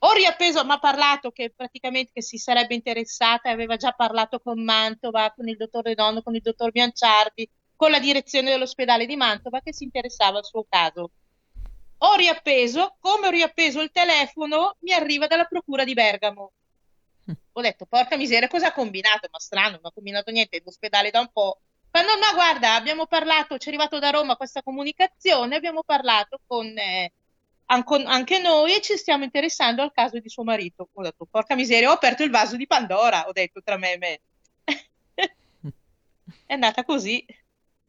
Ho 0.00 0.12
riappeso, 0.12 0.62
mi 0.66 0.72
ha 0.72 0.78
parlato 0.78 1.30
che 1.30 1.50
praticamente 1.56 2.10
che 2.12 2.20
si 2.20 2.36
sarebbe 2.36 2.74
interessata 2.74 3.48
aveva 3.48 3.76
già 3.76 3.92
parlato 3.92 4.38
con 4.38 4.62
Mantova, 4.62 5.32
con 5.34 5.48
il 5.48 5.56
dottor 5.56 5.82
Redondo, 5.82 6.20
con 6.20 6.34
il 6.34 6.42
dottor 6.42 6.70
Bianciardi, 6.72 7.48
con 7.74 7.90
la 7.90 8.00
direzione 8.00 8.50
dell'ospedale 8.50 9.06
di 9.06 9.16
Mantova 9.16 9.60
che 9.60 9.72
si 9.72 9.84
interessava 9.84 10.36
al 10.36 10.44
suo 10.44 10.66
caso 10.68 11.12
ho 12.04 12.14
riappeso, 12.16 12.96
come 12.98 13.28
ho 13.28 13.30
riappeso 13.30 13.80
il 13.80 13.90
telefono, 13.92 14.76
mi 14.80 14.92
arriva 14.92 15.26
dalla 15.26 15.44
procura 15.44 15.84
di 15.84 15.94
Bergamo. 15.94 16.52
Ho 17.52 17.60
detto, 17.60 17.86
porca 17.86 18.16
miseria, 18.16 18.48
cosa 18.48 18.68
ha 18.68 18.72
combinato? 18.72 19.28
Ma 19.30 19.38
strano, 19.38 19.76
non 19.76 19.86
ha 19.86 19.92
combinato 19.92 20.30
niente, 20.30 20.56
è 20.56 20.62
l'ospedale 20.64 21.10
da 21.10 21.20
un 21.20 21.30
po'. 21.32 21.60
Ma 21.92 22.00
no, 22.00 22.14
no, 22.14 22.34
guarda, 22.34 22.74
abbiamo 22.74 23.06
parlato, 23.06 23.58
ci 23.58 23.66
è 23.66 23.68
arrivato 23.68 23.98
da 23.98 24.10
Roma 24.10 24.36
questa 24.36 24.62
comunicazione, 24.62 25.54
abbiamo 25.54 25.82
parlato 25.84 26.40
con 26.46 26.66
eh, 26.66 27.12
anche 27.66 28.38
noi 28.40 28.80
ci 28.82 28.96
stiamo 28.96 29.24
interessando 29.24 29.82
al 29.82 29.92
caso 29.92 30.18
di 30.18 30.28
suo 30.28 30.42
marito. 30.42 30.88
Ho 30.92 31.02
detto, 31.02 31.26
porca 31.30 31.54
miseria, 31.54 31.90
ho 31.90 31.94
aperto 31.94 32.24
il 32.24 32.30
vaso 32.30 32.56
di 32.56 32.66
Pandora, 32.66 33.28
ho 33.28 33.32
detto 33.32 33.62
tra 33.62 33.76
me 33.76 33.92
e 33.92 33.98
me. 33.98 34.20
è 36.46 36.52
andata 36.52 36.82
così. 36.84 37.24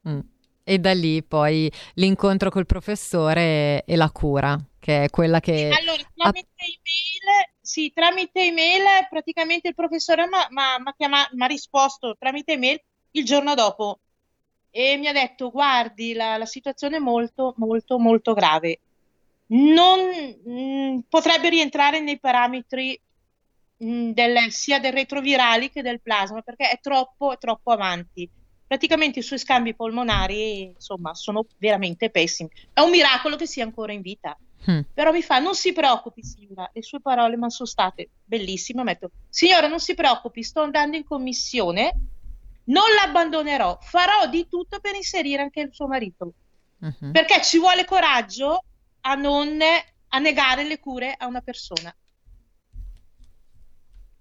Mm 0.08 0.33
e 0.64 0.78
da 0.78 0.92
lì 0.94 1.22
poi 1.22 1.70
l'incontro 1.94 2.50
col 2.50 2.66
professore 2.66 3.84
e 3.84 3.96
la 3.96 4.10
cura, 4.10 4.58
che 4.80 5.04
è 5.04 5.10
quella 5.10 5.38
che... 5.38 5.70
Allora, 5.78 6.02
tramite 6.16 6.48
email, 6.58 7.48
sì, 7.60 7.92
tramite 7.94 8.40
email 8.40 8.82
praticamente 9.10 9.68
il 9.68 9.74
professore 9.74 10.26
mi 10.26 11.42
ha 11.42 11.46
risposto 11.46 12.16
tramite 12.18 12.52
email 12.52 12.82
il 13.12 13.24
giorno 13.24 13.54
dopo 13.54 14.00
e 14.70 14.96
mi 14.96 15.06
ha 15.06 15.12
detto 15.12 15.50
guardi 15.50 16.14
la, 16.14 16.36
la 16.36 16.46
situazione 16.46 16.96
è 16.96 17.00
molto 17.00 17.54
molto 17.58 17.98
molto 17.98 18.32
grave. 18.32 18.80
Non 19.46 20.00
mh, 20.00 20.50
mm, 20.50 20.98
potrebbe 21.08 21.50
rientrare 21.50 22.00
nei 22.00 22.18
parametri 22.18 22.98
mh, 23.76 23.86
mm, 23.86 24.10
del, 24.10 24.50
sia 24.50 24.80
del 24.80 24.92
retrovirali 24.92 25.70
che 25.70 25.82
del 25.82 26.00
plasma 26.00 26.40
perché 26.40 26.70
è 26.70 26.80
troppo, 26.80 27.32
è 27.32 27.38
troppo 27.38 27.70
avanti 27.70 28.28
praticamente 28.74 29.20
i 29.20 29.22
suoi 29.22 29.38
scambi 29.38 29.72
polmonari 29.72 30.62
insomma 30.62 31.14
sono 31.14 31.46
veramente 31.58 32.10
pessimi. 32.10 32.50
È 32.72 32.80
un 32.80 32.90
miracolo 32.90 33.36
che 33.36 33.46
sia 33.46 33.62
ancora 33.62 33.92
in 33.92 34.00
vita. 34.00 34.36
Mm. 34.68 34.80
Però 34.92 35.12
mi 35.12 35.22
fa, 35.22 35.38
non 35.38 35.54
si 35.54 35.72
preoccupi 35.72 36.24
signora, 36.24 36.68
le 36.72 36.82
sue 36.82 37.00
parole 37.00 37.36
ma 37.36 37.50
sono 37.50 37.68
state 37.68 38.08
bellissime, 38.24 38.82
metto, 38.82 39.10
signora 39.28 39.68
non 39.68 39.78
si 39.78 39.94
preoccupi, 39.94 40.42
sto 40.42 40.62
andando 40.62 40.96
in 40.96 41.04
commissione, 41.04 41.92
non 42.64 42.84
l'abbandonerò, 42.98 43.78
farò 43.82 44.26
di 44.26 44.48
tutto 44.48 44.80
per 44.80 44.94
inserire 44.94 45.42
anche 45.42 45.60
il 45.60 45.68
suo 45.70 45.86
marito, 45.86 46.32
uh-huh. 46.78 47.10
perché 47.12 47.42
ci 47.42 47.58
vuole 47.58 47.84
coraggio 47.84 48.64
a 49.02 49.14
non 49.14 49.60
a 50.08 50.18
negare 50.18 50.64
le 50.64 50.80
cure 50.80 51.14
a 51.16 51.26
una 51.26 51.42
persona. 51.42 51.94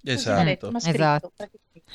Esatto. 0.03 0.71
esatto. 0.75 1.31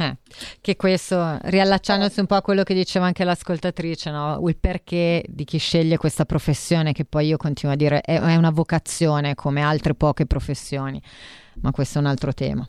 Eh, 0.00 0.16
che 0.60 0.76
questo, 0.76 1.38
riallacciandosi 1.42 2.20
un 2.20 2.26
po' 2.26 2.36
a 2.36 2.42
quello 2.42 2.62
che 2.62 2.72
diceva 2.72 3.06
anche 3.06 3.24
l'ascoltatrice, 3.24 4.10
no? 4.10 4.40
il 4.46 4.56
perché 4.56 5.24
di 5.26 5.44
chi 5.44 5.58
sceglie 5.58 5.96
questa 5.96 6.24
professione, 6.24 6.92
che 6.92 7.04
poi 7.04 7.26
io 7.26 7.36
continuo 7.36 7.74
a 7.74 7.76
dire 7.76 8.00
è, 8.00 8.20
è 8.20 8.36
una 8.36 8.50
vocazione 8.50 9.34
come 9.34 9.60
altre 9.60 9.94
poche 9.94 10.24
professioni, 10.24 11.02
ma 11.60 11.70
questo 11.70 11.98
è 11.98 12.00
un 12.00 12.06
altro 12.06 12.32
tema. 12.32 12.68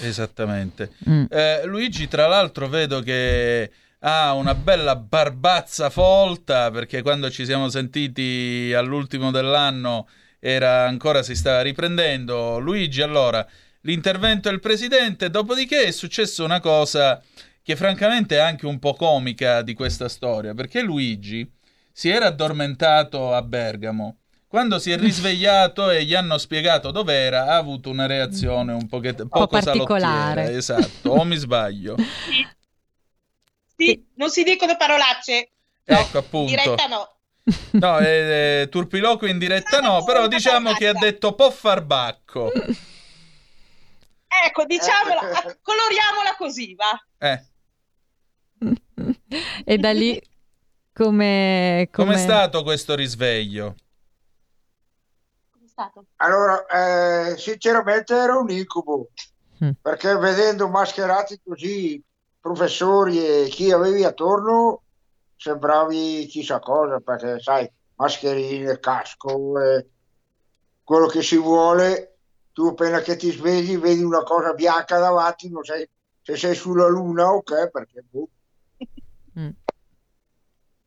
Esattamente. 0.00 0.92
Mm. 1.08 1.24
Eh, 1.28 1.64
Luigi, 1.64 2.08
tra 2.08 2.26
l'altro, 2.26 2.68
vedo 2.68 3.00
che 3.00 3.70
ha 4.00 4.32
una 4.34 4.54
bella 4.54 4.94
barbazza 4.96 5.90
folta 5.90 6.70
perché 6.70 7.02
quando 7.02 7.30
ci 7.30 7.44
siamo 7.44 7.68
sentiti 7.68 8.72
all'ultimo 8.74 9.30
dell'anno 9.30 10.06
era 10.38 10.86
ancora 10.86 11.22
si 11.22 11.34
stava 11.34 11.62
riprendendo. 11.62 12.58
Luigi, 12.58 13.02
allora 13.02 13.46
l'intervento 13.86 14.50
del 14.50 14.60
presidente, 14.60 15.30
dopodiché 15.30 15.84
è 15.84 15.90
successa 15.92 16.42
una 16.42 16.60
cosa 16.60 17.22
che 17.62 17.76
francamente 17.76 18.36
è 18.36 18.40
anche 18.40 18.66
un 18.66 18.78
po' 18.78 18.94
comica 18.94 19.62
di 19.62 19.74
questa 19.74 20.08
storia, 20.08 20.54
perché 20.54 20.82
Luigi 20.82 21.48
si 21.92 22.08
era 22.08 22.26
addormentato 22.26 23.32
a 23.32 23.42
Bergamo. 23.42 24.18
Quando 24.48 24.78
si 24.78 24.90
è 24.90 24.98
risvegliato 24.98 25.90
e 25.90 26.04
gli 26.04 26.14
hanno 26.14 26.38
spiegato 26.38 26.90
dov'era, 26.90 27.46
ha 27.46 27.56
avuto 27.56 27.90
una 27.90 28.06
reazione 28.06 28.72
un 28.72 28.86
pochetto, 28.86 29.26
poco 29.28 29.46
particolare. 29.46 30.52
Esatto, 30.52 31.10
o 31.10 31.24
mi 31.24 31.36
sbaglio? 31.36 31.96
Sì. 33.78 34.02
non 34.14 34.30
si 34.30 34.42
dicono 34.42 34.74
parolacce. 34.78 35.50
Ecco 35.84 36.16
appunto. 36.16 36.48
Diretta 36.48 36.86
no. 36.86 37.16
No, 37.72 37.98
eh, 37.98 38.62
eh, 38.62 38.68
turpiloquio 38.70 39.30
in 39.30 39.36
diretta 39.36 39.80
no, 39.80 40.02
però 40.02 40.26
diciamo 40.28 40.72
che 40.72 40.88
ha 40.88 40.94
detto 40.94 41.34
po' 41.34 41.50
farbacco. 41.50 42.50
Ecco, 44.44 44.64
diciamola, 44.64 45.20
coloriamola 45.62 46.36
così, 46.36 46.74
va. 46.74 47.04
Eh. 47.18 47.44
e 49.64 49.78
da 49.78 49.92
lì 49.92 50.20
come... 50.92 51.88
Come 51.92 52.14
è 52.14 52.18
stato 52.18 52.62
questo 52.62 52.94
risveglio? 52.94 53.74
Stato? 55.66 56.06
Allora, 56.16 56.64
eh, 56.66 57.36
sinceramente 57.36 58.14
era 58.14 58.38
un 58.38 58.50
incubo, 58.50 59.10
mm. 59.62 59.70
perché 59.82 60.16
vedendo 60.16 60.68
mascherati 60.68 61.38
così 61.44 62.02
professori 62.40 63.26
e 63.26 63.48
chi 63.48 63.70
avevi 63.72 64.04
attorno 64.04 64.82
sembravi 65.36 66.26
chissà 66.26 66.58
cosa, 66.60 67.00
perché 67.00 67.40
sai, 67.40 67.70
mascherine, 67.96 68.80
casco, 68.80 69.60
eh, 69.60 69.86
quello 70.82 71.06
che 71.06 71.22
si 71.22 71.36
vuole 71.36 72.15
tu 72.56 72.68
appena 72.68 73.02
che 73.02 73.16
ti 73.16 73.30
svegli 73.30 73.76
vedi 73.76 74.02
una 74.02 74.22
cosa 74.22 74.54
bianca 74.54 74.98
davanti, 74.98 75.50
non 75.50 75.62
sai 75.62 75.86
se 76.22 76.36
sei 76.36 76.54
sulla 76.54 76.88
luna 76.88 77.30
o 77.30 77.42
che, 77.42 77.68
perché 77.70 78.02
boh. 78.08 78.28
Mm. 79.38 79.50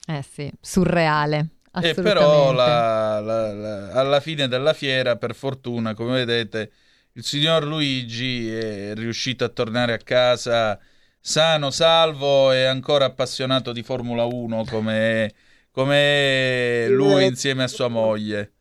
Eh 0.07 0.23
sì, 0.23 0.51
surreale. 0.59 1.49
E 1.79 1.93
però 1.93 2.51
la, 2.51 3.19
la, 3.19 3.53
la, 3.53 3.91
alla 3.91 4.19
fine 4.21 4.47
della 4.47 4.73
fiera, 4.73 5.17
per 5.17 5.35
fortuna, 5.35 5.93
come 5.93 6.25
vedete, 6.25 6.71
il 7.11 7.23
signor 7.23 7.63
Luigi 7.63 8.51
è 8.51 8.95
riuscito 8.95 9.43
a 9.43 9.49
tornare 9.49 9.93
a 9.93 9.99
casa 9.99 10.79
sano, 11.19 11.69
salvo 11.69 12.51
e 12.51 12.63
ancora 12.63 13.05
appassionato 13.05 13.71
di 13.71 13.83
Formula 13.83 14.23
1 14.23 14.63
come, 14.65 15.31
come 15.69 16.87
lui 16.89 17.27
insieme 17.27 17.61
a 17.61 17.67
sua 17.67 17.87
moglie. 17.87 18.53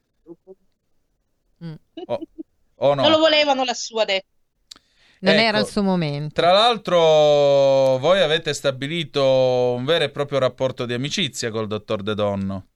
Mm. 1.65 1.75
O, 2.81 2.95
no? 2.95 3.03
Non 3.03 3.11
lo 3.11 3.19
volevano 3.19 3.65
lassù, 3.65 3.97
ha 3.99 4.05
detto. 4.05 4.27
Non 5.21 5.35
Ecco, 5.35 5.43
era 5.43 5.59
il 5.59 5.67
suo 5.67 5.83
momento. 5.83 6.35
Tra 6.35 6.53
l'altro, 6.53 6.97
voi 7.99 8.21
avete 8.21 8.55
stabilito 8.55 9.75
un 9.77 9.85
vero 9.85 10.05
e 10.05 10.11
proprio 10.11 10.39
rapporto 10.39 10.87
di 10.87 10.93
amicizia 10.95 11.51
col 11.51 11.67
dottor 11.67 12.03
De 12.03 12.15
Donno. 12.15 12.67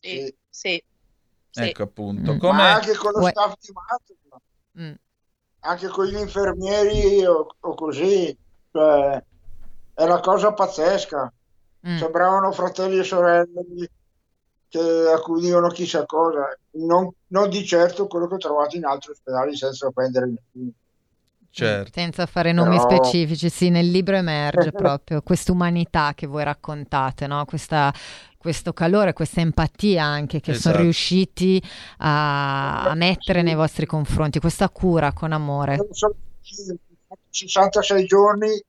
Sì, 0.00 0.34
sì. 0.48 0.82
sì. 1.50 1.60
Ecco 1.62 1.82
appunto. 1.82 2.32
Mm. 2.32 2.40
Anche 2.58 2.94
con 2.94 3.12
lo 3.12 3.20
Uè. 3.20 3.30
staff 3.30 3.54
di 3.60 3.72
Mantova, 3.72 4.40
Mm. 4.78 4.94
anche 5.60 5.88
con 5.88 6.06
gli 6.06 6.16
infermieri 6.16 7.24
o, 7.26 7.54
o 7.58 7.74
così, 7.74 8.34
cioè, 8.72 9.22
è 9.94 10.02
una 10.04 10.20
cosa 10.20 10.52
pazzesca. 10.54 11.30
Mm. 11.86 11.96
Sembravano 11.98 12.52
fratelli 12.52 12.98
e 12.98 13.04
sorelle 13.04 13.90
che 14.70 15.10
accudivano 15.12 15.68
chissà 15.68 16.06
cosa, 16.06 16.56
non, 16.76 17.10
non 17.28 17.50
di 17.50 17.66
certo 17.66 18.06
quello 18.06 18.28
che 18.28 18.34
ho 18.34 18.38
trovato 18.38 18.76
in 18.76 18.84
altri 18.84 19.10
ospedali 19.10 19.56
senza 19.56 19.90
prendere 19.90 20.26
nessuno. 20.26 20.70
Certo. 21.52 21.90
Senza 21.92 22.26
fare 22.26 22.52
nomi 22.52 22.76
Però- 22.76 22.88
specifici, 22.88 23.50
sì, 23.50 23.70
nel 23.70 23.90
libro 23.90 24.14
emerge 24.14 24.70
proprio 24.72 25.20
questa 25.22 25.50
umanità 25.50 26.12
che 26.14 26.28
voi 26.28 26.44
raccontate, 26.44 27.26
no? 27.26 27.44
Questa- 27.44 27.92
questo 28.38 28.72
calore, 28.72 29.12
questa 29.12 29.40
empatia 29.40 30.02
anche 30.02 30.40
che 30.40 30.54
sono 30.54 30.74
Esatto. 30.74 30.78
riusciti 30.82 31.62
a, 31.98 32.84
a 32.84 32.94
mettere 32.94 33.42
nei 33.42 33.54
vostri 33.54 33.84
confronti, 33.84 34.38
questa 34.38 34.70
cura 34.70 35.12
con 35.12 35.32
amore. 35.32 35.76
Sono 35.90 36.14
66 37.28 38.04
giorni 38.06 38.62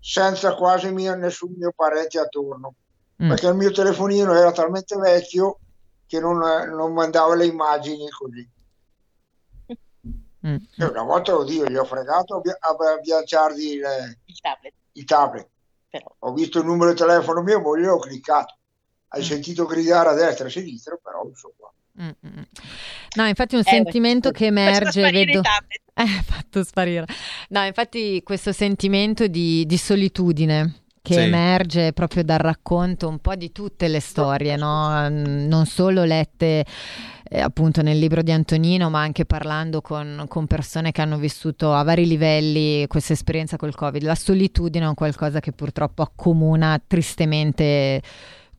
senza 0.00 0.54
quasi 0.54 0.90
mio, 0.90 1.14
nessun 1.14 1.54
mio 1.56 1.72
parente 1.74 2.18
attorno, 2.18 2.74
Mm. 3.22 3.28
perché 3.30 3.46
il 3.46 3.54
mio 3.54 3.70
telefonino 3.70 4.34
era 4.34 4.52
talmente 4.52 4.94
vecchio 4.96 5.58
che 6.06 6.20
non, 6.20 6.36
non 6.38 6.92
mandava 6.92 7.34
le 7.34 7.46
immagini 7.46 8.08
così. 8.10 8.46
Mm. 10.46 10.56
E 10.76 10.84
una 10.84 11.02
volta 11.02 11.32
lo 11.32 11.44
dico, 11.44 11.66
gli 11.66 11.76
ho 11.76 11.84
fregato 11.84 12.36
a, 12.36 12.40
a 12.68 13.00
viaggiargli 13.02 13.72
il, 13.76 13.84
Il 14.26 14.40
tablet. 14.40 14.74
il 14.92 15.04
tablet. 15.04 15.48
Però. 15.90 16.14
Ho 16.20 16.32
visto 16.32 16.58
il 16.60 16.66
numero 16.66 16.90
di 16.92 16.96
telefono 16.98 17.42
mio 17.42 17.60
moglie 17.60 17.86
e 17.86 17.88
ho 17.90 17.98
cliccato. 17.98 18.56
Hai 19.08 19.22
Mm. 19.22 19.24
sentito 19.24 19.64
gridare 19.66 20.10
a 20.10 20.14
destra 20.14 20.44
e 20.44 20.48
a 20.48 20.50
sinistra, 20.50 20.96
però 21.02 21.24
insomma. 21.26 21.72
Mm, 22.02 22.08
mm, 22.28 22.38
mm. 22.38 22.42
No, 23.16 23.26
infatti 23.26 23.54
un 23.54 23.62
Eh, 23.64 23.70
sentimento 23.70 24.30
che 24.30 24.50
Faceva 24.52 24.60
emerge, 24.60 25.10
vedo... 25.10 25.40
i. 25.96 26.02
Eh, 26.02 26.22
fatto 26.22 26.62
sparire. 26.62 27.06
No, 27.48 27.64
infatti 27.64 28.22
questo 28.22 28.52
sentimento 28.52 29.26
di, 29.26 29.64
di 29.64 29.76
solitudine 29.78 30.82
che 31.06 31.14
Sì. 31.14 31.20
emerge 31.20 31.92
proprio 31.92 32.24
dal 32.24 32.40
racconto 32.40 33.06
un 33.06 33.20
po' 33.20 33.36
di 33.36 33.52
tutte 33.52 33.86
le 33.86 34.00
storie, 34.00 34.56
no? 34.56 35.08
Non 35.08 35.64
solo 35.66 36.02
lette 36.02 36.66
eh, 37.28 37.40
appunto 37.40 37.80
nel 37.80 37.96
libro 37.96 38.22
di 38.22 38.32
Antonino, 38.32 38.90
ma 38.90 39.02
anche 39.02 39.24
parlando 39.24 39.80
con, 39.80 40.24
con 40.26 40.48
persone 40.48 40.90
che 40.90 41.02
hanno 41.02 41.16
vissuto 41.16 41.72
a 41.72 41.84
vari 41.84 42.08
livelli 42.08 42.88
questa 42.88 43.12
esperienza 43.12 43.56
col 43.56 43.76
Covid. 43.76 44.02
La 44.02 44.16
solitudine 44.16 44.84
è 44.84 44.88
un 44.88 44.94
qualcosa 44.94 45.38
che 45.38 45.52
purtroppo 45.52 46.02
accomuna 46.02 46.82
tristemente 46.84 48.02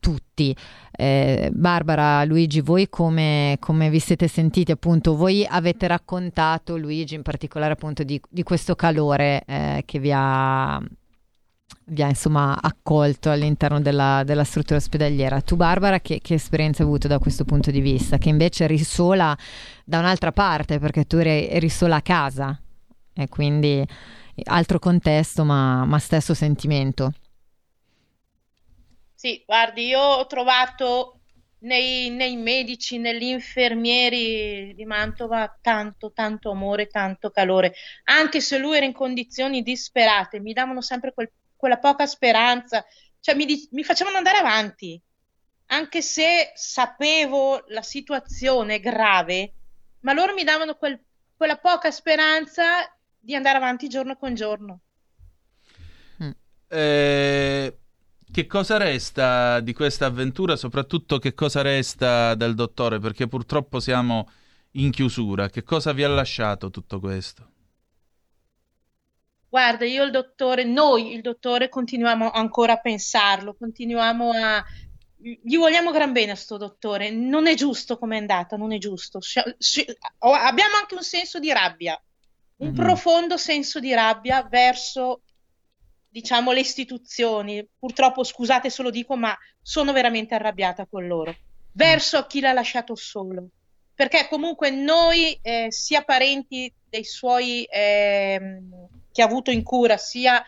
tutti. 0.00 0.56
Eh, 0.90 1.50
Barbara, 1.52 2.24
Luigi, 2.24 2.62
voi 2.62 2.88
come, 2.88 3.56
come 3.60 3.90
vi 3.90 3.98
siete 3.98 4.26
sentiti? 4.26 4.72
Appunto, 4.72 5.16
voi 5.16 5.46
avete 5.46 5.86
raccontato, 5.86 6.78
Luigi 6.78 7.14
in 7.14 7.22
particolare, 7.22 7.74
appunto, 7.74 8.04
di, 8.04 8.18
di 8.26 8.42
questo 8.42 8.74
calore 8.74 9.42
eh, 9.46 9.82
che 9.84 9.98
vi 9.98 10.12
ha, 10.14 10.80
vi 11.90 12.02
ha, 12.02 12.08
insomma 12.08 12.58
accolto 12.60 13.30
all'interno 13.30 13.80
della, 13.80 14.22
della 14.24 14.44
struttura 14.44 14.78
ospedaliera. 14.78 15.40
Tu, 15.40 15.56
Barbara, 15.56 16.00
che, 16.00 16.20
che 16.20 16.34
esperienza 16.34 16.82
hai 16.82 16.88
avuto 16.88 17.08
da 17.08 17.18
questo 17.18 17.44
punto 17.44 17.70
di 17.70 17.80
vista? 17.80 18.18
Che 18.18 18.28
invece 18.28 18.64
eri 18.64 18.78
sola 18.78 19.36
da 19.84 19.98
un'altra 19.98 20.32
parte, 20.32 20.78
perché 20.78 21.06
tu 21.06 21.16
eri, 21.16 21.68
sola 21.68 21.96
a 21.96 22.02
casa 22.02 22.58
e 23.14 23.28
quindi 23.28 23.86
altro 24.44 24.78
contesto, 24.78 25.44
ma, 25.44 25.84
ma 25.84 25.98
stesso 25.98 26.34
sentimento. 26.34 27.12
Sì, 29.14 29.42
guardi, 29.44 29.86
io 29.86 30.00
ho 30.00 30.26
trovato 30.26 31.20
nei, 31.60 32.10
nei 32.10 32.36
medici, 32.36 32.98
negli 32.98 33.24
infermieri 33.24 34.74
di 34.74 34.84
Mantova 34.84 35.58
tanto, 35.60 36.12
tanto 36.12 36.50
amore, 36.50 36.86
tanto 36.86 37.30
calore. 37.30 37.74
Anche 38.04 38.40
se 38.40 38.58
lui 38.58 38.76
era 38.76 38.86
in 38.86 38.92
condizioni 38.92 39.62
disperate, 39.62 40.38
mi 40.38 40.52
davano 40.52 40.80
sempre 40.80 41.12
quel- 41.12 41.32
quella 41.58 41.78
poca 41.78 42.06
speranza, 42.06 42.84
cioè 43.20 43.34
mi, 43.34 43.46
mi 43.72 43.84
facevano 43.84 44.16
andare 44.16 44.38
avanti. 44.38 45.00
Anche 45.66 46.00
se 46.00 46.52
sapevo 46.54 47.64
la 47.68 47.82
situazione 47.82 48.80
grave, 48.80 49.52
ma 50.00 50.14
loro 50.14 50.32
mi 50.32 50.44
davano 50.44 50.76
quel- 50.76 51.02
quella 51.36 51.58
poca 51.58 51.90
speranza 51.90 52.64
di 53.18 53.34
andare 53.34 53.58
avanti 53.58 53.88
giorno 53.88 54.16
con 54.16 54.34
giorno. 54.34 54.80
Eh, 56.70 57.78
che 58.30 58.46
cosa 58.46 58.76
resta 58.76 59.60
di 59.60 59.72
questa 59.72 60.06
avventura? 60.06 60.56
Soprattutto 60.56 61.18
che 61.18 61.34
cosa 61.34 61.62
resta 61.62 62.34
del 62.34 62.54
dottore? 62.54 62.98
Perché 62.98 63.26
purtroppo 63.26 63.80
siamo 63.80 64.30
in 64.72 64.90
chiusura. 64.90 65.48
Che 65.48 65.62
cosa 65.62 65.92
vi 65.92 66.04
ha 66.04 66.08
lasciato 66.08 66.70
tutto 66.70 67.00
questo? 67.00 67.52
Guarda, 69.48 69.84
io 69.86 70.04
il 70.04 70.10
dottore, 70.10 70.64
noi 70.64 71.14
il 71.14 71.22
dottore 71.22 71.68
continuiamo 71.68 72.30
ancora 72.30 72.74
a 72.74 72.80
pensarlo, 72.80 73.54
continuiamo 73.54 74.30
a... 74.32 74.64
Gli 75.20 75.56
vogliamo 75.56 75.90
gran 75.90 76.12
bene 76.12 76.32
a 76.32 76.36
sto 76.36 76.58
dottore, 76.58 77.10
non 77.10 77.46
è 77.46 77.54
giusto 77.54 77.98
come 77.98 78.16
è 78.16 78.20
andata, 78.20 78.56
non 78.56 78.72
è 78.72 78.78
giusto. 78.78 79.18
Abbiamo 80.18 80.76
anche 80.76 80.94
un 80.94 81.02
senso 81.02 81.38
di 81.40 81.50
rabbia, 81.52 82.00
un 82.58 82.68
Mhm. 82.68 82.74
profondo 82.74 83.36
senso 83.36 83.80
di 83.80 83.92
rabbia 83.94 84.46
verso, 84.48 85.22
diciamo, 86.08 86.52
le 86.52 86.60
istituzioni. 86.60 87.66
Purtroppo, 87.78 88.22
scusate 88.22 88.70
se 88.70 88.82
lo 88.82 88.90
dico, 88.90 89.16
ma 89.16 89.36
sono 89.60 89.92
veramente 89.92 90.34
arrabbiata 90.34 90.86
con 90.86 91.06
loro, 91.06 91.34
verso 91.72 92.26
chi 92.26 92.40
l'ha 92.40 92.52
lasciato 92.52 92.94
solo. 92.94 93.48
Perché 93.94 94.28
comunque 94.28 94.70
noi, 94.70 95.36
eh, 95.42 95.66
sia 95.70 96.02
parenti 96.02 96.72
dei 96.88 97.04
suoi 97.04 97.66
ehm, 97.68 98.86
che 99.12 99.22
ha 99.22 99.24
avuto 99.24 99.50
in 99.50 99.62
cura, 99.62 99.96
sia 99.96 100.44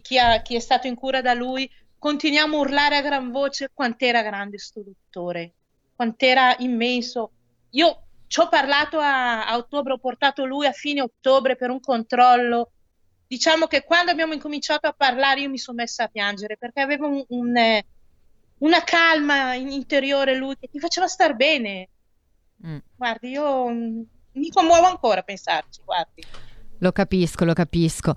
chi, 0.00 0.18
ha- 0.18 0.40
chi 0.42 0.54
è 0.54 0.60
stato 0.60 0.86
in 0.86 0.94
cura 0.94 1.20
da 1.20 1.34
lui, 1.34 1.68
continuiamo 1.98 2.56
a 2.56 2.60
urlare 2.60 2.96
a 2.96 3.02
gran 3.02 3.30
voce 3.30 3.70
quant'era 3.72 4.22
grande 4.22 4.58
sto 4.58 4.82
dottore, 4.84 5.54
quant'era 5.94 6.56
immenso. 6.58 7.32
Io 7.70 8.04
ci 8.26 8.40
ho 8.40 8.48
parlato 8.48 8.98
a, 8.98 9.46
a 9.46 9.56
ottobre, 9.56 9.94
ho 9.94 9.98
portato 9.98 10.44
lui 10.44 10.66
a 10.66 10.72
fine 10.72 11.02
ottobre 11.02 11.56
per 11.56 11.70
un 11.70 11.80
controllo. 11.80 12.72
Diciamo 13.26 13.66
che 13.66 13.84
quando 13.84 14.10
abbiamo 14.10 14.32
incominciato 14.32 14.86
a 14.86 14.92
parlare 14.92 15.40
io 15.42 15.48
mi 15.48 15.58
sono 15.58 15.78
messa 15.78 16.04
a 16.04 16.08
piangere 16.08 16.56
perché 16.56 16.80
avevo 16.80 17.06
un- 17.08 17.24
un, 17.28 17.56
eh, 17.56 17.86
una 18.58 18.82
calma 18.82 19.54
in- 19.54 19.70
interiore 19.70 20.34
lui 20.34 20.56
che 20.58 20.68
ti 20.68 20.78
faceva 20.78 21.06
star 21.06 21.34
bene. 21.34 21.88
Mm. 22.66 22.78
Guardi, 22.96 23.30
io 23.30 23.68
mm, 23.68 24.02
mi 24.32 24.48
commuovo 24.50 24.86
ancora 24.86 25.20
a 25.20 25.24
pensarci, 25.24 25.82
guardi. 25.84 26.24
Lo 26.80 26.92
capisco, 26.92 27.44
lo 27.44 27.54
capisco. 27.54 28.14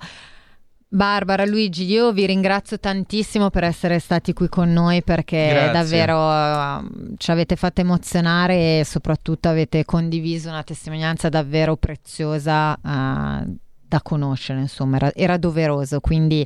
Barbara, 0.94 1.44
Luigi, 1.44 1.86
io 1.86 2.12
vi 2.12 2.28
ringrazio 2.28 2.80
tantissimo 2.80 3.50
per 3.50 3.64
essere 3.64 3.98
stati 3.98 4.32
qui 4.32 4.48
con 4.48 4.72
noi 4.72 5.02
perché 5.02 5.48
Grazie. 5.50 5.72
davvero 5.72 6.32
eh, 6.32 7.16
ci 7.18 7.32
avete 7.32 7.56
fatto 7.56 7.82
emozionare 7.82 8.80
e 8.80 8.84
soprattutto 8.86 9.50
avete 9.50 9.86
condiviso 9.86 10.50
una 10.50 10.62
testimonianza 10.62 11.30
davvero 11.30 11.78
preziosa 11.78 12.76
eh, 12.76 13.56
da 13.94 14.02
conoscere, 14.04 14.60
insomma, 14.60 14.98
era, 14.98 15.12
era 15.14 15.38
doveroso, 15.38 16.00
quindi 16.00 16.46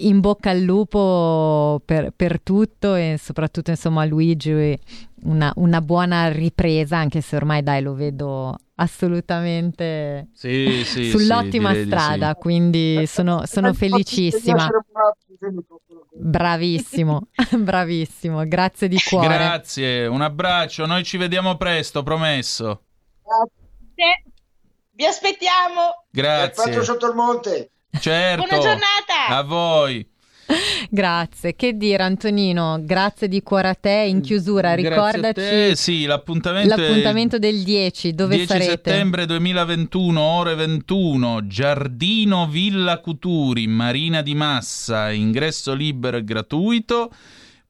in 0.00 0.20
bocca 0.20 0.50
al 0.50 0.60
lupo 0.60 1.82
per, 1.84 2.12
per 2.16 2.40
tutto 2.40 2.94
e 2.94 3.18
soprattutto 3.20 3.70
insomma 3.70 4.02
a 4.02 4.06
Luigi 4.06 4.78
una, 5.24 5.52
una 5.56 5.80
buona 5.82 6.30
ripresa, 6.30 6.96
anche 6.96 7.20
se 7.20 7.36
ormai 7.36 7.62
dai 7.62 7.82
lo 7.82 7.92
vedo 7.94 8.58
assolutamente 8.82 10.28
Sì, 10.32 10.82
sì, 10.84 11.10
sull'ottima 11.10 11.72
sì, 11.72 11.84
strada, 11.84 12.28
sì. 12.28 12.40
quindi 12.40 13.06
sono, 13.06 13.46
sono 13.46 13.72
felicissima. 13.72 14.68
Bravissimo, 16.14 17.28
bravissimo, 17.58 18.46
grazie 18.46 18.88
di 18.88 18.98
cuore. 19.02 19.28
Grazie, 19.28 20.06
un 20.06 20.20
abbraccio. 20.20 20.86
Noi 20.86 21.04
ci 21.04 21.16
vediamo 21.16 21.56
presto, 21.56 22.02
promesso. 22.02 22.82
Sì, 23.94 24.30
Vi 24.92 25.06
aspettiamo. 25.06 26.04
Grazie. 26.10 26.62
Perfetto 26.64 26.84
sotto 26.84 27.08
il 27.08 27.14
monte. 27.14 27.70
Certo. 27.98 28.46
Buona 28.46 28.62
giornata. 28.62 29.26
A 29.28 29.42
voi. 29.42 30.11
Grazie. 30.90 31.54
Che 31.54 31.76
dire 31.76 32.02
Antonino, 32.02 32.78
grazie 32.82 33.28
di 33.28 33.42
cuore 33.42 33.68
a 33.68 33.74
te. 33.74 34.06
In 34.08 34.20
chiusura 34.20 34.74
ricordaci 34.74 35.32
te, 35.32 35.76
sì, 35.76 36.04
l'appuntamento, 36.04 36.76
l'appuntamento 36.76 37.38
del 37.38 37.62
10, 37.62 38.14
dove 38.14 38.36
10 38.36 38.48
sarete? 38.48 38.70
settembre 38.70 39.26
2021, 39.26 40.20
ore 40.20 40.54
21, 40.54 41.46
Giardino 41.46 42.46
Villa 42.46 42.98
Cuturi, 42.98 43.66
Marina 43.66 44.22
di 44.22 44.34
Massa, 44.34 45.10
ingresso 45.10 45.74
libero 45.74 46.16
e 46.16 46.24
gratuito. 46.24 47.10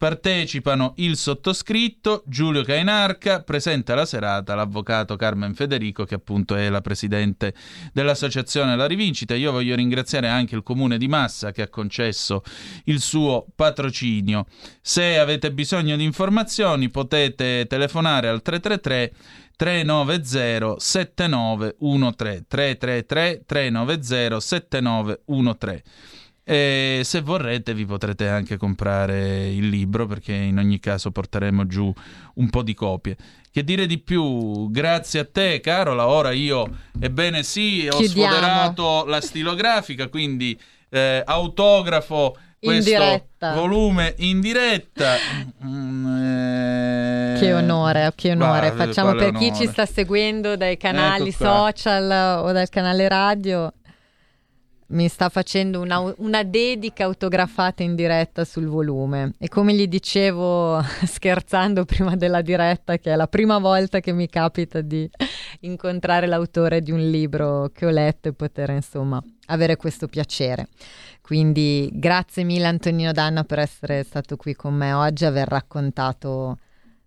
Partecipano 0.03 0.95
il 0.97 1.17
sottoscritto, 1.17 2.25
Giulio 2.27 2.65
Cainarca, 2.65 3.45
presenta 3.45 3.95
la 3.95 4.05
serata 4.05 4.57
l'avvocato 4.57 5.15
Carmen 5.15 5.55
Federico 5.55 6.05
che 6.05 6.17
appunto 6.17 6.57
è 6.57 6.69
la 6.71 6.81
presidente 6.81 7.55
dell'associazione 7.93 8.75
La 8.75 8.87
Rivincita. 8.87 9.37
Io 9.37 9.53
voglio 9.53 9.77
ringraziare 9.77 10.27
anche 10.27 10.57
il 10.57 10.65
comune 10.65 10.99
di 10.99 11.07
Massa 11.07 11.53
che 11.53 11.63
ha 11.63 11.69
concesso 11.69 12.43
il 12.87 12.99
suo 13.01 13.47
patrocinio. 13.55 14.47
Se 14.81 15.21
avete 15.21 15.53
bisogno 15.53 15.95
di 15.95 16.03
informazioni 16.03 16.91
potete 16.91 17.67
telefonare 17.69 18.27
al 18.27 18.43
333 18.43 19.13
390 19.55 20.81
7913 20.81 22.45
333 22.49 23.43
390 23.47 24.41
7913 24.41 25.83
e 26.45 27.03
se 27.05 27.21
vorrete 27.21 27.73
vi 27.73 27.85
potrete 27.87 28.27
anche 28.29 28.57
comprare 28.57 29.47
il 29.49 29.69
libro 29.69 30.07
perché 30.07 30.33
in 30.33 30.59
ogni 30.59 30.81
caso 30.81 31.11
porteremo 31.13 31.67
giù 31.67 31.93
un 32.35 32.51
po' 32.51 32.63
di 32.63 32.75
copie. 32.75 33.17
Che 33.51 33.63
dire 33.65 33.87
di 33.87 33.99
più? 33.99 34.71
Grazie 34.71 35.21
a 35.21 35.29
te 35.31 35.61
Carola, 35.61 36.09
ora 36.09 36.33
io 36.33 36.69
ebbene 37.01 37.43
sì 37.43 37.87
ho 37.91 37.97
Chiudiamo. 37.97 38.33
sfoderato 38.35 39.05
la 39.07 39.21
stilografica 39.21 40.09
quindi 40.09 40.59
eh, 40.89 41.23
autografo 41.25 42.37
In 42.61 42.71
questo 42.71 42.91
diretta. 42.91 43.55
volume 43.55 44.15
in 44.19 44.41
diretta. 44.41 45.15
Mm, 45.65 47.35
eh, 47.35 47.39
Che 47.39 47.53
onore, 47.53 48.13
che 48.15 48.31
onore. 48.33 48.61
guarda, 48.71 48.85
Facciamo 48.87 49.11
quale 49.13 49.25
per 49.31 49.39
chi 49.39 49.47
ci 49.47 49.51
onore. 49.63 49.67
sta 49.73 49.87
seguendo 49.87 50.57
dai 50.57 50.77
canali 50.77 51.29
Ecco 51.29 51.45
social 51.45 52.41
o 52.45 52.53
dal 52.53 52.69
canale 52.69 53.09
radio. 53.09 53.73
Mi 54.93 55.09
sta 55.09 55.31
facendo 55.31 55.81
una, 55.81 56.01
una 56.19 56.43
dedica 56.43 57.05
autografata 57.05 57.83
in 57.83 57.95
diretta 57.95 58.45
sul 58.45 58.67
volume. 58.67 59.33
E 59.39 59.49
come 59.49 59.73
gli 59.75 59.87
dicevo 59.87 60.83
scherzando 61.07 61.87
prima 61.87 62.15
della 62.15 62.43
diretta, 62.43 62.99
che 62.99 63.11
è 63.13 63.17
la 63.17 63.27
prima 63.27 63.59
volta 63.59 64.01
che 64.01 64.13
mi 64.13 64.29
capita 64.29 64.83
di 64.83 65.09
incontrare 65.61 66.27
l'autore 66.27 66.83
di 66.83 66.91
un 66.91 67.09
libro 67.11 67.71
che 67.73 67.87
ho 67.87 67.91
letto 67.91 68.29
e 68.29 68.33
poter 68.35 68.69
insomma 68.71 69.23
avere 69.47 69.77
questo 69.77 70.09
piacere. 70.09 70.69
Quindi 71.23 71.89
grazie 71.93 72.45
mille 72.45 72.67
Antonino 72.67 73.13
Danna 73.13 73.45
per 73.45 73.61
essere 73.61 74.03
stato 74.03 74.37
qui 74.37 74.55
con 74.55 74.75
me 74.75 74.93
oggi, 74.93 75.25
aver 75.25 75.49
raccontato 75.49 76.59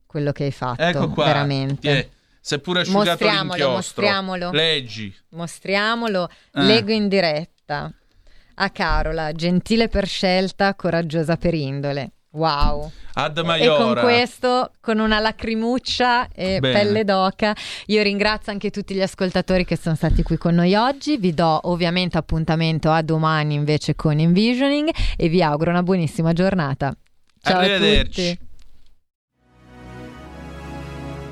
quello 0.08 0.32
che 0.32 0.46
hai 0.46 0.52
fatto. 0.52 0.82
Ecco 0.82 1.10
qua. 1.10 1.26
Veramente. 1.26 1.82
Tiè, 1.82 2.10
seppur 2.40 2.80
asciugato 2.80 3.10
Mostriamolo, 3.10 3.42
l'inchiostro. 3.44 3.72
mostriamolo. 3.76 4.52
Leggi. 4.52 5.16
Mostriamolo, 5.30 6.30
Eh. 6.54 6.62
leggo 6.64 6.92
in 6.92 7.08
diretta. 7.08 7.54
A 7.74 8.70
Carola, 8.70 9.32
gentile 9.34 9.88
per 9.88 10.08
scelta, 10.08 10.76
coraggiosa 10.76 11.36
per 11.38 11.54
indole. 11.54 12.12
Wow. 12.36 12.92
Ad 13.14 13.38
E 13.38 13.42
con 13.42 13.46
Maiora. 13.48 14.02
questo, 14.02 14.72
con 14.82 15.00
una 15.00 15.20
lacrimuccia 15.20 16.28
e 16.28 16.60
Bene. 16.60 16.74
pelle 16.74 17.04
d'oca, 17.06 17.56
io 17.86 18.04
ringrazio 18.04 18.52
anche 18.52 18.72
tutti 18.72 18.94
gli 18.94 19.02
ascoltatori 19.02 19.64
che 19.64 19.78
sono 19.78 19.96
stati 19.96 20.22
qui 20.22 20.38
con 20.38 20.54
noi 20.56 20.76
oggi. 20.76 21.18
Vi 21.18 21.34
do 21.34 21.60
ovviamente 21.70 22.18
appuntamento 22.18 22.92
a 22.92 23.02
domani 23.02 23.54
invece 23.54 23.96
con 23.96 24.20
Envisioning 24.20 24.90
e 25.16 25.30
vi 25.30 25.42
auguro 25.42 25.72
una 25.72 25.84
buonissima 25.84 26.34
giornata. 26.34 26.94
Ciao 27.42 27.58
a 27.58 27.62
Arrivederci. 27.62 28.38
tutti. 28.38 28.44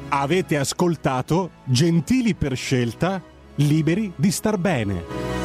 Avete 0.10 0.58
ascoltato 0.58 1.52
Gentili 1.66 2.34
per 2.34 2.56
scelta, 2.56 3.22
liberi 3.56 4.12
di 4.16 4.32
star 4.32 4.58
bene. 4.58 5.43